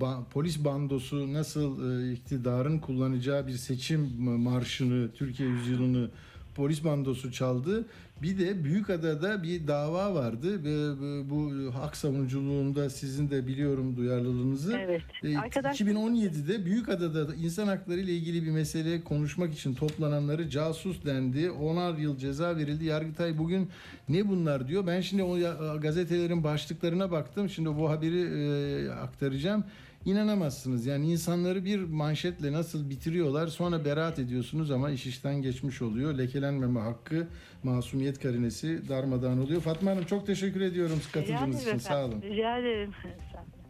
ba- 0.00 0.24
polis 0.30 0.64
bandosu 0.64 1.32
nasıl 1.32 1.90
e, 2.08 2.12
iktidarın 2.12 2.78
kullanacağı 2.78 3.46
bir 3.46 3.52
seçim 3.52 4.00
marşını, 4.20 5.12
Türkiye 5.14 5.48
yüzyılını 5.48 6.10
polis 6.54 6.84
bandosu 6.84 7.32
çaldı. 7.32 7.84
Bir 8.22 8.38
de 8.38 8.64
Büyükada'da 8.64 9.42
bir 9.42 9.66
dava 9.66 10.14
vardı 10.14 10.64
ve 10.64 11.00
bu 11.30 11.52
hak 11.74 11.96
savunuculuğunda 11.96 12.90
sizin 12.90 13.30
de 13.30 13.46
biliyorum 13.46 13.96
duyarlılığınızı. 13.96 14.76
Evet. 14.84 15.02
E, 15.24 15.38
Arkadaş- 15.38 15.80
2017'de 15.80 16.64
Büyükada'da 16.64 17.34
insan 17.34 17.66
hakları 17.66 18.00
ile 18.00 18.12
ilgili 18.12 18.42
bir 18.46 18.50
mesele 18.50 19.00
konuşmak 19.00 19.54
için 19.54 19.74
toplananları 19.74 20.48
casus 20.50 21.04
dendi. 21.04 21.50
Onar 21.50 21.98
yıl 21.98 22.18
ceza 22.18 22.56
verildi. 22.56 22.84
Yargıtay 22.84 23.38
bugün 23.38 23.68
ne 24.08 24.28
bunlar 24.28 24.68
diyor. 24.68 24.86
Ben 24.86 25.00
şimdi 25.00 25.22
o 25.22 25.38
gazetelerin 25.80 26.44
başlıklarına 26.44 27.10
baktım. 27.10 27.48
Şimdi 27.48 27.68
bu 27.68 27.90
haberi 27.90 28.20
e, 28.20 28.90
aktaracağım. 28.90 29.64
İnanamazsınız. 30.04 30.86
Yani 30.86 31.12
insanları 31.12 31.64
bir 31.64 31.80
manşetle 31.80 32.52
nasıl 32.52 32.90
bitiriyorlar 32.90 33.48
sonra 33.48 33.84
beraat 33.84 34.18
ediyorsunuz 34.18 34.70
ama 34.70 34.90
iş 34.90 35.06
işten 35.06 35.42
geçmiş 35.42 35.82
oluyor. 35.82 36.18
Lekelenmeme 36.18 36.80
hakkı, 36.80 37.26
masumiyet 37.62 38.18
karinesi 38.18 38.88
darmadağın 38.88 39.38
oluyor. 39.38 39.60
Fatma 39.60 39.90
Hanım 39.90 40.04
çok 40.04 40.26
teşekkür 40.26 40.60
ediyorum 40.60 41.00
katıldığınız 41.12 41.62
için. 41.62 41.78
Sağ 41.78 42.04
olun. 42.04 42.18
efendim, 42.18 42.30
Rica 42.30 42.58
ederim. 42.58 42.90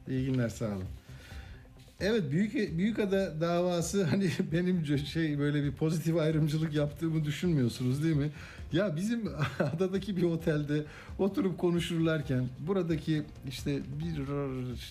İyi 0.09 0.26
günler 0.26 0.49
sağ 0.49 0.66
olun. 0.66 0.85
Evet 2.01 2.22
büyük 2.30 2.78
Büyükada 2.78 3.41
davası 3.41 4.05
hani 4.05 4.30
benim 4.53 4.99
şey 5.07 5.39
böyle 5.39 5.64
bir 5.64 5.72
pozitif 5.72 6.16
ayrımcılık 6.16 6.74
yaptığımı 6.74 7.24
düşünmüyorsunuz 7.24 8.05
değil 8.05 8.16
mi? 8.16 8.30
Ya 8.75 8.97
bizim 8.97 9.22
adadaki 9.75 10.16
bir 10.16 10.22
otelde 10.22 10.85
oturup 11.18 11.59
konuşurlarken 11.59 12.45
buradaki 12.66 13.22
işte 13.49 13.81
bir 14.01 14.27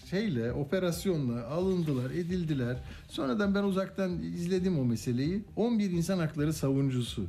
şeyle 0.10 0.52
operasyonla 0.52 1.48
alındılar, 1.48 2.12
edildiler. 2.12 2.78
Sonradan 3.08 3.56
ben 3.56 3.64
uzaktan 3.64 4.20
izledim 4.20 4.80
o 4.80 4.86
meseleyi. 4.86 5.42
11 5.56 5.92
insan 5.92 6.20
hakları 6.20 6.54
savuncusu. 6.54 7.26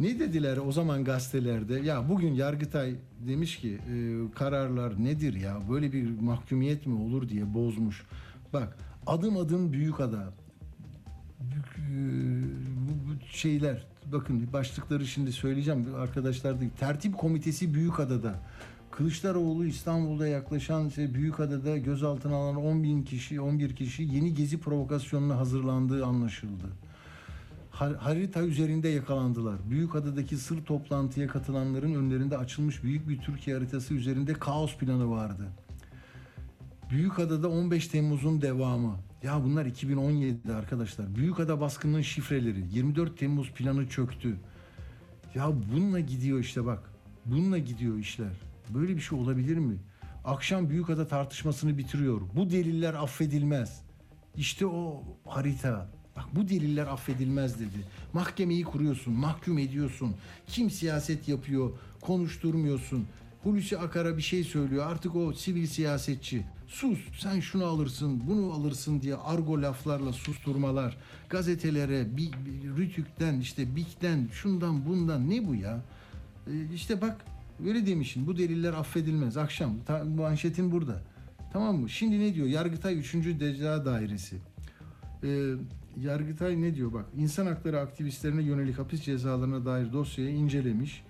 Ne 0.00 0.18
dediler 0.18 0.56
o 0.56 0.72
zaman 0.72 1.04
gazetelerde? 1.04 1.80
Ya 1.80 2.08
bugün 2.08 2.34
Yargıtay 2.34 2.94
demiş 3.26 3.56
ki 3.56 3.78
e, 3.94 3.94
kararlar 4.34 5.04
nedir 5.04 5.34
ya? 5.34 5.60
Böyle 5.70 5.92
bir 5.92 6.20
mahkumiyet 6.20 6.86
mi 6.86 6.94
olur 6.94 7.28
diye 7.28 7.54
bozmuş. 7.54 8.06
Bak 8.52 8.78
adım 9.06 9.36
adım 9.36 9.72
büyük 9.72 10.00
ada. 10.00 10.32
E, 11.40 11.92
bu 12.88 13.26
şeyler 13.30 13.86
bakın 14.12 14.52
başlıkları 14.52 15.06
şimdi 15.06 15.32
söyleyeceğim 15.32 15.86
arkadaşlar 15.96 16.60
da 16.60 16.64
tertip 16.80 17.18
komitesi 17.18 17.74
Büyükada'da 17.74 18.34
Kılıçdaroğlu 18.90 19.64
İstanbul'da 19.64 20.28
yaklaşan 20.28 20.88
şey 20.88 21.14
Büyükada'da 21.14 21.76
gözaltına 21.76 22.36
alınan 22.36 22.64
10 22.64 22.82
bin 22.82 23.02
kişi 23.02 23.40
11 23.40 23.76
kişi 23.76 24.02
yeni 24.02 24.34
gezi 24.34 24.60
provokasyonuna 24.60 25.36
hazırlandığı 25.36 26.06
anlaşıldı. 26.06 26.64
Har- 27.72 27.96
harita 27.96 28.42
üzerinde 28.42 28.88
yakalandılar. 28.88 29.56
Büyükada'daki 29.70 30.36
sır 30.36 30.64
toplantıya 30.64 31.28
katılanların 31.28 31.94
önlerinde 31.94 32.38
açılmış 32.38 32.82
büyük 32.82 33.08
bir 33.08 33.18
Türkiye 33.18 33.56
haritası 33.56 33.94
üzerinde 33.94 34.32
kaos 34.32 34.76
planı 34.76 35.10
vardı. 35.10 35.48
Büyükada'da 36.90 37.48
15 37.48 37.88
Temmuz'un 37.88 38.42
devamı. 38.42 38.96
Ya 39.22 39.44
bunlar 39.44 39.66
2017'de 39.66 40.54
arkadaşlar. 40.54 41.14
Büyükada 41.14 41.60
baskının 41.60 42.00
şifreleri. 42.00 42.64
24 42.72 43.18
Temmuz 43.18 43.52
planı 43.52 43.88
çöktü. 43.88 44.36
Ya 45.34 45.52
bununla 45.72 46.00
gidiyor 46.00 46.38
işte 46.38 46.66
bak. 46.66 46.90
Bununla 47.26 47.58
gidiyor 47.58 47.98
işler. 47.98 48.32
Böyle 48.70 48.96
bir 48.96 49.00
şey 49.00 49.18
olabilir 49.18 49.56
mi? 49.56 49.76
Akşam 50.24 50.70
Büyükada 50.70 51.08
tartışmasını 51.08 51.78
bitiriyor. 51.78 52.20
Bu 52.34 52.50
deliller 52.50 52.94
affedilmez. 52.94 53.82
İşte 54.36 54.66
o 54.66 55.02
harita. 55.26 55.90
Bak 56.16 56.24
bu 56.34 56.48
deliller 56.48 56.86
affedilmez 56.86 57.60
dedi. 57.60 57.86
Mahkemeyi 58.12 58.64
kuruyorsun, 58.64 59.14
mahkum 59.14 59.58
ediyorsun. 59.58 60.16
Kim 60.46 60.70
siyaset 60.70 61.28
yapıyor, 61.28 61.70
konuşturmuyorsun. 62.00 63.06
Hulusi 63.48 63.78
Akar'a 63.78 64.16
bir 64.16 64.22
şey 64.22 64.44
söylüyor. 64.44 64.86
Artık 64.86 65.16
o 65.16 65.32
sivil 65.32 65.66
siyasetçi. 65.66 66.44
Sus, 66.66 66.98
sen 67.18 67.40
şunu 67.40 67.64
alırsın, 67.64 68.22
bunu 68.26 68.52
alırsın 68.52 69.00
diye 69.00 69.16
argo 69.16 69.62
laflarla 69.62 70.12
susturmalar. 70.12 70.96
Gazetelere, 71.28 72.16
bi, 72.16 72.22
bi- 72.22 72.76
Rütük'ten, 72.76 73.40
işte 73.40 73.76
BİK'ten, 73.76 74.28
şundan 74.32 74.86
bundan 74.86 75.30
ne 75.30 75.46
bu 75.46 75.54
ya? 75.54 75.80
Ee, 76.46 76.50
işte 76.74 77.00
bak 77.00 77.16
öyle 77.66 77.86
demişsin. 77.86 78.26
Bu 78.26 78.38
deliller 78.38 78.72
affedilmez. 78.72 79.36
Akşam 79.36 79.74
ta, 79.86 80.04
manşetin 80.04 80.72
burada. 80.72 81.02
Tamam 81.52 81.76
mı? 81.76 81.90
Şimdi 81.90 82.20
ne 82.20 82.34
diyor? 82.34 82.46
Yargıtay 82.46 82.98
3. 82.98 83.12
Ceza 83.38 83.84
Dairesi. 83.84 84.36
Ee, 85.24 85.52
Yargıtay 86.00 86.62
ne 86.62 86.74
diyor 86.74 86.92
bak 86.92 87.04
insan 87.16 87.46
hakları 87.46 87.80
aktivistlerine 87.80 88.42
yönelik 88.42 88.78
hapis 88.78 89.02
cezalarına 89.02 89.64
dair 89.64 89.92
dosyayı 89.92 90.30
incelemiş. 90.30 91.02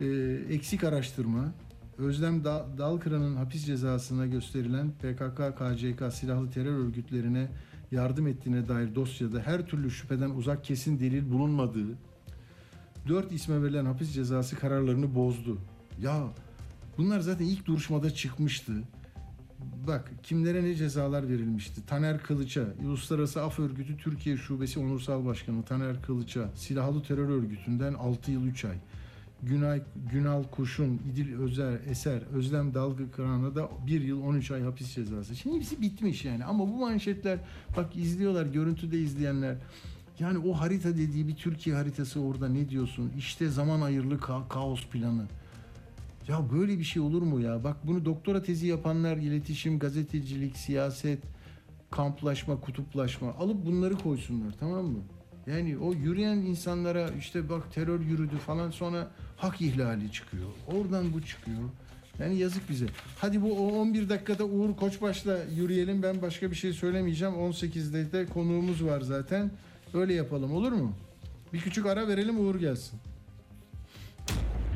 Ee, 0.00 0.06
eksik 0.50 0.84
araştırma 0.84 1.52
Özlem 1.98 2.44
Da- 2.44 2.66
Dalkıran'ın 2.78 3.36
hapis 3.36 3.66
cezasına 3.66 4.26
gösterilen 4.26 4.90
PKK, 4.90 5.56
KCK 5.58 6.12
silahlı 6.12 6.50
terör 6.50 6.78
örgütlerine 6.78 7.48
yardım 7.92 8.26
ettiğine 8.26 8.68
dair 8.68 8.94
dosyada 8.94 9.40
her 9.40 9.66
türlü 9.66 9.90
şüpheden 9.90 10.30
uzak 10.30 10.64
kesin 10.64 11.00
delil 11.00 11.30
bulunmadığı, 11.30 11.88
dört 13.08 13.32
isme 13.32 13.62
verilen 13.62 13.84
hapis 13.84 14.12
cezası 14.12 14.56
kararlarını 14.56 15.14
bozdu. 15.14 15.58
Ya 16.02 16.26
bunlar 16.98 17.20
zaten 17.20 17.44
ilk 17.44 17.66
duruşmada 17.66 18.10
çıkmıştı. 18.10 18.72
Bak 19.86 20.10
kimlere 20.22 20.64
ne 20.64 20.74
cezalar 20.74 21.28
verilmişti. 21.28 21.86
Taner 21.86 22.22
Kılıç'a, 22.22 22.64
Uluslararası 22.84 23.42
Af 23.42 23.58
Örgütü 23.58 23.96
Türkiye 23.96 24.36
Şubesi 24.36 24.80
Onursal 24.80 25.24
Başkanı 25.24 25.62
Taner 25.62 26.02
Kılıç'a, 26.02 26.50
Silahlı 26.54 27.02
Terör 27.02 27.28
Örgütü'nden 27.28 27.94
6 27.94 28.30
yıl 28.30 28.46
3 28.46 28.64
ay. 28.64 28.76
Günay, 29.42 29.82
Günal 30.12 30.42
Kuş'un, 30.42 31.00
İdil 31.12 31.38
Özer, 31.38 31.78
Eser, 31.86 32.22
Özlem 32.34 32.74
Dalgı 32.74 33.10
Kıran'a 33.10 33.54
da 33.54 33.68
1 33.86 34.00
yıl 34.00 34.22
13 34.22 34.50
ay 34.50 34.62
hapis 34.62 34.94
cezası. 34.94 35.36
Şimdi 35.36 35.56
hepsi 35.56 35.80
bitmiş 35.80 36.24
yani. 36.24 36.44
Ama 36.44 36.68
bu 36.68 36.76
manşetler 36.76 37.38
bak 37.76 37.96
izliyorlar, 37.96 38.46
görüntüde 38.46 38.98
izleyenler. 38.98 39.56
Yani 40.18 40.38
o 40.38 40.52
harita 40.52 40.88
dediği 40.96 41.28
bir 41.28 41.36
Türkiye 41.36 41.76
haritası 41.76 42.20
orada 42.20 42.48
ne 42.48 42.68
diyorsun? 42.68 43.12
İşte 43.18 43.48
zaman 43.48 43.80
ayırlı 43.80 44.14
ka- 44.14 44.48
kaos 44.48 44.86
planı. 44.86 45.24
Ya 46.28 46.40
böyle 46.52 46.78
bir 46.78 46.84
şey 46.84 47.02
olur 47.02 47.22
mu 47.22 47.40
ya? 47.40 47.64
Bak 47.64 47.76
bunu 47.86 48.04
doktora 48.04 48.42
tezi 48.42 48.66
yapanlar, 48.66 49.16
iletişim, 49.16 49.78
gazetecilik, 49.78 50.56
siyaset, 50.56 51.18
kamplaşma, 51.90 52.60
kutuplaşma 52.60 53.34
alıp 53.34 53.66
bunları 53.66 53.94
koysunlar 53.94 54.52
tamam 54.60 54.84
mı? 54.86 54.98
Yani 55.46 55.78
o 55.78 55.92
yürüyen 55.92 56.36
insanlara 56.36 57.10
işte 57.18 57.48
bak 57.48 57.72
terör 57.74 58.00
yürüdü 58.00 58.36
falan 58.36 58.70
sonra 58.70 59.10
hak 59.36 59.60
ihlali 59.60 60.12
çıkıyor. 60.12 60.48
Oradan 60.66 61.12
bu 61.12 61.22
çıkıyor. 61.22 61.62
Yani 62.18 62.36
yazık 62.36 62.70
bize. 62.70 62.86
Hadi 63.18 63.42
bu 63.42 63.52
o 63.52 63.80
11 63.80 64.08
dakikada 64.08 64.44
Uğur 64.44 64.76
Koçbaş'la 64.76 65.38
yürüyelim. 65.56 66.02
Ben 66.02 66.22
başka 66.22 66.50
bir 66.50 66.56
şey 66.56 66.72
söylemeyeceğim. 66.72 67.34
18'de 67.34 68.12
de 68.12 68.26
konuğumuz 68.26 68.84
var 68.84 69.00
zaten. 69.00 69.50
Öyle 69.94 70.14
yapalım 70.14 70.52
olur 70.52 70.72
mu? 70.72 70.92
Bir 71.52 71.60
küçük 71.60 71.86
ara 71.86 72.08
verelim 72.08 72.40
Uğur 72.40 72.54
gelsin. 72.54 72.98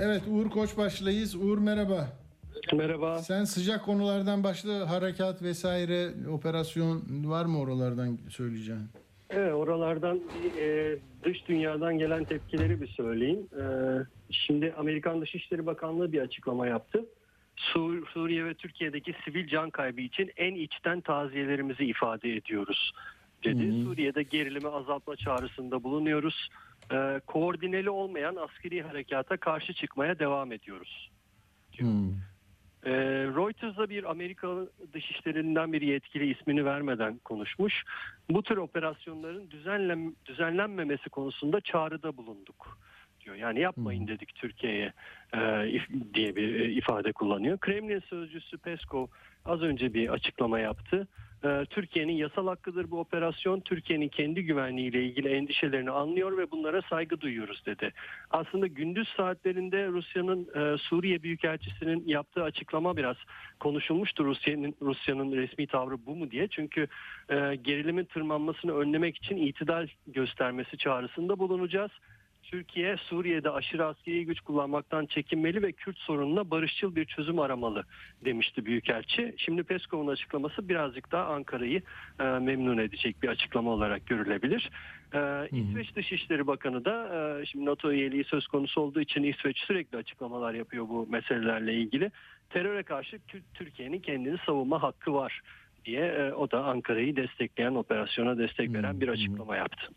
Evet 0.00 0.22
Uğur 0.30 0.50
Koçbaş'layız. 0.50 1.34
Uğur 1.34 1.58
merhaba. 1.58 2.08
Merhaba. 2.72 3.18
Sen 3.18 3.44
sıcak 3.44 3.84
konulardan 3.84 4.44
başla 4.44 4.90
harekat 4.90 5.42
vesaire 5.42 6.08
operasyon 6.30 7.02
var 7.24 7.44
mı 7.44 7.58
oralardan 7.60 8.18
söyleyeceğin? 8.30 8.80
Evet, 9.30 9.52
oralardan 9.54 10.20
e, 10.60 10.96
dış 11.24 11.48
dünyadan 11.48 11.98
gelen 11.98 12.24
tepkileri 12.24 12.80
bir 12.80 12.86
söyleyeyim. 12.86 13.46
E, 13.60 13.64
şimdi 14.30 14.74
Amerikan 14.78 15.20
Dışişleri 15.20 15.66
Bakanlığı 15.66 16.12
bir 16.12 16.20
açıklama 16.20 16.66
yaptı. 16.66 17.04
Sur- 17.56 18.06
Suriye 18.12 18.44
ve 18.44 18.54
Türkiye'deki 18.54 19.14
sivil 19.24 19.48
can 19.48 19.70
kaybı 19.70 20.00
için 20.00 20.30
en 20.36 20.54
içten 20.54 21.00
taziyelerimizi 21.00 21.84
ifade 21.84 22.36
ediyoruz 22.36 22.92
dedi. 23.44 23.82
Suriye'de 23.84 24.22
gerilimi 24.22 24.68
azaltma 24.68 25.16
çağrısında 25.16 25.82
bulunuyoruz. 25.82 26.48
E, 26.92 27.20
koordineli 27.26 27.90
olmayan 27.90 28.36
askeri 28.36 28.82
harekata 28.82 29.36
karşı 29.36 29.72
çıkmaya 29.72 30.18
devam 30.18 30.52
ediyoruz. 30.52 31.10
Ee, 32.84 32.90
Reuters'da 33.36 33.90
bir 33.90 34.10
Amerika 34.10 34.48
dışişlerinden 34.92 35.72
bir 35.72 35.82
yetkili 35.82 36.30
ismini 36.30 36.64
vermeden 36.64 37.18
konuşmuş. 37.18 37.82
Bu 38.30 38.42
tür 38.42 38.56
operasyonların 38.56 39.50
düzenlen, 39.50 40.16
düzenlenmemesi 40.26 41.10
konusunda 41.10 41.60
çağrıda 41.60 42.16
bulunduk 42.16 42.78
diyor. 43.24 43.36
Yani 43.36 43.60
yapmayın 43.60 44.08
dedik 44.08 44.34
Türkiye'ye 44.34 44.92
e, 45.34 45.38
diye 46.14 46.36
bir 46.36 46.60
e, 46.60 46.70
ifade 46.70 47.12
kullanıyor. 47.12 47.58
Kremlin 47.58 48.00
sözcüsü 48.00 48.58
Peskov 48.58 49.06
az 49.44 49.62
önce 49.62 49.94
bir 49.94 50.08
açıklama 50.08 50.58
yaptı. 50.58 51.08
E, 51.44 51.64
Türkiye'nin 51.70 52.12
yasal 52.12 52.46
hakkıdır 52.46 52.90
bu 52.90 53.00
operasyon. 53.00 53.60
Türkiye'nin 53.60 54.08
kendi 54.08 54.44
güvenliğiyle 54.44 55.02
ilgili 55.04 55.28
endişelerini 55.28 55.90
anlıyor 55.90 56.38
ve 56.38 56.50
bunlara 56.50 56.82
saygı 56.82 57.20
duyuyoruz 57.20 57.66
dedi. 57.66 57.92
Aslında 58.30 58.66
gündüz 58.66 59.08
saatlerinde 59.16 59.86
Rusya'nın 59.86 60.48
e, 60.54 60.78
Suriye 60.78 61.22
Büyükelçisi'nin 61.22 62.04
yaptığı 62.06 62.42
açıklama 62.42 62.96
biraz 62.96 63.16
konuşulmuştu. 63.60 64.24
Rusya'nın 64.24 64.74
Rusya'nın 64.82 65.32
resmi 65.32 65.66
tavrı 65.66 66.06
bu 66.06 66.16
mu 66.16 66.30
diye. 66.30 66.48
Çünkü 66.48 66.86
e, 67.28 67.54
gerilimin 67.54 68.04
tırmanmasını 68.04 68.76
önlemek 68.76 69.16
için 69.16 69.36
itidal 69.36 69.86
göstermesi 70.06 70.78
çağrısında 70.78 71.38
bulunacağız. 71.38 71.90
Türkiye 72.52 72.96
Suriye'de 72.96 73.50
aşırı 73.50 73.86
askeri 73.86 74.26
güç 74.26 74.40
kullanmaktan 74.40 75.06
çekinmeli 75.06 75.62
ve 75.62 75.72
Kürt 75.72 75.98
sorununa 75.98 76.50
barışçıl 76.50 76.96
bir 76.96 77.04
çözüm 77.04 77.38
aramalı 77.38 77.84
demişti 78.24 78.66
Büyükelçi. 78.66 79.34
Şimdi 79.38 79.62
Peskov'un 79.62 80.06
açıklaması 80.06 80.68
birazcık 80.68 81.12
daha 81.12 81.24
Ankara'yı 81.24 81.82
e, 82.20 82.24
memnun 82.24 82.78
edecek 82.78 83.22
bir 83.22 83.28
açıklama 83.28 83.70
olarak 83.70 84.06
görülebilir. 84.06 84.70
E, 85.14 85.48
İsveç 85.70 85.96
Dışişleri 85.96 86.46
Bakanı 86.46 86.84
da 86.84 87.08
e, 87.40 87.46
şimdi 87.46 87.64
NATO 87.64 87.92
üyeliği 87.92 88.24
söz 88.24 88.46
konusu 88.46 88.80
olduğu 88.80 89.00
için 89.00 89.22
İsveç 89.22 89.58
sürekli 89.58 89.98
açıklamalar 89.98 90.54
yapıyor 90.54 90.88
bu 90.88 91.06
meselelerle 91.10 91.74
ilgili. 91.74 92.10
Teröre 92.50 92.82
karşı 92.82 93.16
Tü- 93.16 93.42
Türkiye'nin 93.54 94.00
kendini 94.00 94.38
savunma 94.46 94.82
hakkı 94.82 95.14
var 95.14 95.40
diye 95.84 96.04
e, 96.06 96.32
o 96.32 96.50
da 96.50 96.64
Ankara'yı 96.64 97.16
destekleyen 97.16 97.74
operasyona 97.74 98.38
destek 98.38 98.74
veren 98.74 99.00
bir 99.00 99.08
açıklama 99.08 99.56
yaptı. 99.56 99.88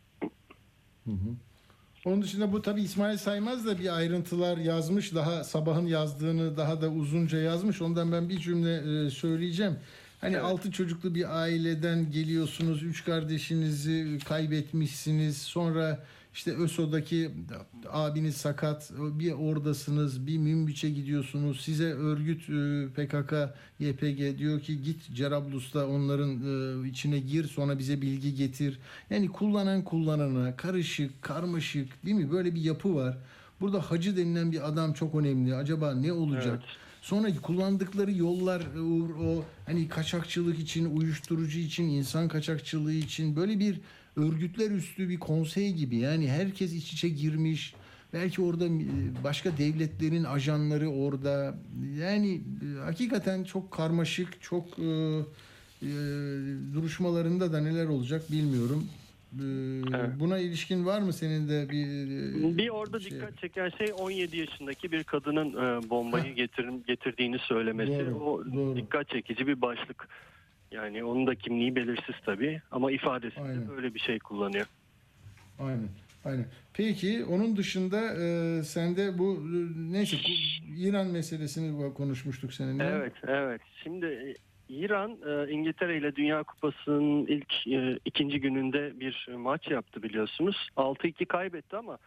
Onun 2.06 2.22
dışında 2.22 2.54
bu 2.54 2.62
tabii 2.62 2.82
İsmail 2.82 3.18
Saymaz 3.18 3.66
da 3.66 3.80
bir 3.80 3.96
ayrıntılar 3.98 4.58
yazmış. 4.58 5.16
Daha 5.16 5.44
sabahın 5.44 5.86
yazdığını 5.86 6.58
daha 6.58 6.82
da 6.82 6.90
uzunca 6.90 7.38
yazmış. 7.38 7.82
Ondan 7.82 8.12
ben 8.12 8.30
bir 8.30 8.40
cümle 8.40 9.06
e, 9.06 9.10
söyleyeceğim. 9.10 9.76
Hani 10.22 10.40
altı 10.40 10.72
çocuklu 10.72 11.16
bir 11.16 11.40
aileden 11.40 12.12
geliyorsunuz. 12.12 12.84
Üç 12.84 13.06
kardeşinizi 13.06 14.20
kaybetmişsiniz. 14.26 15.38
Sonra 15.38 16.04
işte 16.36 16.56
ÖSO'daki 16.56 17.32
abiniz 17.90 18.38
sakat. 18.38 18.92
Bir 18.98 19.32
oradasınız. 19.32 20.28
Bir 20.28 20.38
Münbiç'e 20.38 20.90
gidiyorsunuz. 20.90 21.62
Size 21.62 21.94
örgüt 21.94 22.50
e, 22.50 22.88
PKK, 22.88 23.34
YPG 23.80 24.38
diyor 24.38 24.62
ki 24.62 24.82
git 24.82 25.14
Cerablus'ta 25.14 25.88
onların 25.88 26.30
e, 26.30 26.88
içine 26.90 27.20
gir 27.20 27.44
sonra 27.48 27.80
bize 27.80 28.02
bilgi 28.02 28.36
getir. 28.36 28.80
Yani 29.10 29.28
kullanan 29.28 29.84
kullanana 29.84 30.56
karışık, 30.56 31.22
karmaşık 31.22 32.06
değil 32.06 32.16
mi? 32.16 32.32
Böyle 32.32 32.56
bir 32.56 32.62
yapı 32.62 32.96
var. 32.96 33.18
Burada 33.62 33.82
hacı 33.82 34.18
denilen 34.18 34.52
bir 34.52 34.68
adam 34.68 34.94
çok 34.94 35.16
önemli. 35.16 35.56
Acaba 35.56 35.94
ne 35.94 36.14
olacak? 36.14 36.64
Sonra 37.02 37.28
kullandıkları 37.42 38.12
yollar 38.12 38.62
e, 38.62 38.82
o 39.24 39.46
hani 39.66 39.88
kaçakçılık 39.88 40.60
için, 40.60 40.98
uyuşturucu 40.98 41.60
için, 41.60 41.84
insan 41.84 42.28
kaçakçılığı 42.28 42.94
için 42.94 43.36
böyle 43.36 43.60
bir 43.60 43.80
örgütler 44.18 44.72
üstü 44.72 45.10
bir 45.10 45.20
konsey 45.20 45.74
gibi. 45.74 45.96
Yani 45.96 46.30
herkes 46.30 46.74
iç 46.74 46.94
içe 46.94 47.10
girmiş. 47.10 47.74
Belki 48.14 48.42
orada 48.42 48.66
e, 48.66 48.70
başka 49.24 49.58
devletlerin 49.58 50.24
ajanları 50.24 50.90
orada. 50.90 51.58
Yani 52.00 52.34
e, 52.36 52.80
hakikaten 52.80 53.44
çok 53.44 53.72
karmaşık, 53.72 54.42
çok 54.42 54.80
e, 54.80 54.84
e, 55.82 55.90
duruşmalarında 56.74 57.54
da 57.54 57.62
neler 57.62 57.86
olacak 57.86 58.32
bilmiyorum. 58.32 58.86
E, 59.36 59.40
Buna 60.20 60.38
ilişkin 60.38 60.86
var 60.86 61.02
mı 61.02 61.14
senin 61.14 61.50
de 61.50 61.70
bir 61.70 62.58
Bir 62.58 62.70
orada 62.70 63.00
şey- 63.00 63.12
dikkat 63.12 63.38
çeken 63.38 63.70
şey 63.70 63.88
17 64.00 64.38
yaşındaki 64.38 64.92
bir 64.92 65.04
kadının 65.04 65.54
bombayı 65.90 66.34
getirin, 66.36 66.84
getirdiğini 66.88 67.40
söylemesi. 67.40 67.92
Doğru, 67.92 68.16
o 68.16 68.46
doğru. 68.54 68.76
dikkat 68.76 69.10
çekici 69.10 69.48
bir 69.48 69.62
başlık. 69.62 70.08
Yani 70.76 71.04
onun 71.04 71.28
da 71.28 71.36
kimliği 71.36 71.76
belirsiz 71.76 72.16
tabii 72.26 72.62
ama 72.72 72.92
ifadesinde 72.92 73.48
Aynen. 73.50 73.70
böyle 73.70 73.94
bir 73.94 74.00
şey 74.00 74.20
kullanıyor. 74.20 74.66
Aynen. 75.60 75.90
Aynen. 76.26 76.46
Peki 76.74 77.26
onun 77.26 77.58
dışında 77.58 78.02
e, 78.14 78.64
sende 78.64 79.18
bu 79.18 79.44
neyse 79.92 80.18
bu 80.18 80.32
İran 80.78 81.08
meselesini 81.08 81.94
konuşmuştuk 81.94 82.54
seninle. 82.54 82.84
Evet, 82.84 83.14
evet. 83.28 83.62
Şimdi 83.84 84.06
e, 84.06 84.36
İran 84.70 85.12
e, 85.12 85.52
İngiltere 85.52 85.98
ile 85.98 86.16
Dünya 86.16 86.44
Kupası'nın 86.44 87.26
ilk 87.26 87.68
e, 87.68 88.00
ikinci 88.06 88.42
gününde 88.42 89.00
bir 89.00 89.28
maç 89.38 89.68
yaptı 89.68 90.04
biliyorsunuz. 90.04 90.70
6-2 90.78 91.26
kaybetti 91.26 91.78
ama 91.78 91.98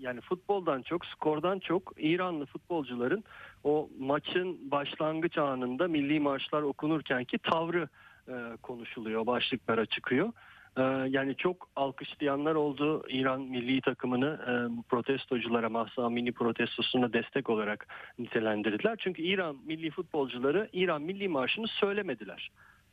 yani 0.00 0.20
futboldan 0.20 0.82
çok, 0.82 1.06
skordan 1.06 1.58
çok 1.58 1.92
İranlı 1.96 2.46
futbolcuların 2.46 3.24
o 3.64 3.88
maçın 3.98 4.70
başlangıç 4.70 5.38
anında 5.38 5.88
milli 5.88 6.20
marşlar 6.20 6.62
okunurken 6.62 7.24
ki 7.24 7.38
tavrı 7.38 7.88
e, 8.28 8.56
konuşuluyor, 8.62 9.26
başlıklara 9.26 9.86
çıkıyor. 9.86 10.32
E, 10.76 10.82
yani 11.08 11.36
çok 11.36 11.68
alkışlayanlar 11.76 12.54
oldu 12.54 13.04
İran 13.08 13.40
milli 13.40 13.80
takımını 13.80 14.26
e, 14.26 14.52
protestoculara 14.88 15.68
Mahsa 15.68 16.04
Amini 16.04 16.32
protestosuna 16.32 17.12
destek 17.12 17.50
olarak 17.50 17.86
nitelendirdiler. 18.18 18.96
Çünkü 18.98 19.22
İran 19.22 19.56
milli 19.66 19.90
futbolcuları 19.90 20.68
İran 20.72 21.02
milli 21.02 21.28
marşını 21.28 21.68
söylemediler. 21.68 22.50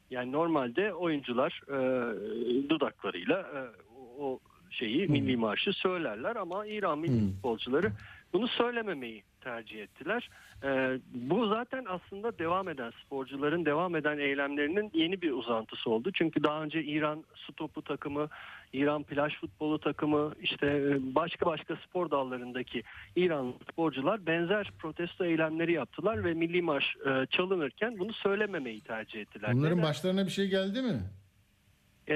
Yani 0.09 0.31
normalde 0.31 0.93
oyuncular 0.93 1.61
e, 1.67 2.69
dudaklarıyla 2.69 3.45
o 4.19 4.39
şeyi 4.75 5.07
milli 5.07 5.37
marşı 5.37 5.73
söylerler 5.73 6.35
ama 6.35 6.65
İran 6.65 6.99
milli 6.99 7.33
futbolcuları 7.33 7.91
bunu 8.33 8.47
söylememeyi 8.47 9.23
tercih 9.41 9.83
ettiler. 9.83 10.29
E, 10.63 10.99
bu 11.13 11.47
zaten 11.47 11.85
aslında 11.89 12.39
devam 12.39 12.69
eden 12.69 12.91
sporcuların 13.05 13.65
devam 13.65 13.95
eden 13.95 14.17
eylemlerinin 14.17 14.91
yeni 14.93 15.21
bir 15.21 15.31
uzantısı 15.31 15.89
oldu. 15.89 16.11
Çünkü 16.13 16.43
daha 16.43 16.63
önce 16.63 16.83
İran 16.83 17.23
su 17.35 17.53
topu 17.53 17.81
takımı, 17.81 18.29
İran 18.73 19.03
plaj 19.03 19.33
futbolu 19.33 19.79
takımı, 19.79 20.33
işte 20.41 20.67
e, 20.67 21.15
başka 21.15 21.45
başka 21.45 21.75
spor 21.75 22.11
dallarındaki 22.11 22.83
İran 23.15 23.53
sporcular 23.71 24.25
benzer 24.25 24.71
protesto 24.79 25.25
eylemleri 25.25 25.73
yaptılar 25.73 26.23
ve 26.23 26.33
milli 26.33 26.61
marş 26.61 26.95
e, 26.95 27.25
çalınırken 27.25 27.99
bunu 27.99 28.13
söylememeyi 28.13 28.81
tercih 28.81 29.21
ettiler. 29.21 29.53
Bunların 29.53 29.77
Neden? 29.77 29.89
başlarına 29.89 30.25
bir 30.25 30.31
şey 30.31 30.47
geldi 30.47 30.81
mi? 30.81 31.01
E, 32.09 32.15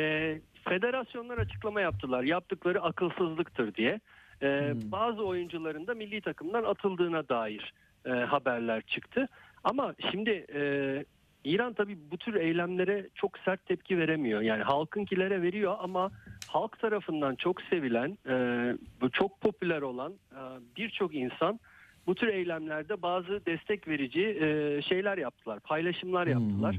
federasyonlar 0.63 1.37
açıklama 1.37 1.81
yaptılar. 1.81 2.23
Yaptıkları 2.23 2.81
akılsızlıktır 2.81 3.75
diye. 3.75 3.99
E, 4.41 4.73
Bazı 4.91 5.25
oyuncuların 5.25 5.87
da 5.87 5.93
milli 5.93 6.21
takımdan 6.21 6.63
atıldığına 6.63 7.29
dair 7.29 7.73
e, 8.05 8.09
haberler 8.09 8.81
çıktı. 8.81 9.27
Ama 9.63 9.95
şimdi 10.11 10.45
e, 10.53 11.05
İran 11.43 11.73
tabii 11.73 11.97
bu 12.11 12.17
tür 12.17 12.35
eylemlere 12.35 13.09
çok 13.15 13.37
sert 13.37 13.65
tepki 13.65 13.97
veremiyor. 13.97 14.41
Yani 14.41 14.63
halkınkilere 14.63 15.41
veriyor 15.41 15.75
ama 15.79 16.11
halk 16.47 16.79
tarafından 16.79 17.35
çok 17.35 17.61
sevilen, 17.61 18.17
e, 18.29 19.09
çok 19.11 19.41
popüler 19.41 19.81
olan 19.81 20.13
e, 20.31 20.41
birçok 20.77 21.15
insan 21.15 21.59
bu 22.07 22.15
tür 22.15 22.27
eylemlerde 22.27 23.01
bazı 23.01 23.45
destek 23.45 23.87
verici 23.87 24.25
e, 24.25 24.81
şeyler 24.81 25.17
yaptılar, 25.17 25.59
paylaşımlar 25.59 26.27
yaptılar. 26.27 26.75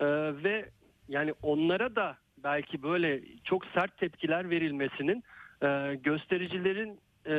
E, 0.00 0.06
ve 0.44 0.68
yani 1.08 1.34
onlara 1.42 1.96
da 1.96 2.16
belki 2.44 2.82
böyle 2.82 3.20
çok 3.44 3.66
sert 3.66 3.98
tepkiler 3.98 4.50
verilmesinin 4.50 5.24
e, 5.62 5.94
göstericilerin 5.94 7.00
e, 7.26 7.34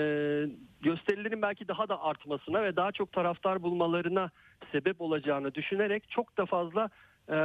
gösterilerin 0.81 1.41
belki 1.41 1.67
daha 1.67 1.89
da 1.89 2.01
artmasına 2.01 2.63
ve 2.63 2.75
daha 2.75 2.91
çok 2.91 3.11
taraftar 3.11 3.63
bulmalarına 3.63 4.29
sebep 4.71 5.01
olacağını 5.01 5.55
düşünerek 5.55 6.09
çok 6.09 6.37
da 6.37 6.45
fazla 6.45 6.89
e, 7.29 7.35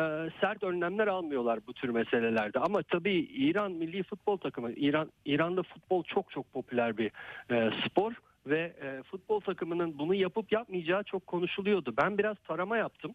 sert 0.41 0.63
önlemler 0.63 1.07
almıyorlar 1.07 1.61
bu 1.67 1.73
tür 1.73 1.89
meselelerde. 1.89 2.59
Ama 2.59 2.83
tabii 2.83 3.19
İran 3.19 3.73
milli 3.73 4.03
futbol 4.03 4.37
takımı, 4.37 4.73
İran 4.73 5.13
İran'da 5.25 5.63
futbol 5.63 6.05
çok 6.05 6.31
çok 6.31 6.53
popüler 6.53 6.97
bir 6.97 7.11
e, 7.51 7.71
spor 7.87 8.13
ve 8.47 8.73
e, 8.83 9.03
futbol 9.03 9.41
takımının 9.41 9.99
bunu 9.99 10.15
yapıp 10.15 10.53
yapmayacağı 10.53 11.03
çok 11.05 11.27
konuşuluyordu. 11.27 11.95
Ben 11.97 12.19
biraz 12.19 12.37
tarama 12.49 12.77
yaptım 12.77 13.15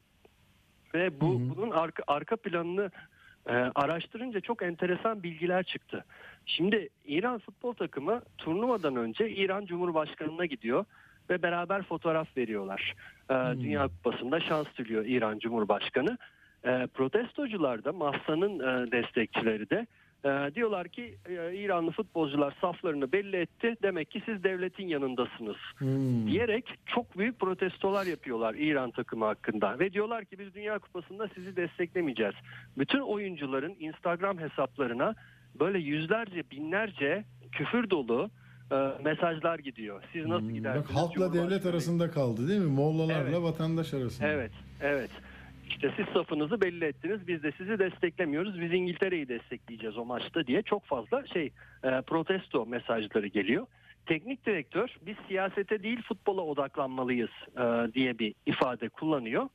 ve 0.94 1.22
bu 1.22 1.42
bunun 1.56 1.72
arka, 1.72 2.04
arka 2.08 2.36
planını 2.36 2.92
e, 3.48 3.54
araştırınca 3.54 4.40
çok 4.40 4.62
enteresan 4.64 5.24
bilgiler 5.24 5.64
çıktı. 5.64 6.06
Şimdi 6.46 6.90
İran 7.06 7.40
futbol 7.40 7.74
takımı 7.74 8.22
turnuvadan 8.38 8.96
önce 8.96 9.30
İran 9.30 9.66
Cumhurbaşkanı'na 9.66 10.46
gidiyor 10.46 10.86
ve 11.30 11.42
beraber 11.42 11.84
fotoğraf 11.84 12.38
veriyorlar. 12.38 12.94
E, 13.30 13.34
Dünya 13.34 13.88
Kupası'nda 13.88 14.40
şans 14.40 14.68
diliyor 14.78 15.06
İran 15.06 15.40
Cumhurbaşkanı. 15.40 16.18
E, 16.64 16.88
protestocular 16.94 17.84
da 17.84 17.94
Mahsa'nın 17.94 18.60
e, 18.60 18.92
destekçileri 18.92 19.70
de 19.70 19.88
e, 20.26 20.56
diyorlar 20.56 20.88
ki 20.88 21.18
e, 21.30 21.56
İranlı 21.56 21.92
futbolcular 21.92 22.58
saflarını 22.62 23.12
belli 23.12 23.36
etti. 23.36 23.76
Demek 23.84 24.12
ki 24.12 24.22
siz 24.26 24.44
devletin 24.44 24.88
yanındasınız 24.88 25.56
diyerek 26.28 26.66
çok 26.86 27.18
büyük 27.18 27.40
protestolar 27.40 28.06
yapıyorlar 28.06 28.56
İran 28.56 28.92
takımı 28.92 29.26
hakkında 29.26 29.80
ve 29.80 29.94
diyorlar 29.94 30.26
ki 30.26 30.40
biz 30.40 30.54
Dünya 30.54 30.80
Kupası'nda 30.80 31.28
sizi 31.36 31.56
desteklemeyeceğiz. 31.56 32.36
Bütün 32.78 33.00
oyuncuların 33.00 33.76
Instagram 33.80 34.40
hesaplarına 34.40 35.16
böyle 35.60 35.80
yüzlerce 35.80 36.44
binlerce 36.52 37.24
küfür 37.52 37.90
dolu 37.90 38.30
e, 38.72 38.76
mesajlar 39.04 39.60
gidiyor. 39.60 40.04
Siz 40.14 40.26
nasıl 40.26 40.52
gidersiniz? 40.52 40.86
Bak 40.90 40.96
halkla 40.96 41.34
devlet 41.34 41.66
arasında 41.66 42.12
kaldı 42.12 42.48
değil 42.48 42.62
mi? 42.62 42.72
Mollalarla 42.72 43.30
Evet. 43.30 43.42
vatandaş 43.42 43.94
arasında. 43.94 44.28
Evet, 44.28 44.52
evet. 44.82 45.10
İşte 45.70 45.94
siz 45.96 46.06
safınızı 46.14 46.62
belli 46.62 46.86
ettiniz. 46.86 47.28
Biz 47.28 47.44
de 47.44 47.52
sizi 47.52 47.80
desteklemiyoruz. 47.80 48.62
Biz 48.62 48.74
İngiltere'yi 48.74 49.28
destekleyeceğiz 49.28 49.98
o 49.98 50.06
maçta 50.06 50.48
diye 50.48 50.62
çok 50.62 50.86
fazla 50.86 51.26
şey 51.26 51.52
e, 51.84 52.02
protesto 52.02 52.66
mesajları 52.66 53.28
geliyor. 53.28 53.68
Teknik 54.06 54.46
direktör 54.46 54.96
biz 55.02 55.16
siyasete 55.28 55.84
değil 55.84 56.02
futbola 56.02 56.42
odaklanmalıyız 56.42 57.30
e, 57.58 57.94
diye 57.94 58.20
bir 58.20 58.34
ifade 58.46 58.90
kullanıyor. 58.90 59.50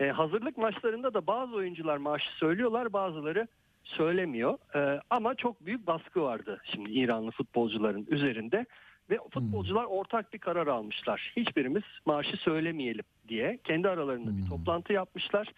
E, 0.00 0.08
hazırlık 0.08 0.58
maçlarında 0.58 1.14
da 1.14 1.26
bazı 1.26 1.54
oyuncular 1.54 1.96
maaşı 1.96 2.36
söylüyorlar, 2.36 2.92
bazıları 2.92 3.48
söylemiyor. 3.84 4.58
E, 4.74 5.00
ama 5.10 5.34
çok 5.34 5.66
büyük 5.66 5.86
baskı 5.86 6.22
vardı 6.22 6.60
şimdi 6.64 6.90
İranlı 6.90 7.30
futbolcuların 7.30 8.06
üzerinde 8.10 8.66
ve 9.12 9.18
futbolcular 9.30 9.84
ortak 9.84 10.32
bir 10.32 10.38
karar 10.38 10.66
almışlar. 10.66 11.32
Hiçbirimiz 11.36 11.82
maaşı 12.06 12.36
söylemeyelim 12.36 13.04
diye 13.28 13.58
kendi 13.64 13.88
aralarında 13.88 14.36
bir 14.36 14.48
toplantı 14.48 14.92
yapmışlar 14.92 15.48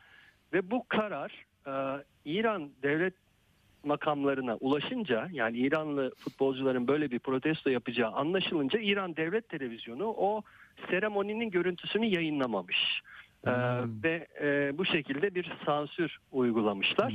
ve 0.52 0.70
bu 0.70 0.84
karar 0.88 1.46
e, 1.66 1.72
İran 2.24 2.70
devlet 2.82 3.14
makamlarına 3.84 4.56
ulaşınca 4.56 5.28
yani 5.32 5.58
İranlı 5.58 6.12
futbolcuların 6.18 6.88
böyle 6.88 7.10
bir 7.10 7.18
protesto 7.18 7.70
yapacağı 7.70 8.12
anlaşılınca 8.12 8.78
İran 8.80 9.16
devlet 9.16 9.48
televizyonu 9.48 10.06
o 10.06 10.42
seremoninin 10.90 11.50
görüntüsünü 11.50 12.06
yayınlamamış. 12.06 13.02
E, 13.46 13.52
ve 14.02 14.26
e, 14.42 14.78
bu 14.78 14.84
şekilde 14.84 15.34
bir 15.34 15.52
sansür 15.66 16.18
uygulamışlar. 16.32 17.14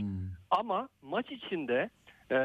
Ama 0.52 0.90
maç 1.02 1.32
içinde 1.32 1.90
e, 2.32 2.38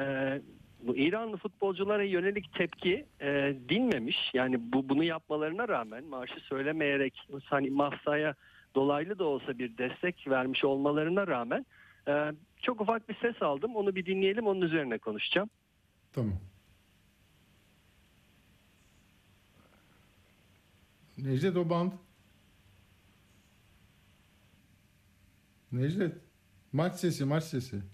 bu 0.86 0.96
İranlı 0.96 1.36
futbolculara 1.36 2.02
yönelik 2.02 2.54
tepki 2.54 3.06
e, 3.20 3.56
dinmemiş. 3.68 4.16
Yani 4.34 4.72
bu 4.72 4.88
bunu 4.88 5.04
yapmalarına 5.04 5.68
rağmen 5.68 6.04
maaşı 6.04 6.40
söylemeyerek 6.40 7.28
hani 7.44 7.70
Mahsa'ya 7.70 8.34
dolaylı 8.74 9.18
da 9.18 9.24
olsa 9.24 9.58
bir 9.58 9.78
destek 9.78 10.28
vermiş 10.28 10.64
olmalarına 10.64 11.26
rağmen 11.26 11.66
e, 12.08 12.32
çok 12.62 12.80
ufak 12.80 13.08
bir 13.08 13.14
ses 13.14 13.42
aldım. 13.42 13.76
Onu 13.76 13.94
bir 13.94 14.06
dinleyelim 14.06 14.46
onun 14.46 14.60
üzerine 14.60 14.98
konuşacağım. 14.98 15.50
Tamam. 16.12 16.34
Necdet 21.18 21.56
o 21.56 21.70
band. 21.70 21.92
Necdet. 25.72 26.16
Maç 26.72 26.94
sesi, 26.94 27.24
maç 27.24 27.44
sesi. 27.44 27.93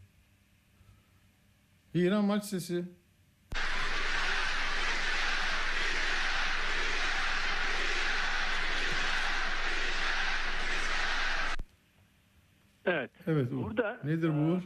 İran 1.94 2.24
maç 2.24 2.44
sesi. 2.44 2.84
Evet. 12.86 13.10
Evet. 13.26 13.48
Burada 13.52 13.98
Nedir 14.04 14.28
bu? 14.28 14.60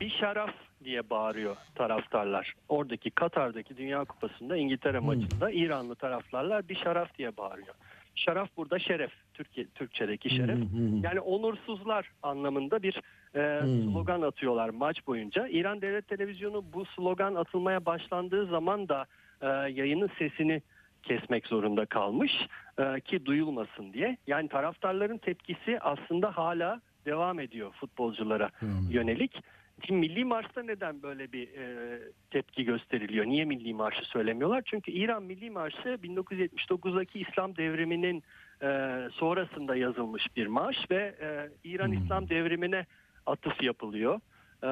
bir 0.00 0.10
şaraf 0.10 0.50
diye 0.84 1.10
bağırıyor 1.10 1.56
taraftarlar. 1.74 2.54
Oradaki 2.68 3.10
Katar'daki 3.10 3.76
Dünya 3.76 4.04
Kupası'nda 4.04 4.56
İngiltere 4.56 4.98
maçında 4.98 5.50
İranlı 5.50 5.94
taraftarlar 5.94 6.68
bir 6.68 6.76
şaraf 6.76 7.18
diye 7.18 7.36
bağırıyor. 7.36 7.74
Şaraf 8.14 8.48
burada 8.56 8.78
şeref. 8.78 9.12
Türkiye 9.34 9.66
Türkçedeki 9.66 10.30
şeref. 10.30 10.58
Yani 11.02 11.20
onursuzlar 11.20 12.10
anlamında 12.22 12.82
bir 12.82 13.00
e, 13.34 13.60
slogan 13.84 14.22
atıyorlar 14.22 14.68
maç 14.68 15.06
boyunca. 15.06 15.48
İran 15.48 15.80
Devlet 15.80 16.08
Televizyonu 16.08 16.64
bu 16.72 16.84
slogan 16.84 17.34
atılmaya 17.34 17.86
başlandığı 17.86 18.46
zaman 18.46 18.88
da 18.88 19.06
e, 19.40 19.46
yayının 19.46 20.10
sesini 20.18 20.62
kesmek 21.02 21.46
zorunda 21.46 21.86
kalmış 21.86 22.32
e, 22.78 23.00
ki 23.00 23.26
duyulmasın 23.26 23.92
diye. 23.92 24.16
Yani 24.26 24.48
taraftarların 24.48 25.18
tepkisi 25.18 25.80
aslında 25.80 26.36
hala 26.36 26.80
devam 27.06 27.40
ediyor 27.40 27.72
futbolculara 27.72 28.50
yönelik. 28.90 29.42
Şimdi 29.86 30.00
milli 30.00 30.24
marşta 30.24 30.62
neden 30.62 31.02
böyle 31.02 31.32
bir 31.32 31.48
e, 31.48 31.98
tepki 32.30 32.64
gösteriliyor? 32.64 33.26
Niye 33.26 33.44
milli 33.44 33.74
marşı 33.74 34.04
söylemiyorlar? 34.04 34.62
Çünkü 34.66 34.90
İran 34.90 35.22
milli 35.22 35.50
marşı 35.50 35.88
1979'daki 35.88 37.20
İslam 37.20 37.56
devriminin 37.56 38.22
e, 38.62 38.68
sonrasında 39.12 39.76
yazılmış 39.76 40.36
bir 40.36 40.46
marş 40.46 40.90
ve 40.90 41.14
e, 41.20 41.50
İran 41.64 41.92
İslam 41.92 42.28
devrimine 42.28 42.86
atıf 43.26 43.62
yapılıyor. 43.62 44.20
E, 44.64 44.68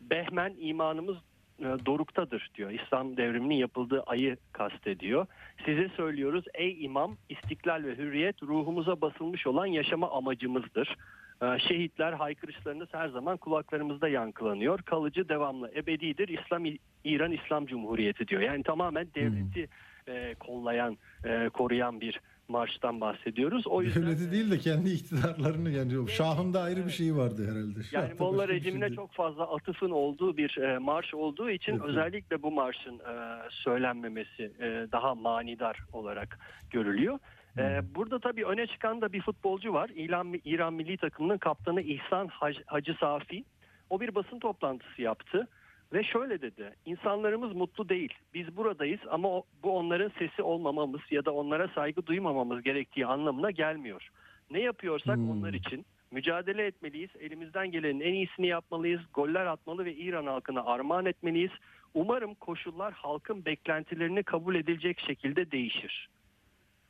Behmen 0.00 0.54
imanımız 0.58 1.16
e, 1.58 1.64
doruktadır 1.86 2.50
diyor. 2.54 2.70
İslam 2.70 3.16
devriminin 3.16 3.54
yapıldığı 3.54 4.02
ayı 4.02 4.36
kastediyor. 4.52 5.26
Size 5.64 5.88
söylüyoruz 5.88 6.44
ey 6.54 6.84
imam 6.84 7.16
istiklal 7.28 7.84
ve 7.84 7.96
hürriyet 7.96 8.42
ruhumuza 8.42 9.00
basılmış 9.00 9.46
olan 9.46 9.66
yaşama 9.66 10.10
amacımızdır. 10.10 10.96
E, 11.42 11.58
Şehitler 11.58 12.12
haykırışlarınız 12.12 12.88
her 12.92 13.08
zaman 13.08 13.36
kulaklarımızda 13.36 14.08
yankılanıyor. 14.08 14.82
Kalıcı 14.82 15.28
devamlı 15.28 15.72
ebedidir. 15.76 16.28
İslam 16.28 16.64
İran 17.04 17.32
İslam 17.32 17.66
Cumhuriyeti 17.66 18.28
diyor. 18.28 18.42
Yani 18.42 18.62
tamamen 18.62 19.06
devleti 19.14 19.68
e, 20.08 20.34
kollayan, 20.34 20.98
e, 21.24 21.48
koruyan 21.48 22.00
bir 22.00 22.20
marştan 22.48 23.00
bahsediyoruz. 23.00 23.66
O 23.66 23.82
yüzden 23.82 24.02
Devleti 24.02 24.32
değil 24.32 24.50
de 24.50 24.58
kendi 24.58 24.90
iktidarlarını 24.90 25.70
yani 25.70 26.10
Şah'ın 26.10 26.54
da 26.54 26.62
ayrı 26.62 26.86
bir 26.86 26.90
şeyi 26.90 27.16
vardı 27.16 27.42
herhalde. 27.44 27.80
yani 27.92 28.08
Şah'ta 28.08 28.24
Molla 28.24 28.46
şey 28.46 28.56
rejimine 28.56 28.84
değil. 28.86 28.96
çok 28.96 29.12
fazla 29.12 29.54
atıfın 29.54 29.90
olduğu 29.90 30.36
bir 30.36 30.58
e, 30.58 30.78
marş 30.78 31.14
olduğu 31.14 31.50
için 31.50 31.72
Evet, 31.72 31.80
evet. 31.84 31.90
özellikle 31.90 32.42
bu 32.42 32.50
marşın 32.50 32.98
e, 32.98 33.14
söylenmemesi 33.50 34.42
e, 34.60 34.86
daha 34.92 35.14
manidar 35.14 35.78
olarak 35.92 36.38
görülüyor. 36.70 37.18
E, 37.58 37.80
burada 37.94 38.18
tabii 38.18 38.44
öne 38.46 38.66
çıkan 38.66 39.00
da 39.00 39.12
bir 39.12 39.20
futbolcu 39.22 39.72
var. 39.72 39.90
İran, 39.94 40.34
İran 40.44 40.74
milli 40.74 40.96
takımının 40.96 41.38
kaptanı 41.38 41.82
İhsan 41.82 42.26
Hac- 42.26 42.64
Hacı 42.66 42.94
Safi. 43.00 43.44
O 43.90 44.00
bir 44.00 44.14
basın 44.14 44.38
toplantısı 44.38 45.02
yaptı 45.02 45.48
ve 45.94 46.04
şöyle 46.04 46.42
dedi. 46.42 46.72
İnsanlarımız 46.86 47.52
mutlu 47.52 47.88
değil. 47.88 48.12
Biz 48.34 48.56
buradayız 48.56 49.00
ama 49.10 49.28
bu 49.62 49.76
onların 49.76 50.12
sesi 50.18 50.42
olmamamız 50.42 51.00
ya 51.10 51.24
da 51.24 51.32
onlara 51.32 51.68
saygı 51.68 52.06
duymamamız 52.06 52.62
gerektiği 52.62 53.06
anlamına 53.06 53.50
gelmiyor. 53.50 54.10
Ne 54.50 54.60
yapıyorsak 54.60 55.18
onlar 55.18 55.52
için 55.52 55.86
mücadele 56.10 56.66
etmeliyiz. 56.66 57.10
Elimizden 57.20 57.70
gelenin 57.70 58.00
en 58.00 58.14
iyisini 58.14 58.46
yapmalıyız. 58.46 59.00
Goller 59.14 59.46
atmalı 59.46 59.84
ve 59.84 59.94
İran 59.94 60.26
halkına 60.26 60.64
armağan 60.64 61.06
etmeliyiz. 61.06 61.50
Umarım 61.94 62.34
koşullar 62.34 62.92
halkın 62.92 63.44
beklentilerini 63.44 64.22
kabul 64.22 64.54
edilecek 64.54 65.00
şekilde 65.00 65.50
değişir. 65.50 66.08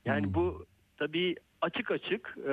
Yani 0.04 0.34
bu 0.34 0.66
tabii 0.96 1.36
açık 1.60 1.90
açık 1.90 2.36
e, 2.48 2.52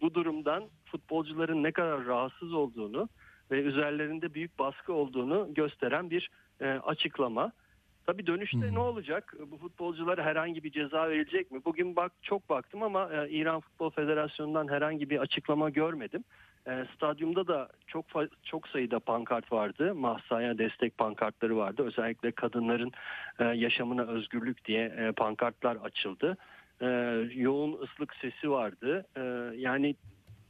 bu 0.00 0.14
durumdan 0.14 0.64
futbolcuların 0.84 1.62
ne 1.62 1.72
kadar 1.72 2.04
rahatsız 2.04 2.52
olduğunu 2.52 3.08
ve 3.50 3.62
üzerlerinde 3.62 4.34
büyük 4.34 4.58
baskı 4.58 4.92
olduğunu 4.92 5.54
gösteren 5.54 6.10
bir 6.10 6.30
e, 6.60 6.66
açıklama. 6.66 7.52
Tabii 8.06 8.26
dönüşte 8.26 8.74
ne 8.74 8.78
olacak? 8.78 9.34
Bu 9.50 9.56
futbolculara 9.56 10.24
herhangi 10.24 10.64
bir 10.64 10.70
ceza 10.70 11.08
verilecek 11.08 11.50
mi? 11.50 11.60
Bugün 11.64 11.96
bak 11.96 12.12
çok 12.22 12.48
baktım 12.48 12.82
ama 12.82 13.10
e, 13.12 13.30
İran 13.30 13.60
Futbol 13.60 13.90
Federasyonu'ndan 13.90 14.68
herhangi 14.68 15.10
bir 15.10 15.18
açıklama 15.18 15.70
görmedim. 15.70 16.24
E, 16.66 16.84
stadyumda 16.94 17.46
da 17.46 17.68
çok 17.86 18.04
çok 18.42 18.68
sayıda 18.68 18.98
pankart 18.98 19.52
vardı. 19.52 19.94
Mahsa'ya 19.94 20.58
destek 20.58 20.98
pankartları 20.98 21.56
vardı. 21.56 21.82
Özellikle 21.82 22.32
kadınların 22.32 22.92
e, 23.38 23.44
yaşamına 23.44 24.02
özgürlük 24.02 24.64
diye 24.64 24.84
e, 24.84 25.12
pankartlar 25.12 25.76
açıldı. 25.76 26.36
E, 26.80 26.86
yoğun 27.34 27.78
ıslık 27.82 28.14
sesi 28.14 28.50
vardı. 28.50 29.06
E, 29.16 29.20
yani 29.56 29.94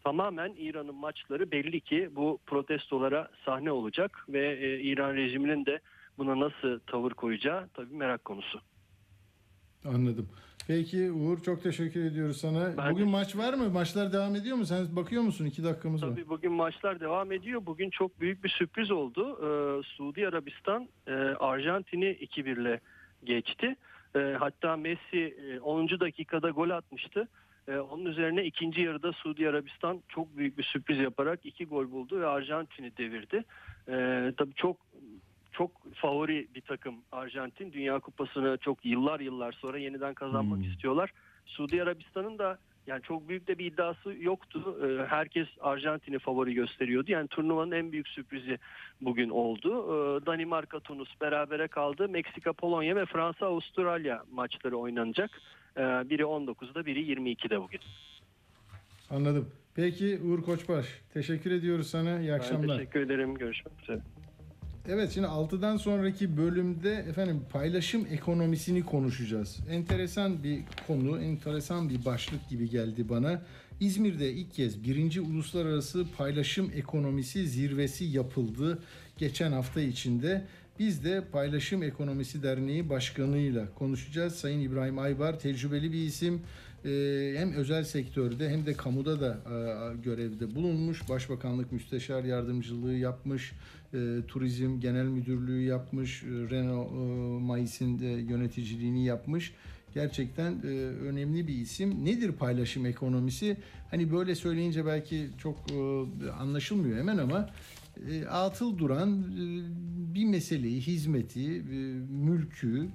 tamamen 0.04 0.54
İran'ın 0.58 0.94
maçları 0.94 1.50
belli 1.50 1.80
ki 1.80 2.10
bu 2.16 2.38
protestolara 2.46 3.28
sahne 3.44 3.70
olacak 3.72 4.24
ve 4.28 4.56
e, 4.56 4.80
İran 4.80 5.14
rejiminin 5.14 5.66
de 5.66 5.80
buna 6.18 6.40
nasıl 6.40 6.78
tavır 6.86 7.10
koyacağı 7.12 7.68
tabii 7.74 7.94
merak 7.94 8.24
konusu. 8.24 8.60
Anladım. 9.84 10.28
Peki 10.68 11.12
Uğur 11.12 11.42
çok 11.42 11.62
teşekkür 11.62 12.04
ediyoruz 12.04 12.36
sana. 12.40 12.76
Ben 12.78 12.92
Bugün 12.92 13.06
de- 13.06 13.10
maç 13.10 13.36
var 13.36 13.54
mı? 13.54 13.70
Maçlar 13.70 14.12
devam 14.12 14.34
ediyor 14.36 14.56
mu? 14.56 14.66
Sen 14.66 14.96
bakıyor 14.96 15.22
musun? 15.22 15.44
İki 15.44 15.64
dakikamız 15.64 16.02
var. 16.02 16.08
Tabii 16.08 16.28
bugün 16.28 16.52
maçlar 16.52 17.00
devam 17.00 17.32
ediyor. 17.32 17.66
Bugün 17.66 17.90
çok 17.90 18.20
büyük 18.20 18.44
bir 18.44 18.48
sürpriz 18.48 18.90
oldu. 18.90 19.38
Ee, 19.42 19.82
Suudi 19.82 20.28
Arabistan 20.28 20.88
e, 21.06 21.12
Arjantin'i 21.40 22.04
2-1 22.06 22.60
ile 22.62 22.80
geçti. 23.24 23.76
E, 24.16 24.18
hatta 24.38 24.76
Messi 24.76 25.18
e, 25.56 25.60
10. 25.60 25.88
dakikada 26.00 26.50
gol 26.50 26.70
atmıştı. 26.70 27.28
E, 27.68 27.78
onun 27.78 28.04
üzerine 28.04 28.44
ikinci 28.44 28.80
yarıda 28.80 29.12
Suudi 29.12 29.48
Arabistan 29.48 30.02
çok 30.08 30.36
büyük 30.36 30.58
bir 30.58 30.62
sürpriz 30.62 30.98
yaparak 30.98 31.40
iki 31.46 31.66
gol 31.66 31.90
buldu 31.90 32.20
ve 32.20 32.26
Arjantin'i 32.26 32.96
devirdi. 32.96 33.44
E, 33.88 34.32
tabii 34.36 34.54
çok 34.54 34.76
çok 35.52 35.94
favori 35.94 36.48
bir 36.54 36.60
takım 36.60 36.94
Arjantin. 37.12 37.72
Dünya 37.72 37.98
Kupası'nı 38.00 38.56
çok 38.60 38.84
yıllar 38.84 39.20
yıllar 39.20 39.52
sonra 39.52 39.78
yeniden 39.78 40.14
kazanmak 40.14 40.58
Hmm. 40.58 40.64
istiyorlar. 40.72 41.10
Suudi 41.46 41.82
Arabistan'ın 41.82 42.38
da 42.38 42.58
yani 42.86 43.02
çok 43.02 43.28
büyük 43.28 43.48
de 43.48 43.58
bir 43.58 43.66
iddiası 43.72 44.14
yoktu. 44.20 44.78
Ee, 44.84 45.06
Herkes 45.06 45.48
Arjantin'i 45.60 46.18
favori 46.18 46.54
gösteriyordu. 46.54 47.12
Yani 47.12 47.28
turnuvanın 47.28 47.70
en 47.72 47.92
büyük 47.92 48.08
sürprizi 48.08 48.58
bugün 49.00 49.28
oldu. 49.28 49.70
Ee, 49.72 50.26
Danimarka, 50.26 50.80
Tunus 50.80 51.20
berabere 51.20 51.68
kaldı. 51.68 52.08
Meksika, 52.08 52.52
Polonya 52.52 52.96
ve 52.96 53.06
Fransa, 53.06 53.46
Avustralya 53.46 54.24
maçları 54.32 54.76
oynanacak. 54.76 55.30
Ee, 55.78 55.82
Biri 55.82 56.22
19'da, 56.22 56.86
biri 56.86 57.12
22'de 57.12 57.60
bugün. 57.60 57.80
Anladım. 59.10 59.48
Peki 59.74 60.18
Uğur 60.24 60.42
Koçbaş 60.42 60.86
teşekkür 61.14 61.50
ediyoruz 61.50 61.86
sana. 61.86 62.20
İyi 62.20 62.28
Ben 62.28 62.34
akşamlar. 62.34 62.78
teşekkür 62.78 63.00
ederim. 63.00 63.34
Görüşmek 63.34 63.82
üzere. 63.82 64.00
Evet 64.88 65.10
şimdi 65.14 65.26
6'dan 65.26 65.76
sonraki 65.76 66.36
bölümde 66.36 66.92
efendim 66.92 67.42
paylaşım 67.52 68.06
ekonomisini 68.10 68.84
konuşacağız. 68.84 69.58
Enteresan 69.70 70.42
bir 70.44 70.60
konu, 70.86 71.20
enteresan 71.22 71.88
bir 71.90 72.04
başlık 72.04 72.48
gibi 72.48 72.70
geldi 72.70 73.08
bana. 73.08 73.42
İzmir'de 73.80 74.32
ilk 74.32 74.54
kez 74.54 74.84
birinci 74.84 75.20
uluslararası 75.20 76.06
paylaşım 76.18 76.70
ekonomisi 76.76 77.46
zirvesi 77.48 78.04
yapıldı 78.04 78.78
geçen 79.18 79.52
hafta 79.52 79.80
içinde. 79.80 80.46
Biz 80.78 81.04
de 81.04 81.24
Paylaşım 81.32 81.82
Ekonomisi 81.82 82.42
Derneği 82.42 82.88
Başkanı'yla 82.90 83.74
konuşacağız. 83.74 84.34
Sayın 84.34 84.60
İbrahim 84.60 84.98
Aybar 84.98 85.40
tecrübeli 85.40 85.92
bir 85.92 85.98
isim. 85.98 86.40
Ee, 86.84 87.34
hem 87.36 87.52
özel 87.52 87.84
sektörde 87.84 88.50
hem 88.50 88.66
de 88.66 88.72
kamuda 88.72 89.20
da 89.20 89.38
e, 89.46 89.96
görevde 90.02 90.54
bulunmuş. 90.54 91.08
Başbakanlık 91.08 91.72
Müsteşar 91.72 92.24
Yardımcılığı 92.24 92.94
yapmış. 92.94 93.52
e, 93.94 93.98
Turizm 94.28 94.80
Genel 94.80 95.04
Müdürlüğü 95.04 95.62
yapmış. 95.62 96.22
e, 96.22 96.26
Renault 96.26 96.92
e, 96.92 96.94
Mayıs'ın 97.44 97.98
e, 98.02 98.06
yöneticiliğini 98.06 99.04
yapmış. 99.04 99.52
Gerçekten 99.94 100.52
e, 100.52 100.66
önemli 101.08 101.46
bir 101.48 101.54
isim. 101.54 102.04
Nedir 102.04 102.32
paylaşım 102.32 102.86
ekonomisi? 102.86 103.56
Hani 103.90 104.12
böyle 104.12 104.34
söyleyince 104.34 104.86
belki 104.86 105.26
çok 105.38 105.56
e, 105.70 106.30
anlaşılmıyor 106.30 106.98
hemen 106.98 107.18
ama 107.18 107.50
atıl 108.30 108.78
duran 108.78 109.22
e, 109.22 109.44
bir 110.14 110.24
meseleyi, 110.24 110.80
hizmeti, 110.80 111.56
e, 111.56 111.60
mülkü, 112.12 112.88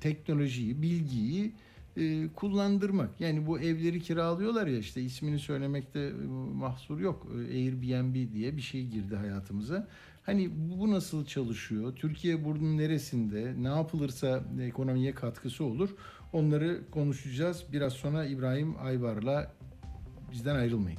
teknolojiyi, 0.00 0.82
bilgiyi 0.82 1.52
e, 1.96 2.28
kullandırmak. 2.28 3.20
Yani 3.20 3.46
bu 3.46 3.60
evleri 3.60 4.00
kiralıyorlar 4.00 4.66
ya 4.66 4.78
işte 4.78 5.02
ismini 5.02 5.38
söylemekte 5.38 6.00
e, 6.00 6.12
mahsur 6.54 7.00
yok. 7.00 7.26
E, 7.34 7.38
Airbnb 7.54 8.32
diye 8.34 8.56
bir 8.56 8.62
şey 8.62 8.86
girdi 8.86 9.16
hayatımıza. 9.16 9.88
Hani 10.26 10.50
bu- 10.78 10.90
nasıl 10.90 11.24
çalışıyor? 11.24 11.96
Türkiye 11.96 12.44
bunun 12.44 12.78
neresinde? 12.78 13.54
Ne 13.58 13.68
yapılırsa 13.68 14.44
ekonomiye 14.60 15.14
katkısı 15.14 15.64
olur? 15.64 15.90
Onları 16.32 16.80
konuşacağız. 16.90 17.64
Biraz 17.72 17.92
sonra 17.92 18.24
İbrahim 18.26 18.74
Ayvar'la 18.80 19.52
bizden 20.32 20.54
ayrılmayın. 20.56 20.98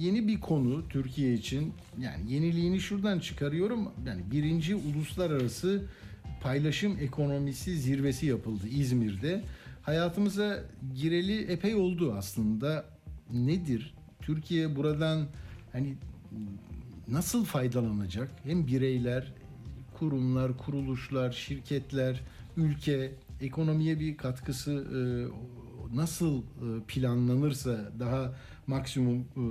yeni 0.00 0.28
bir 0.28 0.40
konu 0.40 0.88
Türkiye 0.88 1.34
için. 1.34 1.72
Yani 2.00 2.32
yeniliğini 2.32 2.80
şuradan 2.80 3.18
çıkarıyorum. 3.18 3.88
Yani 4.06 4.22
birinci 4.30 4.74
uluslararası 4.74 5.82
paylaşım 6.40 6.98
ekonomisi 7.00 7.76
zirvesi 7.76 8.26
yapıldı 8.26 8.68
İzmir'de. 8.68 9.44
Hayatımıza 9.82 10.64
gireli 10.94 11.42
epey 11.42 11.74
oldu 11.74 12.14
aslında. 12.18 12.84
Nedir? 13.32 13.94
Türkiye 14.20 14.76
buradan 14.76 15.26
hani 15.72 15.94
nasıl 17.08 17.44
faydalanacak? 17.44 18.30
Hem 18.44 18.66
bireyler, 18.66 19.32
kurumlar, 19.98 20.58
kuruluşlar, 20.58 21.32
şirketler, 21.32 22.20
ülke, 22.56 23.12
ekonomiye 23.40 24.00
bir 24.00 24.16
katkısı 24.16 24.72
e, 24.72 25.00
nasıl 25.96 26.38
e, 26.38 26.42
planlanırsa 26.88 27.92
daha 27.98 28.34
maksimum 28.70 29.18
e, 29.20 29.42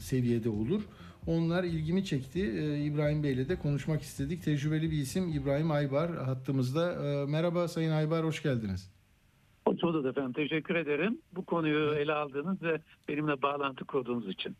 seviyede 0.00 0.48
olur. 0.48 0.82
Onlar 1.26 1.64
ilgimi 1.64 2.04
çekti. 2.04 2.40
E, 2.40 2.84
İbrahim 2.84 3.22
Bey'le 3.22 3.48
de 3.48 3.56
konuşmak 3.58 4.02
istedik. 4.02 4.42
Tecrübeli 4.42 4.90
bir 4.90 4.96
isim 4.96 5.28
İbrahim 5.28 5.70
Aybar 5.70 6.16
hattımızda. 6.16 6.92
E, 6.92 7.26
Merhaba 7.26 7.68
Sayın 7.68 7.92
Aybar, 7.92 8.24
hoş 8.24 8.42
geldiniz. 8.42 8.90
Hoş 9.66 9.82
bulduk 9.82 10.06
efendim. 10.06 10.32
Teşekkür 10.32 10.74
ederim. 10.74 11.18
Bu 11.32 11.44
konuyu 11.44 11.94
ele 11.94 12.12
aldığınız 12.12 12.62
ve 12.62 12.80
benimle 13.08 13.42
bağlantı 13.42 13.84
kurduğunuz 13.84 14.28
için. 14.28 14.56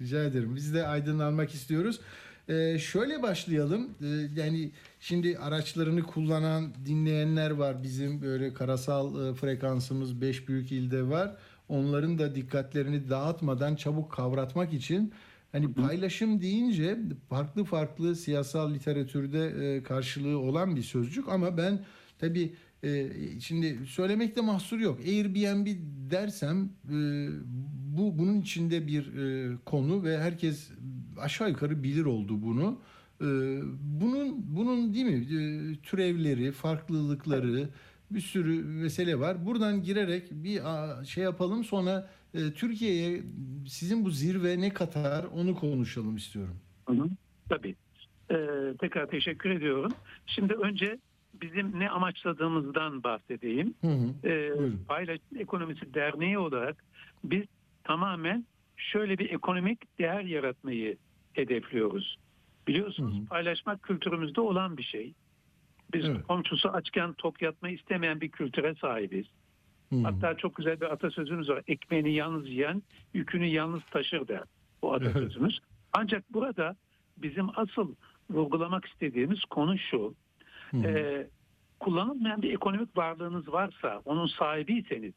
Rica 0.00 0.24
ederim. 0.24 0.56
Biz 0.56 0.74
de 0.74 0.86
aydınlanmak 0.86 1.50
istiyoruz. 1.50 2.00
Ee, 2.48 2.78
şöyle 2.78 3.22
başlayalım. 3.22 3.90
Ee, 4.02 4.06
yani 4.40 4.70
şimdi 5.00 5.38
araçlarını 5.38 6.02
kullanan 6.02 6.72
dinleyenler 6.86 7.50
var. 7.50 7.82
Bizim 7.82 8.22
böyle 8.22 8.54
karasal 8.54 9.28
e, 9.28 9.34
frekansımız 9.34 10.20
5 10.20 10.48
büyük 10.48 10.72
ilde 10.72 11.08
var. 11.08 11.36
Onların 11.68 12.18
da 12.18 12.34
dikkatlerini 12.34 13.10
dağıtmadan 13.10 13.74
çabuk 13.74 14.12
kavratmak 14.12 14.72
için 14.72 15.12
hani 15.52 15.72
paylaşım 15.72 16.40
deyince 16.40 16.98
farklı 17.28 17.64
farklı 17.64 18.16
siyasal 18.16 18.74
literatürde 18.74 19.46
e, 19.46 19.82
karşılığı 19.82 20.38
olan 20.38 20.76
bir 20.76 20.82
sözcük 20.82 21.28
ama 21.28 21.56
ben 21.56 21.84
tabii 22.18 22.54
e, 22.84 23.08
şimdi 23.40 23.78
söylemekte 23.86 24.40
mahsur 24.40 24.78
yok. 24.78 25.00
Airbnb 25.00 25.66
dersem 26.10 26.70
e, 26.90 27.28
bu 27.96 28.18
bunun 28.18 28.40
içinde 28.40 28.86
bir 28.86 29.14
e, 29.16 29.56
konu 29.64 30.04
ve 30.04 30.18
herkes 30.18 30.70
aşağı 31.20 31.50
yukarı 31.50 31.82
bilir 31.82 32.04
oldu 32.04 32.42
bunu. 32.42 32.78
E, 33.20 33.26
bunun 33.80 34.56
bunun 34.56 34.94
değil 34.94 35.06
mi 35.06 35.36
e, 35.36 35.76
türevleri, 35.82 36.52
farklılıkları 36.52 37.68
bir 38.14 38.20
sürü 38.20 38.64
mesele 38.64 39.20
var. 39.20 39.46
Buradan 39.46 39.82
girerek 39.82 40.30
bir 40.30 40.60
şey 41.04 41.24
yapalım 41.24 41.64
sonra 41.64 42.10
e, 42.34 42.52
Türkiye'ye 42.52 43.22
sizin 43.68 44.04
bu 44.04 44.10
zirve 44.10 44.60
ne 44.60 44.68
katar 44.68 45.24
onu 45.24 45.54
konuşalım 45.54 46.16
istiyorum. 46.16 46.56
Hı 46.88 46.92
hı. 46.92 47.08
Tabii. 47.48 47.74
Ee, 48.30 48.36
tekrar 48.80 49.06
teşekkür 49.06 49.50
ediyorum. 49.50 49.92
Şimdi 50.26 50.52
önce 50.52 50.98
bizim 51.40 51.80
ne 51.80 51.90
amaçladığımızdan 51.90 53.02
bahsedeyim. 53.02 53.74
Hı 53.80 53.86
hı. 53.86 54.28
Ee. 54.28 54.52
Paylaşım 54.88 55.38
Ekonomisi 55.38 55.94
Derneği 55.94 56.38
olarak 56.38 56.84
biz 57.24 57.44
tamamen 57.84 58.46
şöyle 58.76 59.18
bir 59.18 59.30
ekonomik 59.30 59.98
değer 59.98 60.24
yaratmayı 60.24 60.96
hedefliyoruz. 61.32 62.16
Biliyorsunuz 62.68 63.28
paylaşmak 63.28 63.82
kültürümüzde 63.82 64.40
olan 64.40 64.76
bir 64.76 64.82
şey. 64.82 65.14
Biz 65.94 66.04
Evet. 66.04 66.26
komşusu 66.26 66.68
açken 66.68 67.12
tok 67.12 67.42
yatmayı 67.42 67.74
istemeyen 67.74 68.20
bir 68.20 68.28
kültüre 68.28 68.74
sahibiz. 68.74 69.26
Hmm. 69.88 70.04
Hatta 70.04 70.36
çok 70.36 70.56
güzel 70.56 70.80
bir 70.80 70.92
atasözümüz 70.92 71.48
var. 71.48 71.62
Ekmeğini 71.66 72.12
yalnız 72.12 72.48
yiyen 72.48 72.82
yükünü 73.14 73.46
yalnız 73.46 73.82
taşır 73.90 74.28
der. 74.28 74.42
Bu 74.82 74.94
atasözümüz. 74.94 75.58
Ancak 75.92 76.32
burada 76.32 76.76
bizim 77.16 77.58
asıl 77.58 77.94
vurgulamak 78.30 78.86
istediğimiz 78.86 79.44
konu 79.44 79.78
şu. 79.78 80.14
Ee, 80.74 81.26
kullanılmayan 81.80 82.42
bir 82.42 82.54
ekonomik 82.54 82.96
varlığınız 82.96 83.52
varsa, 83.52 84.02
onun 84.04 84.26
sahibiyseniz, 84.26 85.12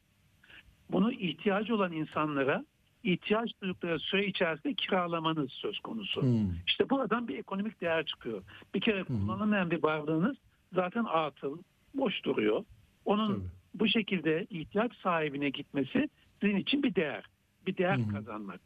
bunu 0.91 1.11
ihtiyacı 1.11 1.75
olan 1.75 1.91
insanlara 1.91 2.65
ihtiyaç 3.03 3.51
duydukları 3.61 3.99
süre 3.99 4.25
içerisinde 4.25 4.73
kiralamanız 4.73 5.51
söz 5.51 5.79
konusu. 5.79 6.21
Hmm. 6.21 6.51
İşte 6.67 6.89
buradan 6.89 7.27
bir 7.27 7.37
ekonomik 7.37 7.81
değer 7.81 8.05
çıkıyor. 8.05 8.43
Bir 8.73 8.81
kere 8.81 9.03
kullanılmayan 9.03 9.71
bir 9.71 9.83
varlığınız 9.83 10.37
zaten 10.75 11.03
atıl, 11.03 11.57
boş 11.93 12.23
duruyor. 12.23 12.63
Onun 13.05 13.49
bu 13.73 13.87
şekilde 13.87 14.45
ihtiyaç 14.49 14.95
sahibine 14.95 15.49
gitmesi 15.49 16.09
sizin 16.41 16.55
için 16.55 16.83
bir 16.83 16.95
değer. 16.95 17.25
Bir 17.67 17.77
değer 17.77 17.99
kazanmak. 18.11 18.59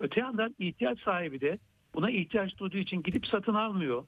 Öte 0.00 0.20
yandan 0.20 0.54
ihtiyaç 0.58 1.00
sahibi 1.00 1.40
de 1.40 1.58
buna 1.94 2.10
ihtiyaç 2.10 2.58
duyduğu 2.58 2.78
için 2.78 3.02
gidip 3.02 3.26
satın 3.26 3.54
almıyor. 3.54 4.04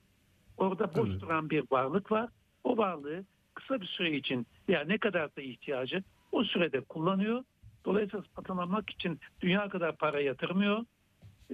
Orada 0.57 0.95
boş 0.95 1.09
duran 1.21 1.51
bir 1.51 1.65
varlık 1.71 2.13
var. 2.13 2.31
O 2.65 2.77
varlığı 2.77 3.25
kısa 3.55 3.81
bir 3.81 3.87
süre 3.87 4.17
için 4.17 4.47
ya 4.69 4.85
ne 4.85 4.99
kadar 4.99 5.37
da 5.37 5.43
ihtiyacı 5.43 6.03
o 6.33 6.45
sürede 6.45 6.81
kullanıyor. 6.81 7.45
Dolayısıyla 7.85 8.25
satın 8.37 8.57
almak 8.57 8.91
için 8.91 9.21
dünya 9.41 9.69
kadar 9.69 9.97
para 9.97 10.21
yatırmıyor. 10.21 10.85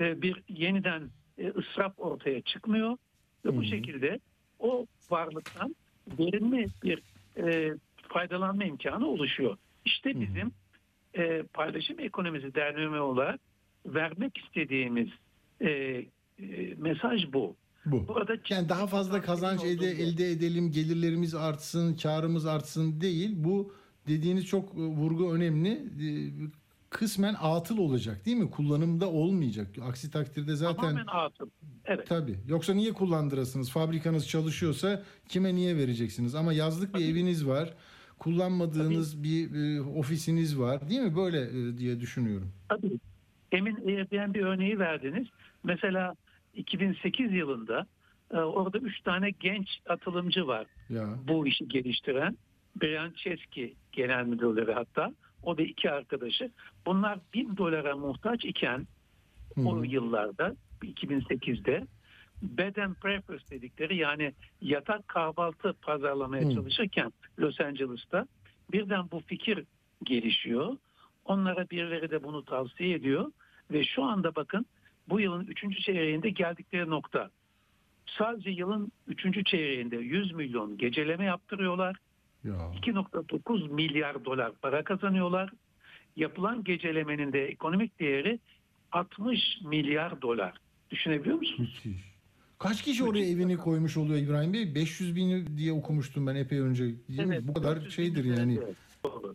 Ee, 0.00 0.22
bir 0.22 0.42
yeniden 0.48 1.10
e, 1.38 1.48
ısraf 1.48 1.92
ortaya 1.98 2.40
çıkmıyor. 2.40 2.96
Ve 3.44 3.56
bu 3.56 3.64
şekilde 3.64 4.20
o 4.58 4.86
varlıktan 5.10 5.74
verimli 6.18 6.68
bir 6.82 7.02
e, 7.36 7.74
faydalanma 8.08 8.64
imkanı 8.64 9.06
oluşuyor. 9.08 9.56
İşte 9.84 10.20
bizim 10.20 10.52
e, 11.14 11.42
paylaşım 11.42 12.00
ekonomisi 12.00 12.54
derneği 12.54 13.00
olarak 13.00 13.40
vermek 13.86 14.38
istediğimiz 14.38 15.08
e, 15.60 15.70
e, 15.70 16.04
mesaj 16.76 17.32
bu. 17.32 17.56
Bu. 17.86 18.08
Burada 18.08 18.36
Yani 18.48 18.68
daha 18.68 18.86
fazla 18.86 19.22
kazanç 19.22 19.64
ede, 19.64 19.90
elde 19.90 20.30
edelim, 20.30 20.70
gelirlerimiz 20.70 21.34
artsın, 21.34 21.94
karımız 21.96 22.46
artsın 22.46 23.00
değil. 23.00 23.30
Bu 23.34 23.74
dediğiniz 24.08 24.46
çok 24.46 24.74
e, 24.74 24.76
vurgu 24.78 25.34
önemli. 25.34 25.82
Kısmen 26.94 27.34
atıl 27.40 27.78
olacak 27.78 28.26
değil 28.26 28.36
mi? 28.36 28.50
Kullanımda 28.50 29.10
olmayacak. 29.10 29.66
Aksi 29.82 30.10
takdirde 30.10 30.56
zaten 30.56 30.76
tamamen 30.76 31.06
atıl. 31.06 31.50
Evet. 31.84 32.08
Tabii. 32.08 32.36
Yoksa 32.48 32.74
niye 32.74 32.92
kullandırasınız? 32.92 33.70
Fabrikanız 33.70 34.28
çalışıyorsa 34.28 35.02
kime 35.28 35.54
niye 35.54 35.76
vereceksiniz? 35.76 36.34
Ama 36.34 36.52
yazlık 36.52 36.94
bir 36.94 37.08
eviniz 37.08 37.46
var. 37.48 37.74
Kullanmadığınız 38.18 39.22
bir 39.22 39.54
e, 39.54 39.80
ofisiniz 39.82 40.58
var. 40.58 40.90
Değil 40.90 41.00
mi? 41.00 41.16
Böyle 41.16 41.40
e, 41.40 41.78
diye 41.78 42.00
düşünüyorum. 42.00 42.52
Tabii. 42.68 42.98
Emin 43.52 43.76
Airbnb 43.76 44.34
örneği 44.34 44.78
verdiniz. 44.78 45.26
Mesela 45.64 46.14
2008 46.54 47.32
yılında 47.32 47.86
e, 48.30 48.36
orada 48.36 48.78
3 48.78 49.00
tane 49.00 49.30
genç 49.30 49.68
atılımcı 49.88 50.46
var. 50.46 50.66
Ya. 50.88 51.08
Bu 51.28 51.46
işi 51.46 51.68
geliştiren. 51.68 52.36
Brian 52.82 53.10
Chesky 53.10 53.74
genel 53.92 54.24
müdürleri 54.24 54.72
hatta. 54.72 55.12
O 55.44 55.58
da 55.58 55.62
iki 55.62 55.90
arkadaşı. 55.90 56.50
Bunlar 56.86 57.18
1000 57.34 57.56
dolara 57.56 57.96
muhtaç 57.96 58.44
iken 58.44 58.86
o 59.56 59.82
yıllarda 59.82 60.56
2008'de 60.82 61.86
bed 62.42 62.76
and 62.76 62.94
breakfast 63.04 63.50
dedikleri 63.50 63.96
yani 63.96 64.32
yatak 64.60 65.08
kahvaltı 65.08 65.74
pazarlamaya 65.82 66.44
Hı. 66.48 66.54
çalışırken 66.54 67.12
Los 67.38 67.60
Angeles'ta 67.60 68.26
birden 68.72 69.10
bu 69.10 69.20
fikir 69.20 69.64
gelişiyor. 70.04 70.76
Onlara 71.24 71.70
birileri 71.70 72.10
de 72.10 72.22
bunu 72.22 72.44
tavsiye 72.44 72.94
ediyor 72.94 73.32
ve 73.70 73.84
şu 73.84 74.04
anda 74.04 74.34
bakın 74.34 74.66
bu 75.08 75.20
yılın 75.20 75.46
3. 75.46 75.80
çeyreğinde 75.80 76.30
geldikleri 76.30 76.90
nokta. 76.90 77.30
Sadece 78.06 78.50
yılın 78.50 78.92
3. 79.06 79.46
çeyreğinde 79.46 79.96
100 79.96 80.32
milyon 80.32 80.76
geceleme 80.76 81.24
yaptırıyorlar. 81.24 81.96
Ya. 82.44 82.52
2.9 82.52 83.68
milyar 83.72 84.24
dolar 84.24 84.52
para 84.62 84.84
kazanıyorlar. 84.84 85.50
Yapılan 86.16 86.64
gecelemenin 86.64 87.32
de 87.32 87.46
ekonomik 87.46 88.00
değeri 88.00 88.38
60 88.92 89.60
milyar 89.64 90.22
dolar. 90.22 90.52
Düşünebiliyor 90.90 91.38
musunuz? 91.38 91.82
Kaç 92.58 92.82
kişi 92.82 93.04
oraya 93.04 93.24
evini 93.24 93.56
koymuş 93.56 93.96
oluyor 93.96 94.18
İbrahim 94.18 94.52
Bey? 94.52 94.74
500 94.74 95.16
bin 95.16 95.56
diye 95.56 95.72
okumuştum 95.72 96.26
ben 96.26 96.34
epey 96.34 96.60
önce. 96.60 96.84
Değil 96.84 97.28
mi? 97.28 97.38
Bu 97.42 97.54
kadar 97.54 97.80
şeydir 97.80 98.24
yani. 98.24 98.58
Evet, 98.64 98.76
doğru. 99.04 99.34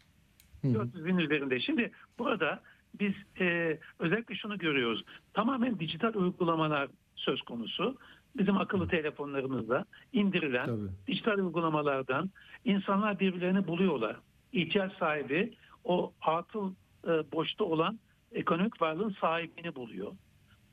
400 0.64 1.06
bin 1.06 1.18
üzerinde. 1.18 1.60
Şimdi 1.60 1.92
burada 2.20 2.62
biz 3.00 3.14
e, 3.40 3.78
özellikle 4.00 4.36
şunu 4.36 4.58
görüyoruz. 4.58 5.04
Tamamen 5.34 5.80
dijital 5.80 6.14
uygulamalar 6.14 6.90
söz 7.16 7.42
konusu. 7.42 7.98
Bizim 8.40 8.58
akıllı 8.58 8.88
telefonlarımızda 8.88 9.86
indirilen 10.14 10.70
dijital 11.08 11.38
uygulamalardan 11.38 12.30
insanlar 12.66 13.20
birbirlerini 13.20 13.68
buluyorlar. 13.68 14.16
İhtiyaç 14.54 14.98
sahibi 14.98 15.54
o 15.84 16.14
atıl 16.22 16.74
e, 17.08 17.32
boşta 17.32 17.64
olan 17.64 18.00
ekonomik 18.32 18.82
varlığın 18.82 19.16
sahibini 19.22 19.76
buluyor. 19.76 20.12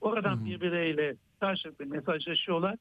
Oradan 0.00 0.44
birbirleriyle 0.44 1.16
karşılıklı 1.40 1.86
mesajlaşıyorlar. 1.86 2.76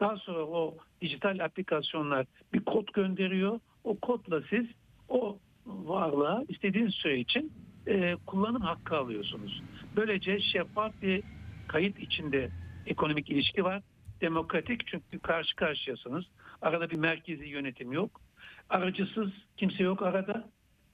Daha 0.00 0.16
sonra 0.16 0.38
o 0.46 0.76
dijital 1.00 1.38
aplikasyonlar 1.38 2.26
bir 2.52 2.64
kod 2.64 2.88
gönderiyor. 2.92 3.60
O 3.84 3.96
kodla 3.98 4.42
siz 4.50 4.66
o 5.08 5.38
varlığa 5.66 6.44
istediğiniz 6.48 6.94
süre 6.94 7.18
için 7.18 7.52
e, 7.86 8.16
kullanım 8.26 8.62
hakkı 8.62 8.96
alıyorsunuz. 8.96 9.62
Böylece 9.96 10.40
şeffaf 10.40 11.02
bir 11.02 11.22
kayıt 11.68 11.98
içinde 11.98 12.50
ekonomik 12.86 13.30
ilişki 13.30 13.64
var. 13.64 13.82
Demokratik 14.20 14.86
çünkü 14.86 15.18
karşı 15.18 15.56
karşıyasınız. 15.56 16.24
Arada 16.62 16.90
bir 16.90 16.96
merkezi 16.96 17.44
yönetim 17.44 17.92
yok. 17.92 18.20
Aracısız 18.68 19.30
kimse 19.56 19.82
yok 19.82 20.02
arada. 20.02 20.48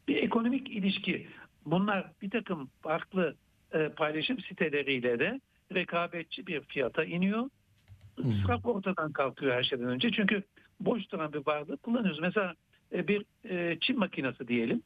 Bir 0.08 0.16
ekonomik 0.16 0.68
ilişki. 0.68 1.28
Bunlar 1.66 2.10
bir 2.22 2.30
takım 2.30 2.70
farklı 2.82 3.36
e, 3.72 3.88
paylaşım 3.88 4.40
siteleriyle 4.40 5.18
de 5.18 5.40
rekabetçi 5.74 6.46
bir 6.46 6.60
fiyata 6.60 7.04
iniyor. 7.04 7.50
İsraf 8.18 8.66
ortadan 8.66 9.12
kalkıyor 9.12 9.54
her 9.54 9.62
şeyden 9.62 9.88
önce. 9.88 10.10
Çünkü 10.10 10.42
boş 10.80 11.12
duran 11.12 11.32
bir 11.32 11.46
varlığı 11.46 11.76
kullanıyoruz. 11.76 12.20
Mesela 12.20 12.54
e, 12.92 13.08
bir 13.08 13.24
e, 13.50 13.78
çim 13.80 13.98
makinesi 13.98 14.48
diyelim. 14.48 14.82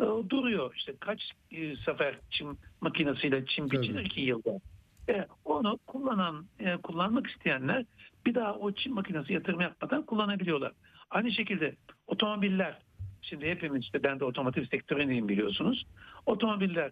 E, 0.00 0.04
duruyor 0.30 0.74
işte 0.76 0.94
kaç 1.00 1.20
e, 1.50 1.76
sefer 1.76 2.18
çim 2.30 2.58
makinesiyle 2.80 3.46
çim 3.46 3.70
biçilir 3.70 4.08
ki 4.08 4.20
yılda. 4.20 4.60
E, 5.08 5.26
onu 5.56 5.78
kullanan 5.86 6.46
e, 6.58 6.76
kullanmak 6.76 7.26
isteyenler 7.26 7.84
bir 8.26 8.34
daha 8.34 8.54
o 8.54 8.72
çim 8.72 8.94
makinesi 8.94 9.32
yatırım 9.32 9.60
yapmadan 9.60 10.06
kullanabiliyorlar. 10.06 10.72
Aynı 11.10 11.32
şekilde 11.32 11.76
otomobiller 12.06 12.78
şimdi 13.22 13.46
hepimiz 13.46 13.82
işte 13.82 14.02
ben 14.02 14.20
de 14.20 14.24
otomotiv 14.24 14.64
sektöründeyim 14.64 15.28
biliyorsunuz. 15.28 15.86
Otomobiller 16.26 16.90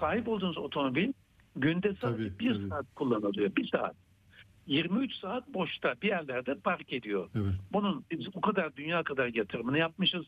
sahip 0.00 0.28
olduğunuz 0.28 0.58
otomobil 0.58 1.12
günde 1.56 1.94
sadece 2.00 2.38
bir 2.38 2.68
saat 2.68 2.94
kullanılıyor. 2.94 3.56
Bir 3.56 3.68
saat. 3.68 3.96
23 4.66 5.14
saat 5.14 5.54
boşta 5.54 5.94
bir 6.02 6.08
yerlerde 6.08 6.54
park 6.54 6.92
ediyor. 6.92 7.28
Bunun 7.72 8.04
biz 8.10 8.28
o 8.34 8.40
kadar 8.40 8.76
dünya 8.76 9.02
kadar 9.02 9.34
yatırımını 9.34 9.78
yapmışız. 9.78 10.26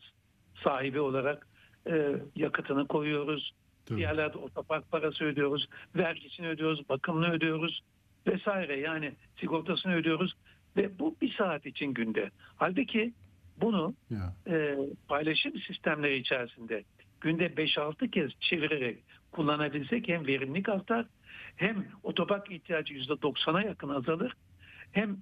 Sahibi 0.63 0.99
olarak 0.99 1.47
e, 1.89 2.15
yakıtını 2.35 2.87
koyuyoruz. 2.87 3.51
Bir 3.95 4.01
yerlerde 4.01 4.37
otopark 4.37 4.91
parası 4.91 5.25
ödüyoruz. 5.25 5.67
Vergisini 5.95 6.47
ödüyoruz. 6.47 6.89
Bakımını 6.89 7.31
ödüyoruz. 7.31 7.81
Vesaire 8.27 8.79
yani 8.79 9.13
sigortasını 9.39 9.95
ödüyoruz. 9.95 10.33
Ve 10.77 10.99
bu 10.99 11.15
bir 11.21 11.33
saat 11.33 11.65
için 11.65 11.93
günde. 11.93 12.31
Halbuki 12.55 13.13
bunu 13.61 13.93
e, 14.47 14.77
paylaşım 15.07 15.59
sistemleri 15.59 16.17
içerisinde 16.17 16.83
günde 17.21 17.45
5-6 17.45 18.09
kez 18.11 18.31
çevirerek 18.39 18.97
kullanabilsek 19.31 20.07
hem 20.07 20.27
verimlilik 20.27 20.69
artar 20.69 21.05
hem 21.55 21.85
otopark 22.03 22.51
ihtiyacı 22.51 22.93
%90'a 22.93 23.61
yakın 23.61 23.89
azalır 23.89 24.33
hem 24.91 25.17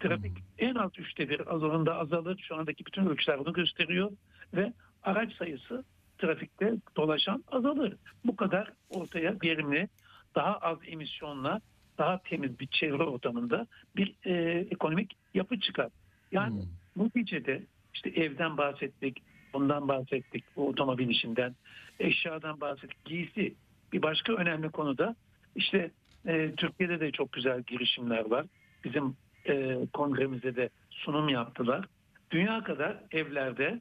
trafik 0.00 0.32
en 0.58 0.74
az 0.74 0.90
üçte 0.98 1.28
bir 1.28 1.54
azalında 1.54 1.98
azalır. 1.98 2.44
Şu 2.48 2.56
andaki 2.56 2.86
bütün 2.86 3.06
ölçüler 3.06 3.38
bunu 3.38 3.52
gösteriyor 3.52 4.12
ve 4.54 4.72
araç 5.02 5.32
sayısı 5.32 5.84
trafikte 6.22 6.72
dolaşan 6.96 7.44
azalır. 7.52 7.96
Bu 8.24 8.36
kadar 8.36 8.72
ortaya 8.90 9.36
verimli, 9.44 9.88
daha 10.34 10.54
az 10.54 10.78
emisyonla, 10.86 11.60
daha 11.98 12.18
temiz 12.18 12.60
bir 12.60 12.66
çevre 12.66 13.02
ortamında 13.02 13.66
bir 13.96 14.14
e, 14.24 14.32
ekonomik 14.70 15.16
yapı 15.34 15.60
çıkar. 15.60 15.88
Yani 16.32 16.62
bu 16.96 17.04
neticede 17.04 17.62
işte 17.94 18.10
evden 18.10 18.56
bahsettik, 18.56 19.22
bundan 19.52 19.88
bahsettik, 19.88 20.44
bu 20.56 20.68
otomobil 20.68 21.08
işinden, 21.08 21.54
eşyadan 22.00 22.60
bahsettik, 22.60 23.04
giysi. 23.04 23.54
Bir 23.92 24.02
başka 24.02 24.32
önemli 24.32 24.70
konuda 24.70 25.16
işte 25.56 25.90
e, 26.26 26.52
Türkiye'de 26.56 27.00
de 27.00 27.10
çok 27.10 27.32
güzel 27.32 27.62
girişimler 27.62 28.30
var. 28.30 28.46
Bizim 28.84 29.16
e, 29.48 29.78
kongremizde 29.92 30.56
de 30.56 30.68
sunum 30.90 31.28
yaptılar. 31.28 31.86
dünya 32.30 32.62
kadar 32.62 32.96
evlerde 33.10 33.80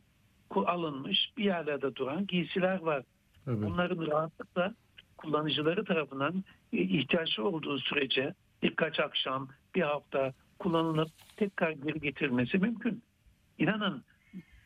alınmış 0.57 1.29
bir 1.37 1.43
yerlerde 1.43 1.95
duran 1.95 2.27
giysiler 2.27 2.79
var. 2.79 3.03
Evet. 3.47 3.59
Bunların 3.61 4.07
rahatlıkla 4.07 4.73
kullanıcıları 5.17 5.85
tarafından 5.85 6.43
e, 6.73 6.77
ihtiyaçlı 6.77 7.47
olduğu 7.47 7.79
sürece 7.79 8.33
birkaç 8.63 8.99
akşam, 8.99 9.49
bir 9.75 9.81
hafta 9.81 10.33
kullanılıp 10.59 11.09
tekrar 11.37 11.71
geri 11.71 11.99
getirilmesi 11.99 12.57
mümkün. 12.57 13.03
İnanın 13.57 14.03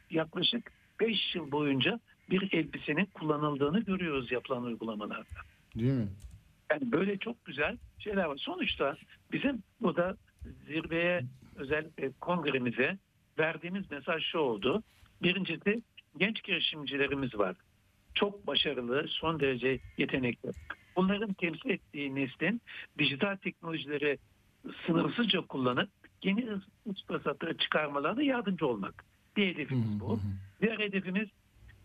yaklaşık 0.10 0.72
5 1.00 1.36
yıl 1.36 1.52
boyunca 1.52 2.00
bir 2.30 2.54
elbisenin 2.54 3.06
kullanıldığını 3.06 3.80
görüyoruz 3.80 4.32
yapılan 4.32 4.64
uygulamalarda. 4.64 5.40
Değil 5.76 5.92
mi? 5.92 6.08
Yani 6.72 6.92
böyle 6.92 7.18
çok 7.18 7.46
güzel 7.46 7.78
şeyler 8.00 8.26
var. 8.26 8.38
Sonuçta 8.38 8.98
bizim 9.32 9.64
burada 9.82 10.18
zirveye 10.68 11.26
özellikle 11.56 12.12
kongremize 12.12 12.98
verdiğimiz 13.40 13.92
mesaj 13.92 14.24
şu 14.24 14.38
oldu. 14.38 14.84
Birincisi 15.26 15.82
genç 16.18 16.44
girişimcilerimiz 16.44 17.38
var. 17.38 17.56
Çok 18.16 18.48
başarılı, 18.48 19.06
son 19.08 19.40
derece 19.40 19.80
yetenekli. 19.98 20.50
Bunların 20.96 21.34
temsil 21.34 21.70
ettiği 21.70 22.16
neslin 22.16 22.62
dijital 22.98 23.36
teknolojileri 23.36 24.18
sınırsızca 24.86 25.42
kullanıp 25.42 25.90
yeni 26.24 26.46
iş 26.96 27.04
fırsatları 27.08 27.58
çıkarmalarına 27.58 28.24
yardımcı 28.24 28.68
olmak. 28.68 29.06
Bir 29.38 29.48
hedefimiz 29.48 30.00
bu. 30.00 30.20
Diğer 30.62 30.80
hedefimiz 30.80 31.30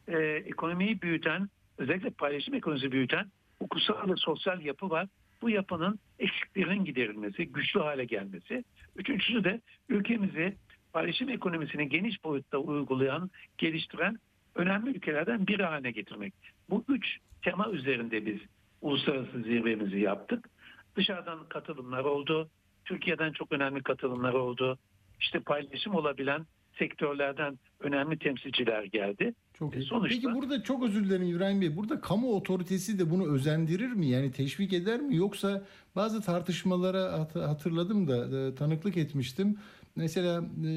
e, 0.09 0.19
ekonomiyi 0.47 1.03
büyüten, 1.03 1.49
özellikle 1.79 2.11
paylaşım 2.11 2.55
ekonomisi 2.55 2.93
büyüten 2.93 3.27
hukusal 3.59 4.11
ve 4.11 4.17
sosyal 4.17 4.61
yapı 4.61 4.91
var. 4.91 5.09
Bu 5.43 5.51
yapının 5.51 5.99
eksiklerinin 6.19 6.85
giderilmesi, 6.85 7.47
güçlü 7.47 7.81
hale 7.81 8.05
gelmesi. 8.05 8.65
Üçüncüsü 8.97 9.45
de 9.45 9.61
ülkemizi 9.89 10.57
paylaşım 10.93 11.29
ekonomisini 11.29 11.89
geniş 11.89 12.25
boyutta 12.25 12.59
uygulayan, 12.59 13.31
geliştiren 13.59 14.19
önemli 14.55 14.91
ülkelerden 14.91 15.47
biri 15.47 15.63
haline 15.65 15.91
getirmek. 15.91 16.35
Bu 16.71 16.85
üç 16.89 17.05
tema 17.45 17.71
üzerinde 17.71 18.27
biz 18.27 18.39
uluslararası 18.81 19.43
zirvemizi 19.43 19.99
yaptık. 20.01 20.49
Dışarıdan 20.97 21.39
katılımlar 21.49 22.05
oldu. 22.05 22.49
Türkiye'den 22.85 23.33
çok 23.33 23.53
önemli 23.53 23.83
katılımlar 23.83 24.33
oldu. 24.33 24.79
İşte 25.21 25.41
paylaşım 25.41 25.95
olabilen 25.95 26.47
sektörlerden 26.79 27.59
önemli 27.81 28.19
temsilciler 28.19 28.85
geldi. 28.85 29.35
Çok 29.55 29.75
iyi. 29.77 29.83
Sonuçta- 29.85 30.15
Peki 30.15 30.35
burada 30.35 30.63
çok 30.63 30.83
özür 30.85 31.05
dilerim 31.05 31.27
İbrahim 31.27 31.61
Bey. 31.61 31.77
Burada 31.77 32.01
kamu 32.01 32.33
otoritesi 32.37 32.99
de 32.99 33.11
bunu 33.11 33.35
özendirir 33.35 33.93
mi? 33.93 34.07
Yani 34.07 34.33
teşvik 34.33 34.73
eder 34.73 35.01
mi? 35.01 35.17
Yoksa 35.17 35.63
bazı 35.97 36.21
tartışmalara 36.23 37.13
hat- 37.13 37.37
hatırladım 37.37 38.09
da 38.09 38.39
e, 38.49 38.55
tanıklık 38.55 38.97
etmiştim. 38.97 39.59
Mesela 39.97 40.45
e, 40.65 40.69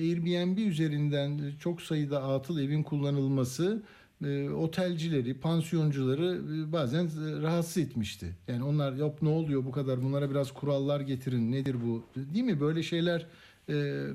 Airbnb 0.00 0.58
üzerinden 0.58 1.40
çok 1.58 1.82
sayıda 1.82 2.22
atıl 2.22 2.60
evin 2.60 2.82
kullanılması 2.82 3.82
e, 4.24 4.50
otelcileri, 4.50 5.34
pansiyoncuları 5.34 6.40
e, 6.54 6.72
bazen 6.72 7.08
rahatsız 7.42 7.76
etmişti. 7.76 8.36
Yani 8.48 8.64
onlar 8.64 8.92
yok 8.92 9.22
ne 9.22 9.28
oluyor 9.28 9.64
bu 9.64 9.70
kadar 9.70 10.02
bunlara 10.02 10.30
biraz 10.30 10.52
kurallar 10.52 11.00
getirin 11.00 11.52
nedir 11.52 11.76
bu 11.84 12.04
değil 12.16 12.44
mi? 12.44 12.60
Böyle 12.60 12.82
şeyler 12.82 13.26
e, 13.68 14.06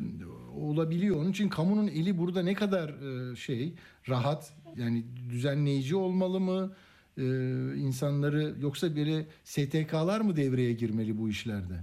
olabiliyor. 0.55 1.15
Onun 1.15 1.31
için 1.31 1.49
kamunun 1.49 1.87
eli 1.87 2.17
burada 2.17 2.43
ne 2.43 2.53
kadar 2.53 2.89
e, 2.89 3.35
şey 3.35 3.73
rahat 4.09 4.53
yani 4.77 5.05
düzenleyici 5.29 5.95
olmalı 5.95 6.39
mı? 6.39 6.73
E, 7.17 7.23
insanları 7.75 8.55
yoksa 8.61 8.95
böyle 8.95 9.25
STK'lar 9.43 10.21
mı 10.21 10.35
devreye 10.35 10.73
girmeli 10.73 11.17
bu 11.17 11.29
işlerde? 11.29 11.73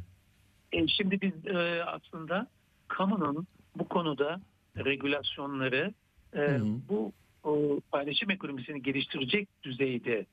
E, 0.73 0.89
şimdi 0.89 1.21
biz 1.21 1.47
e, 1.47 1.85
aslında 1.85 2.47
kamunun 2.89 3.47
bu 3.77 3.89
konuda 3.89 4.41
regülasyonları 4.77 5.95
e, 6.37 6.59
bu 6.89 7.13
o, 7.45 7.81
paylaşım 7.91 8.31
ekonomisini 8.31 8.83
geliştirecek 8.83 9.49
düzeyde 9.63 10.27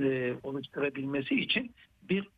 e, 0.00 0.34
oluşturabilmesi 0.42 1.34
için 1.34 1.74
bir 2.08 2.28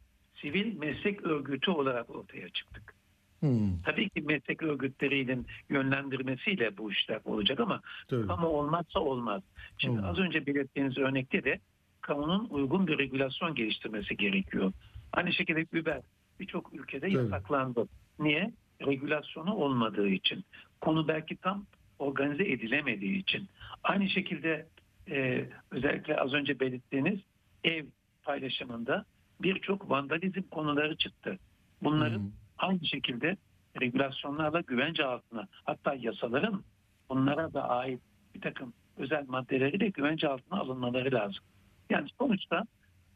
sivil 0.40 0.78
meslek 0.78 1.22
örgütü 1.22 1.70
olarak 1.70 2.11
ortaya 2.11 2.49
çıktık. 2.49 2.95
Hmm. 3.40 3.82
Tabii 3.82 4.09
ki 4.09 4.22
meslek 4.22 4.62
örgütlerinin 4.62 5.47
yönlendirmesiyle 5.70 6.76
bu 6.76 6.92
işler 6.92 7.20
olacak 7.24 7.61
ama 7.61 7.80
Tabii. 8.09 8.26
kamu 8.26 8.47
olmazsa 8.47 9.01
olmaz. 9.01 9.42
Şimdi 9.78 9.99
Olmaz. 9.99 10.11
az 10.11 10.18
önce 10.18 10.47
belirttiğiniz 10.47 10.99
örnekte 10.99 11.45
de 11.45 11.59
kamunun 12.01 12.47
uygun 12.51 12.86
bir 12.86 12.99
regülasyon 12.99 13.55
geliştirmesi 13.55 14.16
gerekiyor. 14.16 14.72
Aynı 15.12 15.32
şekilde 15.32 15.80
Uber 15.80 16.01
birçok 16.40 16.74
ülkede 16.74 17.01
Tabii. 17.01 17.12
yasaklandı. 17.14 17.88
Niye? 18.18 18.53
Regülasyonu 18.87 19.55
olmadığı 19.55 20.09
için. 20.09 20.45
Konu 20.80 21.09
belki 21.09 21.37
tam 21.37 21.66
organize 21.99 22.45
edilemediği 22.45 23.18
için. 23.18 23.49
Aynı 23.82 24.09
şekilde 24.09 24.66
e, 25.11 25.49
özellikle 25.70 26.16
az 26.16 26.32
önce 26.32 26.61
belirttiğiniz 26.61 27.20
ev 27.64 27.85
paylaşımında 28.22 29.05
birçok 29.43 29.91
vandalizm 29.91 30.43
konuları 30.43 30.97
çıktı. 30.97 31.39
Bunların 31.82 32.32
aynı 32.59 32.87
şekilde 32.87 33.37
regülasyonlarla 33.80 34.61
güvence 34.61 35.05
altına 35.05 35.49
hatta 35.64 35.95
yasaların 35.95 36.64
bunlara 37.09 37.53
da 37.53 37.68
ait 37.68 38.01
bir 38.35 38.41
takım 38.41 38.72
özel 38.97 39.24
maddeleri 39.28 39.80
de 39.80 39.89
güvence 39.89 40.28
altına 40.28 40.61
alınmaları 40.61 41.14
lazım. 41.14 41.45
Yani 41.91 42.09
sonuçta 42.18 42.64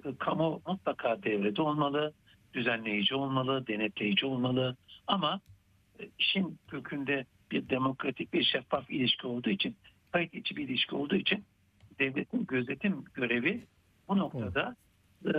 e, 0.04 0.16
kamu 0.18 0.62
mutlaka 0.66 1.22
devrede 1.22 1.62
olmalı, 1.62 2.12
düzenleyici 2.54 3.14
olmalı, 3.14 3.66
denetleyici 3.66 4.26
olmalı 4.26 4.76
ama 5.06 5.40
işin 6.18 6.58
kökünde 6.68 7.24
bir 7.50 7.68
demokratik 7.68 8.32
bir 8.32 8.44
şeffaf 8.44 8.90
ilişki 8.90 9.26
olduğu 9.26 9.50
için, 9.50 9.76
kayıt 10.12 10.34
içi 10.34 10.56
bir 10.56 10.68
ilişki 10.68 10.94
olduğu 10.94 11.16
için 11.16 11.44
devletin 11.98 12.46
gözetim 12.46 13.04
görevi 13.14 13.64
bu 14.08 14.18
noktada 14.18 14.76
e, 15.26 15.32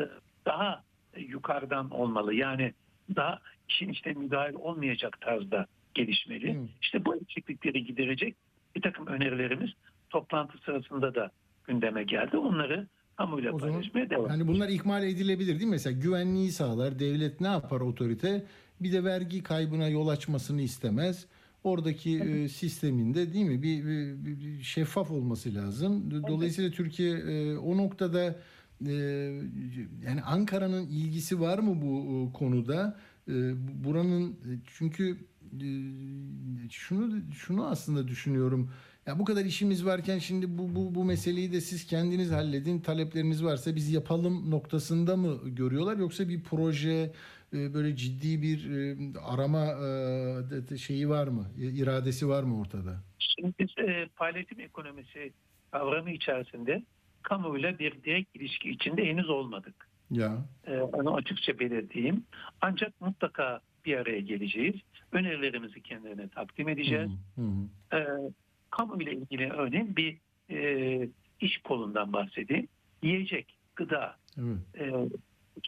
daha 0.45 0.83
yukarıdan 1.17 1.89
olmalı. 1.89 2.33
Yani 2.33 2.73
daha 3.15 3.39
işin 3.69 3.89
işte 3.89 4.13
müdahil 4.13 4.53
olmayacak 4.53 5.21
tarzda 5.21 5.65
gelişmeli. 5.93 6.59
İşte 6.81 7.05
bu 7.05 7.15
eksiklikleri 7.15 7.85
giderecek 7.85 8.35
bir 8.75 8.81
takım 8.81 9.07
önerilerimiz 9.07 9.69
toplantı 10.09 10.57
sırasında 10.57 11.15
da 11.15 11.31
gündeme 11.67 12.03
geldi. 12.03 12.37
Onları 12.37 12.87
zaman 13.19 13.57
paylaşmaya 13.57 14.09
devam 14.09 14.29
yani 14.29 14.47
bunlar 14.47 14.69
ihmal 14.69 15.03
edilebilir 15.03 15.53
değil 15.53 15.65
mi? 15.65 15.71
Mesela 15.71 15.99
güvenliği 15.99 16.51
sağlar. 16.51 16.99
Devlet 16.99 17.41
ne 17.41 17.47
yapar 17.47 17.81
otorite? 17.81 18.45
Bir 18.81 18.91
de 18.91 19.03
vergi 19.03 19.43
kaybına 19.43 19.87
yol 19.87 20.07
açmasını 20.07 20.61
istemez. 20.61 21.25
Oradaki 21.63 22.19
e, 22.19 22.49
sisteminde 22.49 23.33
değil 23.33 23.45
mi 23.45 23.63
bir, 23.63 23.85
bir- 23.85 24.25
bir- 24.25 24.63
şeffaf 24.63 25.11
olması 25.11 25.55
lazım. 25.55 26.11
Dolayısıyla 26.27 26.71
Türkiye 26.71 27.11
e, 27.17 27.57
o 27.57 27.77
noktada 27.77 28.35
e, 28.87 28.91
yani 30.05 30.21
Ankara'nın 30.25 30.87
ilgisi 30.87 31.39
var 31.39 31.59
mı 31.59 31.81
bu 31.81 32.29
e, 32.29 32.37
konuda? 32.37 32.97
E, 33.27 33.33
buranın 33.83 34.35
çünkü 34.65 35.17
e, 35.61 35.67
şunu 36.69 37.21
şunu 37.33 37.65
aslında 37.67 38.07
düşünüyorum. 38.07 38.69
Ya 39.05 39.19
bu 39.19 39.25
kadar 39.25 39.45
işimiz 39.45 39.85
varken 39.85 40.19
şimdi 40.19 40.57
bu 40.57 40.75
bu 40.75 40.95
bu 40.95 41.03
meseleyi 41.05 41.51
de 41.51 41.61
siz 41.61 41.85
kendiniz 41.85 42.31
halledin. 42.31 42.79
Talepleriniz 42.79 43.43
varsa 43.43 43.75
biz 43.75 43.89
yapalım 43.91 44.51
noktasında 44.51 45.17
mı 45.17 45.37
görüyorlar 45.49 45.97
yoksa 45.97 46.29
bir 46.29 46.43
proje 46.43 46.89
e, 46.89 47.11
böyle 47.53 47.95
ciddi 47.95 48.41
bir 48.41 48.71
e, 48.71 48.95
arama 49.19 49.65
e, 50.71 50.77
şeyi 50.77 51.09
var 51.09 51.27
mı? 51.27 51.45
E, 51.61 51.65
iradesi 51.65 52.29
var 52.29 52.43
mı 52.43 52.59
ortada? 52.59 53.03
Şimdi 53.19 53.53
biz 53.59 53.69
e, 53.77 54.07
paylaşım 54.15 54.59
ekonomisi 54.59 55.33
kavramı 55.71 56.11
içerisinde 56.11 56.83
kamuyla 57.21 57.79
bir 57.79 58.03
direkt 58.03 58.35
ilişki 58.35 58.69
içinde 58.69 59.05
henüz 59.05 59.29
olmadık. 59.29 59.89
Ya. 60.11 60.45
E, 60.67 60.79
onu 60.79 61.15
açıkça 61.15 61.59
belirteyim. 61.59 62.23
Ancak 62.61 63.01
mutlaka 63.01 63.59
bir 63.85 63.97
araya 63.97 64.19
geleceğiz. 64.19 64.75
Önerilerimizi 65.11 65.81
kendilerine 65.81 66.27
takdim 66.27 66.69
edeceğiz. 66.69 67.11
Hı 67.35 67.41
hı. 67.41 67.97
E, 67.97 68.07
kamu 68.69 69.01
ile 69.01 69.13
ilgili 69.13 69.51
örneğin 69.51 69.95
bir 69.95 70.17
e, 70.49 71.09
iş 71.39 71.57
kolundan 71.57 72.13
bahsedeyim. 72.13 72.67
Yiyecek, 73.03 73.57
gıda. 73.75 74.15
Evet. 74.37 74.57
E, 74.79 75.09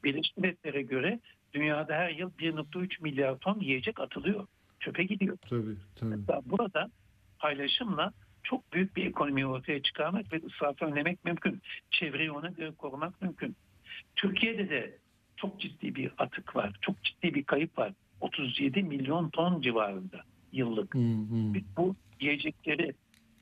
Birleşmiş 0.04 0.38
Milletler'e 0.38 0.82
göre 0.82 1.20
dünyada 1.54 1.94
her 1.94 2.10
yıl 2.10 2.32
1.3 2.32 3.04
milyar 3.04 3.38
ton 3.38 3.60
yiyecek 3.60 4.00
atılıyor. 4.00 4.48
Çöpe 4.80 5.04
gidiyor. 5.04 5.38
Tabii, 5.50 5.76
tabii. 5.96 6.10
Mesela 6.10 6.42
burada 6.46 6.90
paylaşımla 7.40 8.14
çok 8.44 8.74
büyük 8.74 8.96
bir 8.96 9.06
ekonomi 9.06 9.46
ortaya 9.46 9.82
çıkarmak 9.82 10.34
ve 10.34 10.40
israfı 10.40 10.86
önlemek 10.86 11.26
mümkün. 11.26 11.62
Çevreyi 11.92 12.32
ona 12.32 12.48
göre 12.48 12.72
korumak 12.72 13.22
mümkün. 13.22 13.56
Türkiye'de 14.16 14.70
de 14.70 14.98
çok 15.38 15.60
ciddi 15.60 15.96
bir 15.96 16.12
atık 16.18 16.56
var. 16.56 16.72
Çok 16.82 17.04
ciddi 17.04 17.34
bir 17.34 17.44
kayıp 17.44 17.78
var. 17.78 17.94
37 18.22 18.84
milyon 18.84 19.30
ton 19.30 19.62
civarında 19.62 20.22
yıllık. 20.52 20.94
Biz 21.54 21.64
bu 21.78 21.96
yiyecekleri 22.20 22.94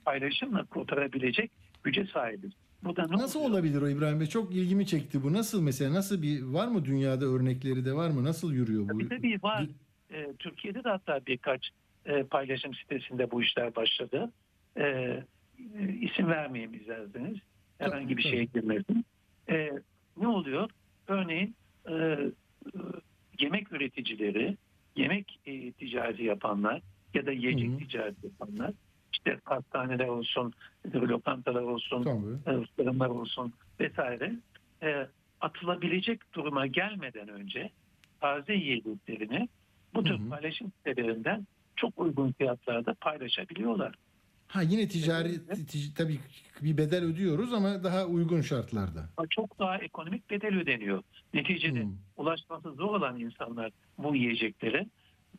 paylaşımla 0.06 0.65
kurtarabilecek 0.65 1.52
güce 1.84 2.06
sahibiz. 2.06 2.52
Bu 2.84 2.95
da 2.95 3.07
ne 3.07 3.18
Nasıl 3.18 3.39
olabilir 3.39 3.81
o 3.81 3.89
İbrahim 3.89 4.19
Bey? 4.19 4.27
Çok 4.27 4.56
ilgimi 4.56 4.88
çekti 4.88 5.23
bu. 5.23 5.34
Nasıl 5.34 5.61
mesela 5.61 5.93
nasıl 5.93 6.22
bir 6.22 6.41
var 6.43 6.68
mı 6.68 6.85
dünyada 6.85 7.26
örnekleri 7.26 7.85
de 7.85 7.93
var 7.93 8.10
mı? 8.10 8.23
Nasıl 8.23 8.53
yürüyor 8.53 8.84
bu? 8.84 8.88
Tabii 8.88 9.10
tabii 9.10 9.39
var. 9.43 9.68
Ee, 10.11 10.34
Türkiye'de 10.39 10.84
de 10.84 10.89
hatta 10.89 11.22
birkaç 11.27 11.69
e, 12.06 12.23
paylaşım 12.23 12.73
sitesinde 12.73 13.31
bu 13.31 13.43
işler 13.43 13.76
başladı. 13.76 14.31
E, 14.77 14.84
e, 14.84 15.23
isim 16.01 16.27
vermeyeyim 16.27 16.73
isterseniz. 16.73 17.38
Herhangi 17.77 18.18
bir 18.18 18.22
şeye 18.22 18.43
girmedim. 18.43 19.03
E, 19.49 19.72
ne 20.18 20.27
oluyor? 20.27 20.69
Örneğin 21.07 21.56
e, 21.89 21.93
e, 21.93 22.30
yemek 23.39 23.72
üreticileri, 23.72 24.57
yemek 24.95 25.39
e, 25.45 25.72
ticareti 25.72 26.23
yapanlar 26.23 26.81
ya 27.14 27.26
da 27.26 27.31
yiyecek 27.31 27.80
ticareti 27.80 28.27
yapanlar, 28.27 28.72
işte 29.14 29.38
pastaneler 29.45 30.07
olsun, 30.07 30.53
lokantalar 30.95 31.61
olsun, 31.61 32.03
fırınlar 32.76 33.10
olsun 33.10 33.53
vesaire 33.80 34.36
e, 34.84 35.07
atılabilecek 35.41 36.34
duruma 36.34 36.68
gelmeden 36.68 37.27
önce 37.27 37.69
taze 38.22 38.53
yiyeceklerini 38.53 39.49
bu 39.94 40.03
tür 40.03 40.30
paylaşım 40.30 40.72
sitelerinden 40.77 41.48
çok 41.76 41.99
uygun 41.99 42.31
fiyatlarda 42.31 42.94
paylaşabiliyorlar. 42.94 43.95
Ha 44.48 44.61
yine 44.61 44.88
ticari 44.88 45.30
tic- 45.36 45.94
tabii 45.95 46.19
bir 46.61 46.77
bedel 46.77 47.03
ödüyoruz 47.03 47.53
ama 47.53 47.84
daha 47.84 48.06
uygun 48.06 48.41
şartlarda. 48.41 49.10
Çok 49.30 49.60
daha 49.60 49.77
ekonomik 49.77 50.30
bedel 50.30 50.56
ödeniyor. 50.56 51.03
Neticede 51.34 51.86
ulaşması 52.18 52.72
zor 52.72 52.95
olan 52.95 53.19
insanlar 53.19 53.72
bu 53.98 54.15
yiyeceklere 54.15 54.86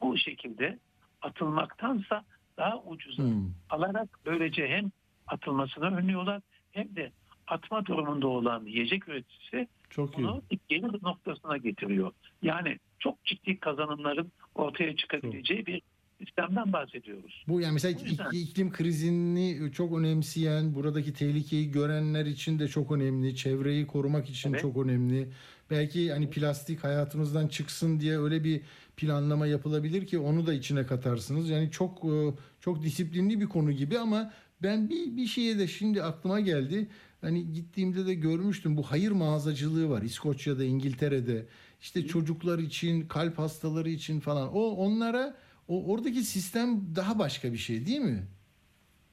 bu 0.00 0.18
şekilde 0.18 0.78
atılmaktansa 1.22 2.24
daha 2.60 2.78
ucuza 2.86 3.22
alarak 3.70 4.08
böylece 4.26 4.68
hem 4.68 4.90
atılmasını 5.26 5.96
önlüyorlar 5.96 6.42
hem 6.72 6.96
de 6.96 7.12
atma 7.46 7.86
durumunda 7.86 8.28
olan 8.28 8.64
yiyecek 8.66 9.08
üreticisi 9.08 9.68
Çok 9.90 10.10
iyi. 10.10 10.16
bunu 10.18 10.42
gelir 10.68 11.02
noktasına 11.02 11.56
getiriyor. 11.56 12.12
Yani 12.42 12.78
çok 12.98 13.24
ciddi 13.24 13.60
kazanımların 13.60 14.32
ortaya 14.54 14.96
çıkabileceği 14.96 15.66
bir 15.66 15.82
sistemden 16.24 16.72
bahsediyoruz. 16.72 17.44
Bu 17.48 17.60
yani 17.60 17.72
mesela 17.72 18.00
yüzden- 18.04 18.24
ik- 18.24 18.36
iklim 18.42 18.72
krizini 18.72 19.72
çok 19.72 19.98
önemseyen, 19.98 20.74
buradaki 20.74 21.12
tehlikeyi 21.12 21.70
görenler 21.70 22.26
için 22.26 22.58
de 22.58 22.68
çok 22.68 22.92
önemli, 22.92 23.36
çevreyi 23.36 23.86
korumak 23.86 24.30
için 24.30 24.50
Evet. 24.50 24.60
çok 24.62 24.76
önemli. 24.76 25.28
Belki 25.70 26.12
hani 26.12 26.30
plastik 26.30 26.84
hayatımızdan 26.84 27.48
çıksın 27.48 28.00
diye 28.00 28.18
öyle 28.18 28.44
bir 28.44 28.60
planlama 28.96 29.46
yapılabilir 29.46 30.06
ki 30.06 30.18
onu 30.18 30.46
da 30.46 30.54
içine 30.54 30.86
katarsınız. 30.86 31.50
Yani 31.50 31.70
çok 31.70 32.04
e, 32.04 32.34
çok 32.60 32.82
disiplinli 32.82 33.40
bir 33.40 33.46
konu 33.46 33.72
gibi 33.72 33.98
ama 33.98 34.32
ben 34.62 34.90
bir 34.90 35.16
bir 35.16 35.26
şeye 35.26 35.58
de 35.58 35.66
şimdi 35.68 36.02
aklıma 36.02 36.40
geldi. 36.40 36.88
Hani 37.20 37.52
gittiğimde 37.52 38.06
de 38.06 38.14
görmüştüm 38.14 38.76
bu 38.76 38.82
hayır 38.82 39.10
mağazacılığı 39.10 39.88
var 39.90 40.02
İskoçya'da, 40.02 40.64
İngiltere'de. 40.64 41.46
İşte 41.80 42.06
çocuklar 42.06 42.58
için, 42.58 43.06
kalp 43.08 43.38
hastaları 43.38 43.90
için 43.90 44.20
falan. 44.20 44.48
O 44.56 44.60
onlara 44.70 45.36
o 45.70 45.92
oradaki 45.92 46.22
sistem 46.22 46.80
daha 46.96 47.18
başka 47.18 47.52
bir 47.52 47.58
şey 47.58 47.86
değil 47.86 48.00
mi? 48.00 48.26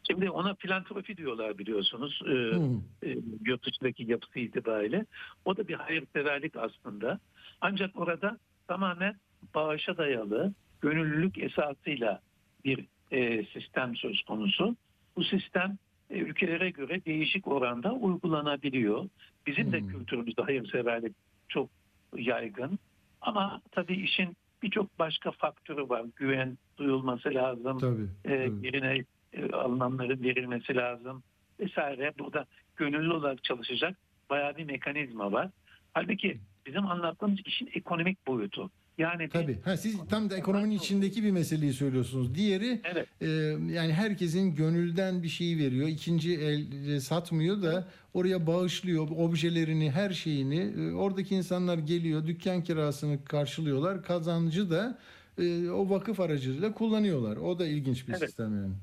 Şimdi 0.07 0.29
ona 0.29 0.55
filantropi 0.55 1.17
diyorlar 1.17 1.57
biliyorsunuz. 1.57 2.21
Ee, 2.25 2.29
Hı. 2.29 2.81
e, 3.03 3.17
yurt 3.45 3.65
dışındaki 3.65 4.03
yapısı 4.03 4.39
itibariyle. 4.39 5.05
O 5.45 5.57
da 5.57 5.67
bir 5.67 5.73
hayırseverlik 5.73 6.55
aslında. 6.55 7.19
Ancak 7.61 7.99
orada 7.99 8.37
tamamen 8.67 9.15
bağışa 9.55 9.97
dayalı, 9.97 10.53
gönüllülük 10.81 11.37
esasıyla 11.37 12.21
bir 12.65 12.85
e, 13.11 13.45
sistem 13.45 13.95
söz 13.95 14.21
konusu. 14.23 14.75
Bu 15.15 15.23
sistem 15.23 15.77
e, 16.09 16.17
ülkelere 16.17 16.69
göre 16.69 17.05
değişik 17.05 17.47
oranda 17.47 17.93
uygulanabiliyor. 17.93 19.09
Bizim 19.47 19.71
de 19.71 19.79
kültürümüzde 19.79 20.41
hayırseverlik 20.41 21.15
çok 21.49 21.69
yaygın. 22.17 22.79
Ama 23.21 23.61
tabii 23.71 23.95
işin 23.95 24.37
birçok 24.63 24.99
başka 24.99 25.31
faktörü 25.31 25.89
var. 25.89 26.05
Güven 26.15 26.57
duyulması 26.77 27.33
lazım. 27.33 27.77
Tabii. 27.77 28.07
E, 28.25 28.33
yerine 28.61 29.03
e, 29.33 29.51
alınanların 29.51 30.23
verilmesi 30.23 30.75
lazım 30.75 31.23
vesaire. 31.59 32.13
Burada 32.19 32.45
gönüllü 32.75 33.13
olarak 33.13 33.43
çalışacak 33.43 33.97
bayağı 34.29 34.57
bir 34.57 34.65
mekanizma 34.65 35.31
var. 35.31 35.49
Halbuki 35.93 36.39
bizim 36.65 36.85
anlattığımız 36.85 37.39
işin 37.45 37.69
ekonomik 37.73 38.27
boyutu. 38.27 38.71
Yani 38.97 39.29
Tabii. 39.29 39.61
Ha, 39.61 39.77
siz 39.77 40.07
tam 40.09 40.29
da 40.29 40.37
ekonominin 40.37 40.75
içindeki 40.75 41.23
bir 41.23 41.31
meseleyi 41.31 41.73
söylüyorsunuz. 41.73 42.35
Diğeri 42.35 42.81
Evet. 42.91 43.07
e, 43.21 43.27
yani 43.73 43.93
herkesin 43.93 44.55
gönülden 44.55 45.23
bir 45.23 45.27
şeyi 45.27 45.57
veriyor. 45.57 45.87
İkinci 45.87 46.33
el 46.35 46.87
e, 46.87 46.99
satmıyor 46.99 47.61
da 47.61 47.87
oraya 48.13 48.47
bağışlıyor 48.47 49.07
objelerini, 49.17 49.91
her 49.91 50.09
şeyini. 50.09 50.59
E, 50.59 50.91
oradaki 50.93 51.35
insanlar 51.35 51.77
geliyor, 51.77 52.27
dükkan 52.27 52.63
kirasını 52.63 53.25
karşılıyorlar. 53.25 54.03
Kazancı 54.03 54.69
da 54.71 54.99
e, 55.37 55.69
o 55.69 55.89
vakıf 55.89 56.19
aracılığıyla 56.19 56.73
kullanıyorlar. 56.73 57.37
O 57.37 57.59
da 57.59 57.67
ilginç 57.67 58.07
bir 58.07 58.13
Evet. 58.13 58.21
sistem 58.21 58.55
yani. 58.61 58.73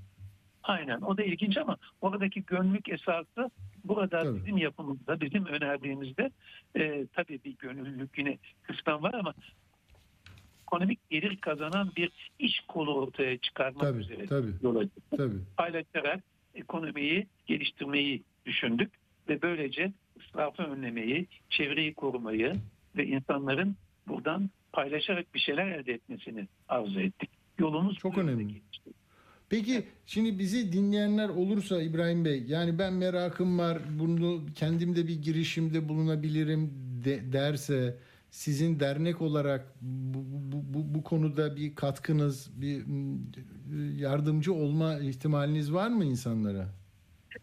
Aynen 0.62 1.00
o 1.00 1.16
da 1.16 1.22
ilginç 1.22 1.56
ama 1.56 1.76
oradaki 2.00 2.44
gönüllülük 2.46 2.88
esası 2.88 3.50
burada 3.84 4.36
bizim 4.36 4.56
yapımızda, 4.56 5.20
bizim 5.20 5.46
önerdiğimizde 5.46 6.30
e, 6.76 7.06
tabii 7.14 7.40
bir 7.44 7.56
gönüllülük 7.58 8.18
yine 8.18 8.38
kısmen 8.62 9.02
var 9.02 9.14
ama 9.14 9.34
ekonomik 10.74 11.10
gelir 11.10 11.36
kazanan 11.36 11.92
bir 11.96 12.30
iş 12.38 12.60
kolu 12.68 12.94
ortaya 12.94 13.38
çıkarmak 13.38 13.80
Tabii, 13.82 14.01
üzere 14.01 14.26
tabii. 14.26 14.51
yola 14.62 14.82
çıktık. 14.84 15.18
Tabii. 15.18 15.34
Paylaşarak 15.56 16.24
ekonomiyi 16.55 17.26
geliştirmeyi 17.46 18.22
düşündük 18.46 18.90
ve 19.28 19.42
böylece 19.42 19.92
israfı 20.16 20.62
önlemeyi, 20.62 21.26
çevreyi 21.51 21.94
korumayı 21.94 22.52
ve 22.96 23.06
insanların 23.06 23.76
buradan 24.09 24.51
paylaşarak 24.72 25.34
bir 25.34 25.40
şeyler 25.40 25.66
elde 25.66 25.92
etmesini 25.92 26.48
arzu 26.68 27.01
ettik. 27.01 27.30
Yolumuz 27.59 27.98
Çok 27.98 28.18
önemli. 28.18 28.62
Peki 29.51 29.84
şimdi 30.06 30.38
bizi 30.38 30.72
dinleyenler 30.72 31.28
olursa 31.28 31.82
İbrahim 31.82 32.24
Bey 32.24 32.42
yani 32.48 32.78
ben 32.78 32.92
merakım 32.92 33.59
var 33.59 33.78
bunu 33.98 34.40
kendimde 34.55 35.06
bir 35.09 35.22
girişimde 35.22 35.88
bulunabilirim 35.88 36.70
de- 37.05 37.32
derse 37.32 37.96
sizin 38.35 38.81
dernek 38.81 39.23
olarak 39.23 39.74
bu, 39.81 40.19
bu, 40.52 40.74
bu, 40.74 40.94
bu 40.94 41.05
konuda 41.05 41.56
bir 41.56 41.74
katkınız 41.74 42.61
bir 42.61 42.85
yardımcı 44.01 44.55
olma 44.55 44.98
ihtimaliniz 44.98 45.73
var 45.73 45.89
mı 45.89 46.05
insanlara? 46.05 46.69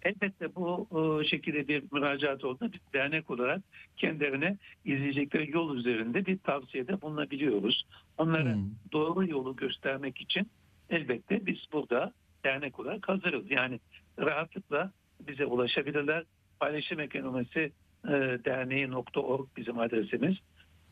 Elbette 0.01 0.55
bu 0.55 0.87
e, 0.91 1.27
şekilde 1.27 1.67
bir 1.67 1.83
müracaat 1.91 2.43
olduğunda 2.43 2.73
biz 2.73 2.79
dernek 2.93 3.29
olarak 3.29 3.61
kendilerine 3.97 4.57
izleyecekleri 4.85 5.51
yol 5.51 5.75
üzerinde 5.75 6.25
bir 6.25 6.37
tavsiyede 6.37 7.01
bulunabiliyoruz. 7.01 7.83
Onlara 8.17 8.57
doğru 8.91 9.27
yolu 9.27 9.55
göstermek 9.55 10.21
için 10.21 10.47
elbette 10.89 11.45
biz 11.45 11.57
burada 11.73 12.13
dernek 12.43 12.79
olarak 12.79 13.09
hazırız. 13.09 13.51
Yani 13.51 13.79
rahatlıkla 14.19 14.91
bize 15.27 15.45
ulaşabilirler. 15.45 16.23
Paylaşım 16.59 16.99
ekonomisi 16.99 17.71
e, 18.05 18.11
derneği.org 18.45 19.47
bizim 19.57 19.79
adresimiz. 19.79 20.37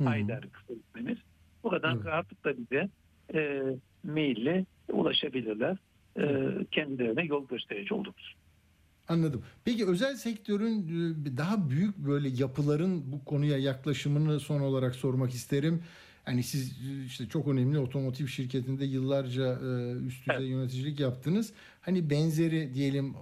Haydar 0.03 0.41
kısa 0.41 0.73
ismimiz. 0.73 1.17
Buradan 1.63 2.03
rahatlıkla 2.03 2.53
bize 2.57 2.89
e, 3.33 3.61
maille 4.03 4.65
ulaşabilirler. 4.91 5.77
E, 6.17 6.23
kendilerine 6.71 7.25
yol 7.25 7.47
gösterici 7.47 7.93
oluruz. 7.93 8.35
Anladım. 9.07 9.43
Peki 9.65 9.85
özel 9.85 10.15
sektörün 10.15 10.81
e, 11.33 11.37
daha 11.37 11.69
büyük 11.69 11.97
böyle 11.97 12.29
yapıların 12.29 13.11
bu 13.11 13.25
konuya 13.25 13.57
yaklaşımını 13.57 14.39
son 14.39 14.59
olarak 14.59 14.95
sormak 14.95 15.31
isterim. 15.33 15.83
Hani 16.25 16.43
siz 16.43 16.71
e, 16.71 17.05
işte 17.05 17.27
çok 17.27 17.47
önemli 17.47 17.79
otomotiv 17.79 18.27
şirketinde 18.27 18.85
yıllarca 18.85 19.43
e, 19.53 19.91
üst 20.07 20.29
düzey 20.29 20.47
yöneticilik 20.47 20.99
yaptınız. 20.99 21.53
Hani 21.81 22.09
benzeri 22.09 22.73
diyelim 22.73 23.15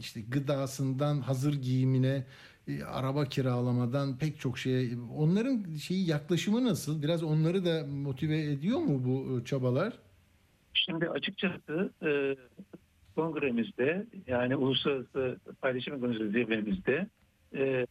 işte 0.00 0.20
gıdasından 0.20 1.20
hazır 1.20 1.54
giyimine, 1.62 2.24
e, 2.68 2.82
araba 2.84 3.24
kiralamadan 3.24 4.18
pek 4.18 4.40
çok 4.40 4.58
şeye 4.58 4.90
onların 5.16 5.74
şeyi 5.74 6.08
yaklaşımı 6.08 6.64
nasıl? 6.64 7.02
Biraz 7.02 7.22
onları 7.22 7.64
da 7.64 7.86
motive 7.86 8.42
ediyor 8.42 8.78
mu 8.78 9.04
bu 9.04 9.40
e, 9.40 9.44
çabalar? 9.44 9.92
Şimdi 10.74 11.08
açıkçası 11.08 11.92
e, 12.02 12.36
kongremizde 13.14 14.06
yani 14.26 14.56
uluslararası 14.56 15.40
paylaşım 15.60 15.94
ekonomisi 15.94 16.30
zirvemizde 16.30 17.06
e, 17.54 17.86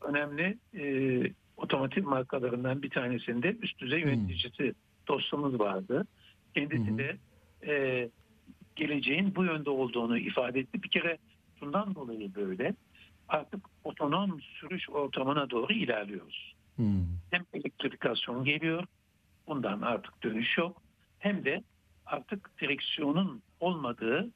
önemli 0.00 0.58
e, 0.74 1.22
otomotiv 1.56 2.04
markalarından 2.04 2.82
bir 2.82 2.90
tanesinde 2.90 3.56
üst 3.62 3.78
düzey 3.78 4.00
yöneticisi 4.00 4.74
dostumuz 5.08 5.60
vardı. 5.60 6.06
Kendisi 6.54 6.98
de 6.98 7.16
e, 7.66 8.08
geleceğin 8.76 9.34
bu 9.34 9.44
yönde 9.44 9.70
olduğunu 9.70 10.18
ifade 10.18 10.60
etti. 10.60 10.82
Bir 10.82 10.88
kere 10.88 11.18
bundan 11.60 11.94
dolayı 11.94 12.34
böyle 12.34 12.74
artık 13.32 13.60
otonom 13.84 14.40
sürüş 14.40 14.90
ortamına 14.90 15.50
doğru 15.50 15.72
ilerliyoruz. 15.72 16.54
Hem 17.30 17.44
elektrifikasyon 17.52 18.44
geliyor, 18.44 18.84
bundan 19.46 19.80
artık 19.80 20.22
dönüş 20.22 20.58
yok. 20.58 20.82
Hem 21.18 21.44
de 21.44 21.62
artık 22.06 22.50
direksiyonun 22.60 23.42
olmadığı 23.60 24.30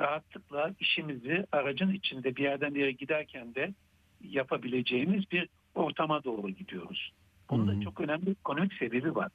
rahatlıkla 0.00 0.74
işimizi 0.80 1.46
aracın 1.52 1.92
içinde 1.92 2.36
bir 2.36 2.42
yerden 2.42 2.74
bir 2.74 2.80
yere 2.80 2.92
giderken 2.92 3.54
de 3.54 3.74
yapabileceğimiz 4.20 5.30
bir 5.30 5.48
ortama 5.74 6.24
doğru 6.24 6.50
gidiyoruz. 6.50 7.12
Bunda 7.50 7.80
çok 7.84 8.00
önemli 8.00 8.30
ekonomik 8.30 8.74
sebebi 8.74 9.14
var. 9.14 9.28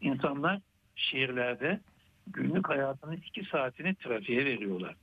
İnsanlar 0.00 0.60
şehirlerde 0.96 1.80
günlük 2.26 2.68
hayatının 2.68 3.16
iki 3.16 3.44
saatini 3.44 3.94
trafiğe 3.94 4.44
veriyorlar. 4.44 4.94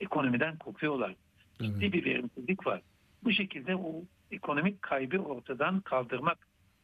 Ekonomiden 0.00 0.58
kopuyorlar. 0.58 1.14
Ciddi 1.62 1.92
bir 1.92 2.04
verimsizlik 2.04 2.66
var. 2.66 2.80
Bu 3.24 3.32
şekilde 3.32 3.76
o 3.76 4.04
ekonomik 4.30 4.82
kaybı 4.82 5.18
ortadan 5.18 5.80
kaldırmak 5.80 6.38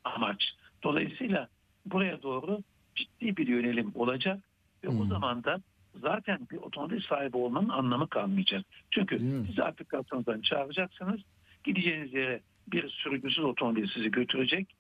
amaç. 0.05 0.45
Dolayısıyla 0.83 1.49
buraya 1.87 2.23
doğru 2.23 2.63
ciddi 2.95 3.37
bir 3.37 3.47
yönelim 3.47 3.93
olacak 3.95 4.43
ve 4.85 4.89
o 4.89 5.07
zaman 5.07 5.45
da 5.45 5.61
zaten 5.95 6.39
bir 6.51 6.57
otomobil 6.57 7.01
sahibi 7.01 7.37
olmanın 7.37 7.69
anlamı 7.69 8.09
kalmayacak. 8.09 8.65
Çünkü 8.91 9.19
sizi 9.47 9.65
aplikasyondan 9.65 10.41
çağıracaksınız. 10.41 11.21
Gideceğiniz 11.65 12.15
yere 12.15 12.41
bir 12.73 12.89
sürücüsüz 12.89 13.45
otomobil 13.45 13.89
sizi 13.89 14.11
götürecek. 14.11 14.75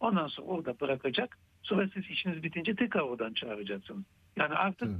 Ondan 0.00 0.26
sonra 0.26 0.46
orada 0.46 0.80
bırakacak. 0.80 1.38
Sonra 1.62 1.88
siz 1.94 2.10
işiniz 2.10 2.42
bitince 2.42 2.74
tekrar 2.74 3.00
oradan 3.00 3.32
çağıracaksınız. 3.32 4.04
Yani 4.36 4.54
artık 4.54 4.90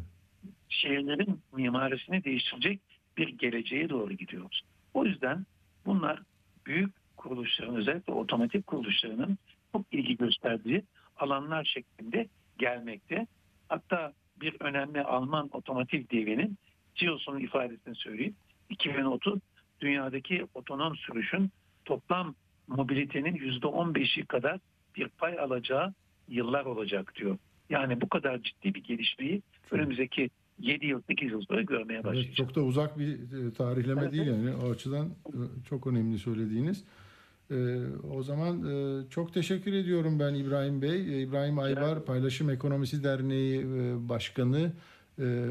şehirlerin 0.68 1.40
mimarisini 1.52 2.24
değiştirecek 2.24 2.80
bir 3.16 3.28
geleceğe 3.28 3.88
doğru 3.88 4.12
gidiyoruz. 4.12 4.62
O 4.94 5.04
yüzden 5.04 5.46
bunlar 5.86 6.22
büyük 6.66 7.16
kuruluşların 7.16 7.76
özellikle 7.76 8.12
otomotiv 8.12 8.62
kuruluşlarının 8.62 9.38
çok 9.72 9.86
ilgi 9.92 10.16
gösterdiği 10.16 10.82
alanlar 11.16 11.64
şeklinde 11.64 12.28
gelmekte. 12.58 13.26
Hatta 13.68 14.12
bir 14.40 14.56
önemli 14.60 15.02
Alman 15.02 15.48
otomotiv 15.52 16.08
devinin 16.10 16.58
CEO'sunun 16.94 17.40
ifadesini 17.40 17.94
söyleyeyim. 17.94 18.34
2030 18.70 19.40
dünyadaki 19.80 20.46
otonom 20.54 20.96
sürüşün 20.96 21.50
toplam 21.84 22.34
mobilitenin 22.68 23.36
%15'i 23.36 24.26
kadar 24.26 24.60
bir 24.96 25.08
pay 25.08 25.38
alacağı 25.38 25.94
yıllar 26.28 26.64
olacak 26.64 27.12
diyor. 27.16 27.38
Yani 27.70 28.00
bu 28.00 28.08
kadar 28.08 28.42
ciddi 28.42 28.74
bir 28.74 28.84
gelişmeyi 28.84 29.42
önümüzdeki 29.70 30.30
7 30.60 30.86
yıl 30.86 31.02
8 31.10 31.30
yıl 31.30 31.42
sonra 31.42 31.62
görmeye 31.62 32.04
başlayacağız. 32.04 32.26
Evet, 32.26 32.36
çok 32.36 32.54
da 32.54 32.62
uzak 32.62 32.98
bir 32.98 33.12
e, 33.14 33.52
tarihleme 33.52 34.12
değil 34.12 34.26
yani 34.26 34.54
o 34.54 34.70
açıdan 34.70 35.06
e, 35.06 35.38
çok 35.68 35.86
önemli 35.86 36.18
söylediğiniz. 36.18 36.84
E, 37.50 37.78
o 38.10 38.22
zaman 38.22 38.64
e, 38.70 39.02
çok 39.10 39.34
teşekkür 39.34 39.72
ediyorum 39.72 40.18
ben 40.20 40.34
İbrahim 40.34 40.82
Bey. 40.82 41.00
E, 41.00 41.22
İbrahim 41.22 41.58
Aybar 41.58 42.04
Paylaşım 42.04 42.50
Ekonomisi 42.50 43.04
Derneği 43.04 43.60
e, 43.60 44.08
Başkanı. 44.08 44.72
E, 45.18 45.46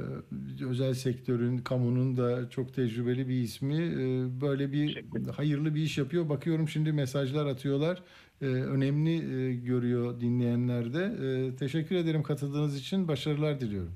özel 0.70 0.94
sektörün, 0.94 1.58
kamunun 1.58 2.18
da 2.18 2.50
çok 2.50 2.74
tecrübeli 2.74 3.28
bir 3.28 3.42
ismi. 3.42 3.76
E, 3.76 4.42
böyle 4.42 4.72
bir 4.72 5.04
hayırlı 5.36 5.76
bir 5.76 5.82
iş 5.82 5.98
yapıyor. 5.98 6.30
Bakıyorum 6.30 6.70
şimdi 6.70 6.92
mesajlar 6.92 7.46
atıyorlar. 7.46 8.04
E, 8.42 8.46
önemli 8.46 9.16
e, 9.16 9.56
görüyor 9.56 10.20
dinleyenler 10.20 10.94
de. 10.94 11.04
E, 11.28 11.56
teşekkür 11.56 11.96
ederim 11.96 12.24
katıldığınız 12.24 12.78
için. 12.80 13.08
Başarılar 13.08 13.62
diliyorum. 13.62 13.94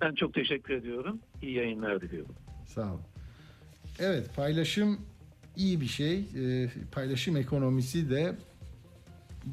Ben 0.00 0.14
çok 0.14 0.34
teşekkür 0.34 0.74
ediyorum. 0.74 1.18
İyi 1.42 1.54
yayınlar 1.54 2.00
diliyorum. 2.00 2.34
Sağ 2.66 2.92
olun. 2.92 3.00
Evet 3.98 4.36
paylaşım 4.36 5.00
iyi 5.56 5.80
bir 5.80 5.86
şey. 5.86 6.18
E, 6.18 6.68
paylaşım 6.92 7.36
ekonomisi 7.36 8.10
de 8.10 8.36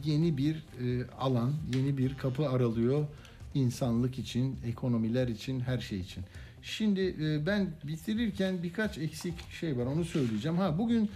yeni 0.06 0.38
bir 0.38 0.56
e, 0.56 1.08
alan, 1.20 1.54
yeni 1.76 1.98
bir 1.98 2.18
kapı 2.18 2.50
aralıyor 2.50 3.06
insanlık 3.54 4.20
için, 4.20 4.60
ekonomiler 4.66 5.28
için, 5.28 5.60
her 5.60 5.78
şey 5.78 6.00
için. 6.00 6.24
Şimdi 6.62 7.16
e, 7.22 7.46
ben 7.46 7.68
bitirirken 7.84 8.64
birkaç 8.64 8.98
eksik 8.98 9.34
şey 9.52 9.78
var 9.78 9.86
onu 9.86 10.06
söyleyeceğim. 10.06 10.58
Ha 10.58 10.78
bugün 10.78 11.10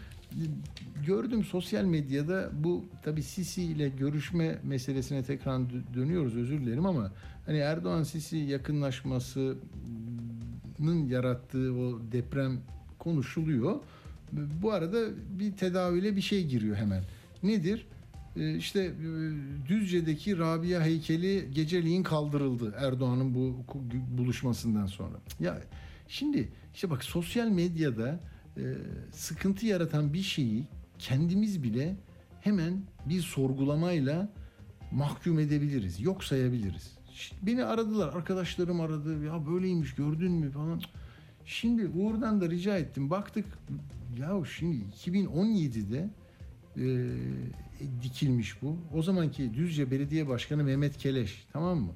gördüm 1.05 1.43
sosyal 1.43 1.85
medyada 1.85 2.49
bu 2.53 2.85
tabii 3.03 3.23
Sisi 3.23 3.63
ile 3.63 3.89
görüşme 3.89 4.59
meselesine 4.63 5.23
tekrar 5.23 5.59
dö- 5.59 5.93
dönüyoruz 5.93 6.35
özür 6.35 6.61
dilerim 6.61 6.85
ama 6.85 7.11
hani 7.45 7.57
Erdoğan 7.57 8.03
Sisi 8.03 8.37
yakınlaşmasının 8.37 11.07
yarattığı 11.09 11.73
o 11.73 11.99
deprem 12.11 12.59
konuşuluyor. 12.99 13.79
Bu 14.61 14.71
arada 14.71 15.07
bir 15.39 15.51
tedavüle 15.51 16.15
bir 16.15 16.21
şey 16.21 16.47
giriyor 16.47 16.75
hemen. 16.75 17.03
Nedir? 17.43 17.87
Ee, 18.37 18.55
işte 18.55 18.83
e, 18.83 18.93
Düzce'deki 19.67 20.37
Rabia 20.37 20.81
heykeli 20.81 21.47
geceliğin 21.53 22.03
kaldırıldı 22.03 22.73
Erdoğan'ın 22.77 23.33
bu 23.33 23.55
buluşmasından 24.17 24.87
sonra. 24.87 25.17
Ya 25.39 25.61
şimdi 26.07 26.49
işte 26.73 26.89
bak 26.89 27.03
sosyal 27.03 27.47
medyada 27.47 28.19
e, 28.61 28.65
sıkıntı 29.11 29.65
yaratan 29.65 30.13
bir 30.13 30.21
şeyi 30.21 30.67
kendimiz 30.99 31.63
bile 31.63 31.95
hemen 32.41 32.81
bir 33.05 33.21
sorgulamayla 33.21 34.29
mahkum 34.91 35.39
edebiliriz, 35.39 36.01
yok 36.01 36.23
sayabiliriz. 36.23 36.97
Beni 37.41 37.63
aradılar, 37.63 38.13
arkadaşlarım 38.13 38.81
aradı. 38.81 39.25
Ya 39.25 39.47
böyleymiş 39.47 39.95
gördün 39.95 40.31
mü 40.31 40.51
falan. 40.51 40.81
Şimdi 41.45 41.87
Uğur'dan 41.87 42.41
da 42.41 42.49
rica 42.49 42.77
ettim. 42.77 43.09
Baktık 43.09 43.45
ya 44.19 44.41
şimdi 44.57 44.85
2017'de 45.05 46.09
e, 46.77 46.83
dikilmiş 48.03 48.61
bu. 48.61 48.77
O 48.93 49.01
zamanki 49.01 49.53
Düzce 49.53 49.91
Belediye 49.91 50.27
Başkanı 50.27 50.63
Mehmet 50.63 50.97
Keleş 50.97 51.47
tamam 51.53 51.79
mı? 51.79 51.93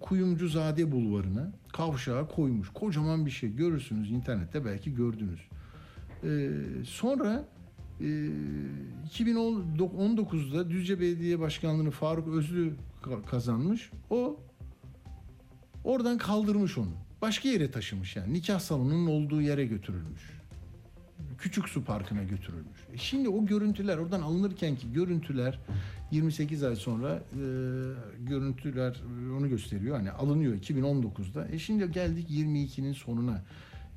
Kuyumcuzade 0.00 0.92
bulvarına 0.92 1.52
kavşağa 1.72 2.28
koymuş. 2.28 2.68
Kocaman 2.74 3.26
bir 3.26 3.30
şey. 3.30 3.54
Görürsünüz 3.54 4.10
internette 4.10 4.64
belki 4.64 4.94
gördünüz. 4.94 5.40
E, 6.24 6.50
sonra 6.84 7.44
e, 8.00 8.04
2019'da 9.08 10.70
Düzce 10.70 11.00
Belediye 11.00 11.40
Başkanlığı'nı 11.40 11.90
Faruk 11.90 12.28
Özlü 12.28 12.74
kazanmış. 13.26 13.90
O 14.10 14.40
oradan 15.84 16.18
kaldırmış 16.18 16.78
onu. 16.78 16.92
Başka 17.22 17.48
yere 17.48 17.70
taşımış 17.70 18.16
yani. 18.16 18.34
Nikah 18.34 18.60
salonunun 18.60 19.06
olduğu 19.06 19.42
yere 19.42 19.66
götürülmüş. 19.66 20.36
Küçük 21.38 21.68
Su 21.68 21.84
Parkı'na 21.84 22.22
götürülmüş. 22.22 22.80
E 22.92 22.98
şimdi 22.98 23.28
o 23.28 23.46
görüntüler 23.46 23.98
oradan 23.98 24.20
alınırken 24.20 24.76
ki 24.76 24.92
görüntüler 24.92 25.58
28 26.10 26.62
ay 26.62 26.76
sonra 26.76 27.14
e, 27.14 27.42
görüntüler 28.18 29.02
onu 29.38 29.48
gösteriyor. 29.48 29.96
Hani 29.96 30.10
alınıyor 30.10 30.54
2019'da. 30.54 31.48
E 31.48 31.58
şimdi 31.58 31.92
geldik 31.92 32.30
22'nin 32.30 32.92
sonuna. 32.92 33.42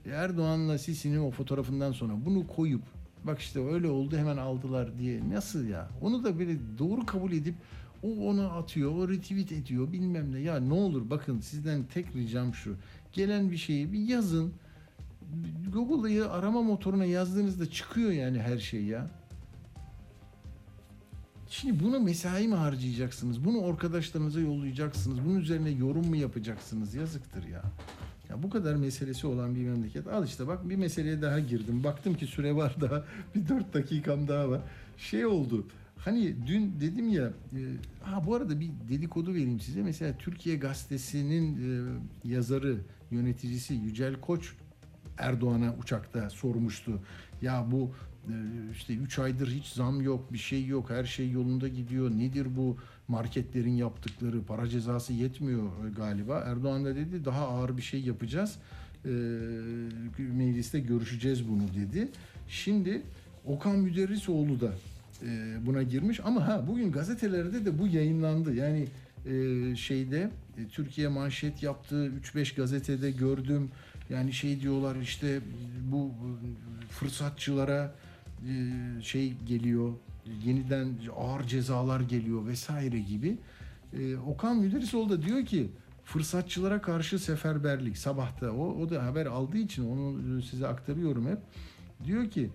Erdoğan'la 0.09 0.77
Sisi'nin 0.77 1.19
o 1.19 1.31
fotoğrafından 1.31 1.91
sonra 1.91 2.13
bunu 2.25 2.47
koyup 2.47 2.81
bak 3.23 3.39
işte 3.39 3.65
öyle 3.73 3.87
oldu 3.87 4.17
hemen 4.17 4.37
aldılar 4.37 4.97
diye 4.97 5.29
nasıl 5.29 5.67
ya? 5.67 5.89
Onu 6.01 6.23
da 6.23 6.39
böyle 6.39 6.57
doğru 6.77 7.05
kabul 7.05 7.31
edip 7.31 7.55
o 8.03 8.29
onu 8.29 8.53
atıyor, 8.53 8.91
o 8.95 9.09
retweet 9.09 9.51
ediyor 9.51 9.91
bilmem 9.91 10.31
ne. 10.31 10.39
Ya 10.39 10.59
ne 10.59 10.73
olur 10.73 11.09
bakın 11.09 11.39
sizden 11.39 11.83
tek 11.83 12.15
ricam 12.15 12.53
şu. 12.53 12.75
Gelen 13.13 13.51
bir 13.51 13.57
şeyi 13.57 13.93
bir 13.93 13.99
yazın. 13.99 14.53
Google'ı 15.73 16.31
arama 16.31 16.61
motoruna 16.61 17.05
yazdığınızda 17.05 17.69
çıkıyor 17.69 18.11
yani 18.11 18.39
her 18.39 18.57
şey 18.57 18.83
ya. 18.83 19.07
Şimdi 21.49 21.83
bunu 21.83 21.99
mesai 21.99 22.47
mi 22.47 22.55
harcayacaksınız? 22.55 23.45
Bunu 23.45 23.65
arkadaşlarınıza 23.65 24.39
yollayacaksınız. 24.39 25.25
Bunun 25.25 25.39
üzerine 25.39 25.69
yorum 25.69 26.07
mu 26.07 26.15
yapacaksınız? 26.15 26.95
Yazıktır 26.95 27.47
ya. 27.47 27.63
Ya 28.29 28.43
bu 28.43 28.49
kadar 28.49 28.75
meselesi 28.75 29.27
olan 29.27 29.55
bir 29.55 29.63
memleket. 29.63 30.07
Al 30.07 30.25
işte 30.25 30.47
bak 30.47 30.69
bir 30.69 30.75
meseleye 30.75 31.21
daha 31.21 31.39
girdim. 31.39 31.83
Baktım 31.83 32.13
ki 32.13 32.27
süre 32.27 32.55
var 32.55 32.75
daha. 32.81 33.03
Bir 33.35 33.47
dört 33.47 33.73
dakikam 33.73 34.27
daha 34.27 34.49
var. 34.49 34.61
Şey 34.97 35.25
oldu. 35.25 35.65
Hani 35.97 36.35
dün 36.47 36.73
dedim 36.81 37.09
ya, 37.09 37.33
e, 37.53 37.59
ha 38.03 38.25
bu 38.25 38.35
arada 38.35 38.59
bir 38.59 38.69
dedikodu 38.89 39.33
vereyim 39.33 39.59
size. 39.59 39.83
Mesela 39.83 40.17
Türkiye 40.17 40.55
Gazetesi'nin 40.55 41.55
e, 41.55 42.29
yazarı, 42.29 42.77
yöneticisi 43.11 43.73
Yücel 43.73 44.15
Koç 44.21 44.53
Erdoğan'a 45.19 45.75
uçakta 45.75 46.29
sormuştu. 46.29 46.99
Ya 47.41 47.65
bu 47.71 47.91
e, 48.27 48.33
işte 48.71 48.93
3 48.93 49.19
aydır 49.19 49.51
hiç 49.51 49.65
zam 49.65 50.01
yok, 50.01 50.33
bir 50.33 50.37
şey 50.37 50.65
yok, 50.65 50.89
her 50.89 51.03
şey 51.03 51.31
yolunda 51.31 51.67
gidiyor. 51.67 52.11
Nedir 52.11 52.47
bu 52.57 52.77
marketlerin 53.07 53.71
yaptıkları? 53.71 54.43
Para 54.43 54.67
cezası 54.67 55.13
yetmiyor 55.13 55.69
galiba. 55.97 56.39
Erdoğan 56.39 56.85
da 56.85 56.95
dedi 56.95 57.25
daha 57.25 57.47
ağır 57.47 57.77
bir 57.77 57.81
şey 57.81 58.01
yapacağız. 58.01 58.55
E, 59.05 59.09
mecliste 60.17 60.79
görüşeceğiz 60.79 61.49
bunu 61.49 61.63
dedi. 61.75 62.07
Şimdi 62.47 63.01
Okan 63.45 63.79
Müderrisoğlu 63.79 64.61
da 64.61 64.71
e, 65.25 65.57
buna 65.65 65.83
girmiş 65.83 66.19
ama 66.23 66.47
ha 66.47 66.67
bugün 66.67 66.91
gazetelerde 66.91 67.65
de 67.65 67.79
bu 67.79 67.87
yayınlandı. 67.87 68.55
Yani 68.55 68.87
şeyde 69.75 70.31
Türkiye 70.71 71.07
manşet 71.07 71.63
yaptığı 71.63 72.07
3-5 72.07 72.55
gazetede 72.55 73.11
gördüm. 73.11 73.69
Yani 74.09 74.33
şey 74.33 74.61
diyorlar 74.61 74.95
işte 74.95 75.39
bu 75.91 76.11
fırsatçılara 76.89 77.95
e, 78.47 78.53
şey 79.01 79.33
geliyor. 79.33 79.93
Yeniden 80.45 80.93
ağır 81.17 81.43
cezalar 81.43 81.99
geliyor 81.99 82.45
vesaire 82.45 82.99
gibi. 82.99 83.37
E, 83.93 84.17
Okan 84.17 84.57
Müderrisoğlu 84.57 85.09
da 85.09 85.21
diyor 85.21 85.45
ki 85.45 85.69
fırsatçılara 86.03 86.81
karşı 86.81 87.19
seferberlik 87.19 87.97
sabahta 87.97 88.51
o, 88.51 88.81
o 88.81 88.89
da 88.89 89.05
haber 89.05 89.25
aldığı 89.25 89.57
için 89.57 89.89
onu 89.89 90.41
size 90.41 90.67
aktarıyorum 90.67 91.27
hep. 91.27 91.39
Diyor 92.05 92.29
ki 92.29 92.49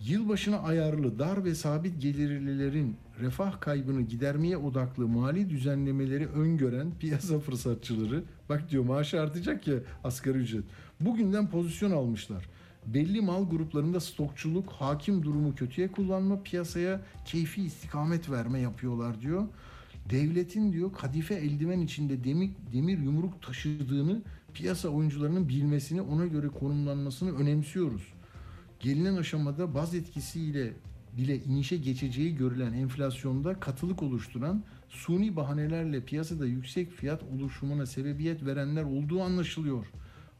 Yılbaşına 0.00 0.58
ayarlı, 0.58 1.18
dar 1.18 1.44
ve 1.44 1.54
sabit 1.54 2.02
gelirlilerin 2.02 2.96
refah 3.20 3.60
kaybını 3.60 4.02
gidermeye 4.02 4.56
odaklı 4.56 5.08
mali 5.08 5.50
düzenlemeleri 5.50 6.26
öngören 6.26 6.92
piyasa 7.00 7.38
fırsatçıları, 7.38 8.22
bak 8.48 8.70
diyor 8.70 8.84
maaşı 8.84 9.20
artacak 9.20 9.66
ya 9.66 9.74
asgari 10.04 10.38
ücret, 10.38 10.64
bugünden 11.06 11.50
pozisyon 11.50 11.90
almışlar. 11.90 12.48
Belli 12.86 13.20
mal 13.20 13.50
gruplarında 13.50 14.00
stokçuluk, 14.00 14.68
hakim 14.70 15.22
durumu 15.22 15.54
kötüye 15.54 15.92
kullanma, 15.92 16.42
piyasaya 16.42 17.00
keyfi 17.24 17.62
istikamet 17.62 18.30
verme 18.30 18.60
yapıyorlar 18.60 19.20
diyor. 19.20 19.48
Devletin 20.10 20.72
diyor 20.72 20.92
kadife 20.92 21.34
eldiven 21.34 21.80
içinde 21.80 22.24
demir, 22.24 22.50
demir 22.72 22.98
yumruk 22.98 23.42
taşıdığını 23.42 24.22
piyasa 24.54 24.88
oyuncularının 24.88 25.48
bilmesini, 25.48 26.02
ona 26.02 26.26
göre 26.26 26.48
konumlanmasını 26.48 27.36
önemsiyoruz 27.36 28.14
gelinen 28.84 29.16
aşamada 29.16 29.74
baz 29.74 29.94
etkisiyle 29.94 30.72
bile 31.16 31.36
inişe 31.44 31.76
geçeceği 31.76 32.34
görülen 32.34 32.72
enflasyonda 32.72 33.60
katılık 33.60 34.02
oluşturan 34.02 34.62
suni 34.88 35.36
bahanelerle 35.36 36.00
piyasada 36.00 36.46
yüksek 36.46 36.90
fiyat 36.90 37.22
oluşumuna 37.22 37.86
sebebiyet 37.86 38.46
verenler 38.46 38.84
olduğu 38.84 39.22
anlaşılıyor. 39.22 39.86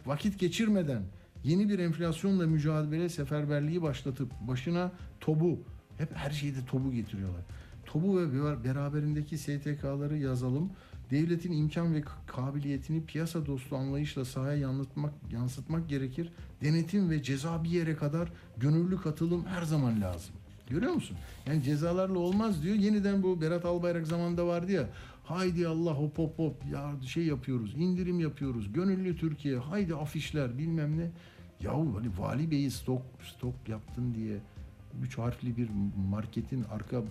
Vakit 0.07 0.39
geçirmeden 0.39 1.03
yeni 1.45 1.69
bir 1.69 1.79
enflasyonla 1.79 2.47
mücadele 2.47 3.09
seferberliği 3.09 3.83
başlatıp 3.83 4.31
başına 4.41 4.93
TOB'u 5.21 5.59
hep 5.99 6.17
her 6.17 6.31
şeyde 6.31 6.59
TOB'u 6.67 6.93
getiriyorlar. 6.93 7.43
TOB'u 7.85 8.19
ve 8.19 8.65
beraberindeki 8.65 9.39
STK'ları 9.39 10.19
yazalım. 10.19 10.71
Devletin 11.11 11.53
imkan 11.53 11.95
ve 11.95 12.03
kabiliyetini 12.27 13.05
piyasa 13.05 13.47
dostu 13.47 13.77
anlayışla 13.77 14.25
sahaya 14.25 14.59
yansıtmak, 14.59 15.15
yansıtmak 15.33 15.89
gerekir. 15.89 16.33
Denetim 16.63 17.11
ve 17.11 17.23
ceza 17.23 17.65
bir 17.65 17.71
yere 17.71 17.97
kadar 17.97 18.33
gönüllü 18.57 19.01
katılım 19.01 19.47
her 19.47 19.63
zaman 19.63 20.01
lazım. 20.01 20.35
Görüyor 20.71 20.93
musun? 20.93 21.17
Yani 21.47 21.63
cezalarla 21.63 22.19
olmaz 22.19 22.63
diyor. 22.63 22.75
Yeniden 22.75 23.23
bu 23.23 23.41
Berat 23.41 23.65
Albayrak 23.65 24.07
zamanında 24.07 24.47
vardı 24.47 24.73
ya. 24.73 24.89
Haydi 25.25 25.69
Allah 25.69 25.91
hop 25.91 26.19
hop 26.19 26.39
hop 26.39 26.65
ya 26.73 26.93
şey 27.07 27.25
yapıyoruz, 27.27 27.75
indirim 27.75 28.21
yapıyoruz. 28.21 28.73
Gönüllü 28.73 29.17
Türkiye, 29.17 29.59
haydi 29.59 29.95
afişler 29.95 30.59
bilmem 30.59 30.99
ne. 30.99 31.11
Yahu 31.61 31.97
hani 31.99 32.09
vali 32.19 32.51
beyi 32.51 32.71
stok 32.71 33.03
stok 33.23 33.69
yaptın 33.69 34.15
diye 34.15 34.39
üç 35.03 35.19
harfli 35.19 35.57
bir 35.57 35.69
marketin 36.11 36.65
arka 36.71 37.03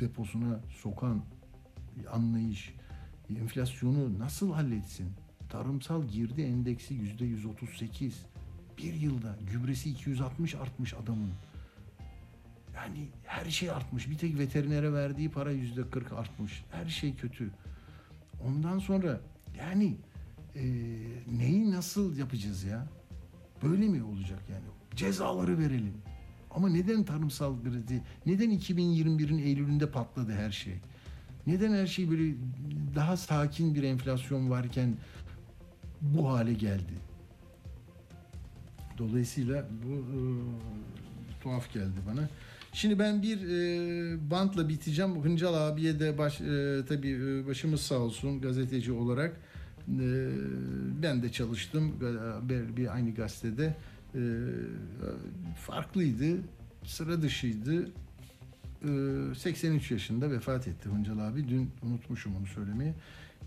deposuna 0.00 0.60
sokan 0.82 1.22
anlayış 2.12 2.74
enflasyonu 3.38 4.18
nasıl 4.18 4.52
halletsin? 4.52 5.08
Tarımsal 5.48 6.04
girdi 6.04 6.42
endeksi 6.42 6.94
yüzde 6.94 7.24
138. 7.24 8.26
Bir 8.78 8.94
yılda 8.94 9.36
gübresi 9.52 9.90
260 9.90 10.54
artmış 10.54 10.94
adamın. 10.94 11.30
Yani 12.80 13.08
her 13.24 13.50
şey 13.50 13.70
artmış. 13.70 14.10
Bir 14.10 14.18
tek 14.18 14.38
veterinere 14.38 14.92
verdiği 14.92 15.30
para 15.30 15.50
yüzde 15.50 15.90
40 15.90 16.12
artmış. 16.12 16.64
Her 16.70 16.88
şey 16.88 17.14
kötü. 17.14 17.50
Ondan 18.46 18.78
sonra 18.78 19.20
yani 19.58 19.96
e, 20.56 20.62
neyi 21.38 21.70
nasıl 21.70 22.16
yapacağız 22.16 22.64
ya? 22.64 22.86
Böyle 23.62 23.88
mi 23.88 24.02
olacak 24.02 24.40
yani? 24.50 24.64
Cezaları 24.96 25.58
verelim. 25.58 25.94
Ama 26.50 26.68
neden 26.68 27.04
tarımsal 27.04 27.62
kredi? 27.62 28.02
Neden 28.26 28.50
2021'in 28.50 29.38
Eylül'ünde 29.38 29.90
patladı 29.90 30.32
her 30.32 30.50
şey? 30.50 30.74
Neden 31.46 31.72
her 31.72 31.86
şey 31.86 32.10
böyle 32.10 32.34
daha 32.94 33.16
sakin 33.16 33.74
bir 33.74 33.82
enflasyon 33.82 34.50
varken 34.50 34.96
bu 36.00 36.28
hale 36.28 36.52
geldi? 36.52 36.92
Dolayısıyla 38.98 39.66
bu 39.84 39.92
e, 39.92 40.20
tuhaf 41.42 41.72
geldi 41.72 41.98
bana. 42.10 42.28
Şimdi 42.72 42.98
ben 42.98 43.22
bir 43.22 43.38
e, 43.48 44.30
bantla 44.30 44.68
biteceğim. 44.68 45.24
Hıncal 45.24 45.54
abiye 45.54 46.00
de 46.00 46.18
baş, 46.18 46.40
e, 46.40 46.80
tabii 46.88 47.10
e, 47.10 47.46
başımız 47.46 47.80
sağ 47.80 47.98
olsun 47.98 48.40
gazeteci 48.40 48.92
olarak. 48.92 49.36
E, 49.88 50.28
ben 51.02 51.22
de 51.22 51.32
çalıştım 51.32 51.94
bir, 52.76 52.94
aynı 52.94 53.14
gazetede. 53.14 53.76
E, 54.14 54.20
farklıydı, 55.66 56.36
sıra 56.84 57.22
dışıydı. 57.22 57.90
83 59.36 59.90
yaşında 59.90 60.30
vefat 60.30 60.68
etti 60.68 60.88
Hıncal 60.88 61.18
abi. 61.18 61.48
Dün 61.48 61.70
unutmuşum 61.82 62.36
onu 62.36 62.46
söylemeyi. 62.46 62.94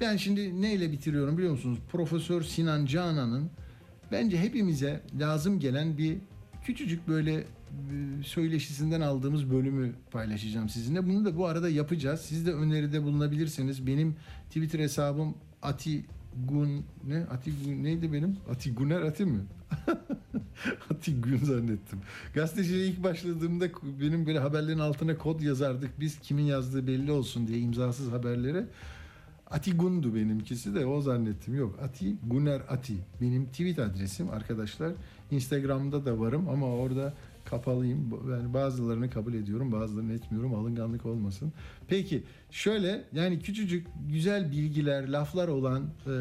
Ben 0.02 0.18
şimdi 0.18 0.62
neyle 0.62 0.92
bitiriyorum 0.92 1.38
biliyor 1.38 1.52
musunuz? 1.52 1.80
Profesör 1.92 2.42
Sinan 2.42 2.86
Canan'ın 2.86 3.50
bence 4.12 4.40
hepimize 4.40 5.02
lazım 5.20 5.60
gelen 5.60 5.98
bir 5.98 6.18
küçücük 6.64 7.08
böyle 7.08 7.44
söyleşisinden 8.24 9.02
aldığımız 9.02 9.52
bölümü 9.52 9.94
paylaşacağım 10.12 10.70
sizinle. 10.70 11.08
Bunu 11.08 11.26
da 11.26 11.38
bu 11.38 11.46
arada 11.46 11.70
yapacağız. 11.70 12.22
Siz 12.22 12.46
de 12.46 12.54
öneride 12.54 13.04
bulunabilirsiniz. 13.04 13.88
Benim 13.88 14.16
Twitter 14.50 14.80
hesabım 14.80 15.36
Ati 15.62 16.06
Gun 16.48 16.86
ne? 17.08 17.18
Ati 17.18 17.52
Gun 17.66 17.84
neydi 17.84 18.14
benim? 18.14 18.38
Ati 18.50 18.74
Guner 18.74 19.02
Ati 19.02 19.26
mi? 19.26 19.40
Ati 20.92 21.22
Gün 21.22 21.38
zannettim. 21.38 22.00
Gazeteciliğe 22.34 22.88
ilk 22.88 23.04
başladığımda 23.04 23.66
benim 24.02 24.26
böyle 24.26 24.40
haberlerin 24.40 24.80
altına 24.80 25.18
kod 25.18 25.42
yazardık. 25.42 26.00
Biz 26.00 26.20
kimin 26.20 26.44
yazdığı 26.44 26.88
belli 26.88 27.12
olsun 27.12 27.48
diye 27.48 27.60
imzasız 27.60 28.12
haberleri. 28.12 28.66
Ati 29.48 29.78
Gundu 29.78 30.16
benimkisi 30.16 30.76
de 30.76 30.86
o 30.86 31.02
zannettim. 31.02 31.56
Yok 31.56 31.80
Ati 31.82 32.16
Guner 32.28 32.62
Ati. 32.70 32.94
Benim 33.22 33.46
tweet 33.46 33.80
adresim 33.80 34.30
arkadaşlar. 34.30 34.92
Instagram'da 35.32 36.06
da 36.06 36.20
varım 36.20 36.50
ama 36.50 36.66
orada 36.66 37.14
kapalıyım. 37.54 38.10
Yani 38.32 38.54
bazılarını 38.54 39.10
kabul 39.10 39.34
ediyorum, 39.34 39.72
bazılarını 39.72 40.14
etmiyorum. 40.14 40.56
Alınganlık 40.56 41.06
olmasın. 41.06 41.54
Peki 41.88 42.24
şöyle 42.52 43.04
yani 43.14 43.40
küçücük 43.40 43.88
güzel 44.10 44.52
bilgiler, 44.52 45.08
laflar 45.08 45.48
olan 45.48 45.82
e, 45.82 46.14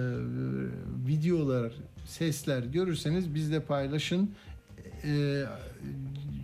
videolar, 1.07 1.73
sesler 2.05 2.63
görürseniz 2.63 3.35
bizle 3.35 3.61
paylaşın. 3.61 4.31
E, 5.05 5.43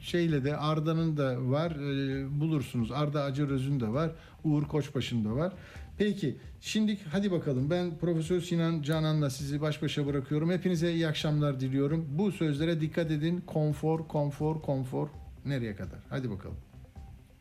şeyle 0.02 0.44
de 0.44 0.56
Arda'nın 0.56 1.16
da 1.16 1.51
var 1.51 1.70
e, 1.70 2.40
bulursunuz. 2.40 2.93
Arda 2.93 3.23
Acaröz'ün 3.23 3.81
de 3.81 3.89
var. 3.89 4.10
Uğur 4.44 4.65
Koçbaş'ın 4.65 5.24
da 5.24 5.36
var. 5.36 5.52
Peki 5.98 6.36
şimdi 6.60 6.98
hadi 7.12 7.30
bakalım 7.30 7.70
ben 7.70 7.98
Profesör 7.98 8.40
Sinan 8.40 8.82
Canan'la 8.82 9.30
sizi 9.30 9.60
baş 9.60 9.82
başa 9.82 10.06
bırakıyorum. 10.06 10.50
Hepinize 10.50 10.92
iyi 10.92 11.08
akşamlar 11.08 11.60
diliyorum. 11.60 12.06
Bu 12.10 12.32
sözlere 12.32 12.80
dikkat 12.80 13.10
edin. 13.10 13.42
Konfor, 13.46 14.08
konfor, 14.08 14.62
konfor 14.62 15.08
nereye 15.44 15.76
kadar? 15.76 15.98
Hadi 16.10 16.30
bakalım. 16.30 16.56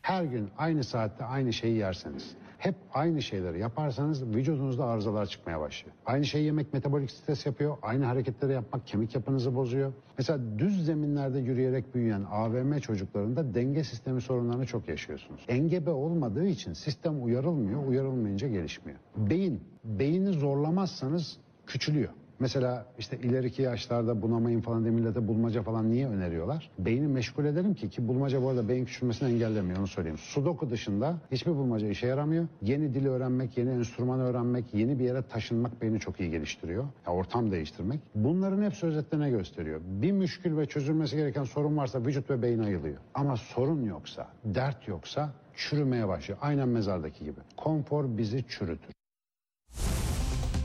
Her 0.02 0.24
gün 0.24 0.50
aynı 0.58 0.84
saatte 0.84 1.26
aynı 1.26 1.54
şeyi 1.54 1.78
yerseniz, 1.78 2.32
hep 2.58 2.76
aynı 2.94 3.22
şeyleri 3.22 3.60
yaparsanız 3.60 4.24
vücudunuzda 4.26 4.86
arızalar 4.86 5.26
çıkmaya 5.26 5.60
başlıyor. 5.60 5.96
Aynı 6.06 6.26
şeyi 6.26 6.46
yemek 6.46 6.74
metabolik 6.74 7.12
stres 7.12 7.46
yapıyor, 7.46 7.78
aynı 7.82 8.06
hareketleri 8.06 8.54
yapmak 8.54 8.88
kemik 8.88 9.16
yapınızı 9.16 9.56
bozuyor. 9.56 9.94
Mesela 10.18 10.40
düz 10.58 10.86
zeminlerde 10.86 11.40
yürüyerek 11.40 11.96
büyüyen 11.96 12.24
AVM 12.32 12.80
çocuklarında 12.80 13.54
denge 13.54 13.84
sistemi 13.84 14.22
sorunlarını 14.22 14.66
çok 14.66 14.88
yaşıyorsunuz. 14.88 15.46
Engebe 15.48 15.90
olmadığı 15.90 16.48
için 16.48 16.74
sistem 16.74 17.24
uyarılmıyor, 17.24 17.88
uyarılmayınca 17.88 18.48
gelişmiyor. 18.48 19.00
Beyin, 19.18 19.62
beyni 19.84 20.32
zorlamazsanız 20.32 21.38
küçülüyor. 21.68 22.10
Mesela 22.40 22.86
işte 23.00 23.18
ileriki 23.18 23.62
yaşlarda 23.62 24.22
bunamayın 24.22 24.62
falan 24.62 24.84
diye 24.84 24.94
millete 24.94 25.28
bulmaca 25.28 25.64
falan 25.64 25.92
niye 25.92 26.08
öneriyorlar? 26.08 26.70
Beyni 26.80 27.08
meşgul 27.08 27.46
edelim 27.46 27.74
ki 27.74 27.90
ki 27.90 28.08
bulmaca 28.08 28.42
bu 28.44 28.50
arada 28.50 28.70
beyin 28.70 28.86
küçülmesini 28.86 29.34
engellemiyor 29.34 29.80
onu 29.80 29.88
söyleyeyim. 29.88 30.18
Sudoku 30.18 30.70
dışında 30.70 31.18
hiçbir 31.32 31.52
bulmaca 31.52 31.88
işe 31.88 32.08
yaramıyor. 32.08 32.48
Yeni 32.62 32.94
dil 32.94 33.06
öğrenmek, 33.08 33.58
yeni 33.58 33.70
enstrüman 33.70 34.20
öğrenmek, 34.20 34.74
yeni 34.74 35.00
bir 35.00 35.04
yere 35.04 35.22
taşınmak 35.22 35.82
beyni 35.82 36.00
çok 36.00 36.20
iyi 36.20 36.32
geliştiriyor. 36.32 36.84
Ya 37.08 37.14
ortam 37.14 37.52
değiştirmek. 37.52 38.00
Bunların 38.16 38.64
hepsi 38.64 38.86
özetle 38.86 39.20
ne 39.20 39.30
gösteriyor? 39.30 39.82
Bir 39.84 40.12
müşkül 40.12 40.58
ve 40.58 40.66
çözülmesi 40.66 41.16
gereken 41.16 41.44
sorun 41.44 41.78
varsa 41.78 42.06
vücut 42.06 42.30
ve 42.30 42.42
beyin 42.42 42.60
ayılıyor. 42.60 42.98
Ama 43.14 43.38
sorun 43.38 43.84
yoksa, 43.86 44.28
dert 44.46 44.88
yoksa 44.88 45.30
çürümeye 45.56 46.08
başlıyor. 46.08 46.40
Aynen 46.42 46.70
mezardaki 46.70 47.24
gibi. 47.24 47.40
Konfor 47.58 48.18
bizi 48.18 48.46
çürütür. 48.48 48.98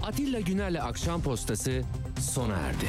Atilla 0.02 0.40
Güner'le 0.40 0.80
Akşam 0.82 1.22
Postası 1.22 1.82
sona 2.20 2.54
erdi. 2.54 2.86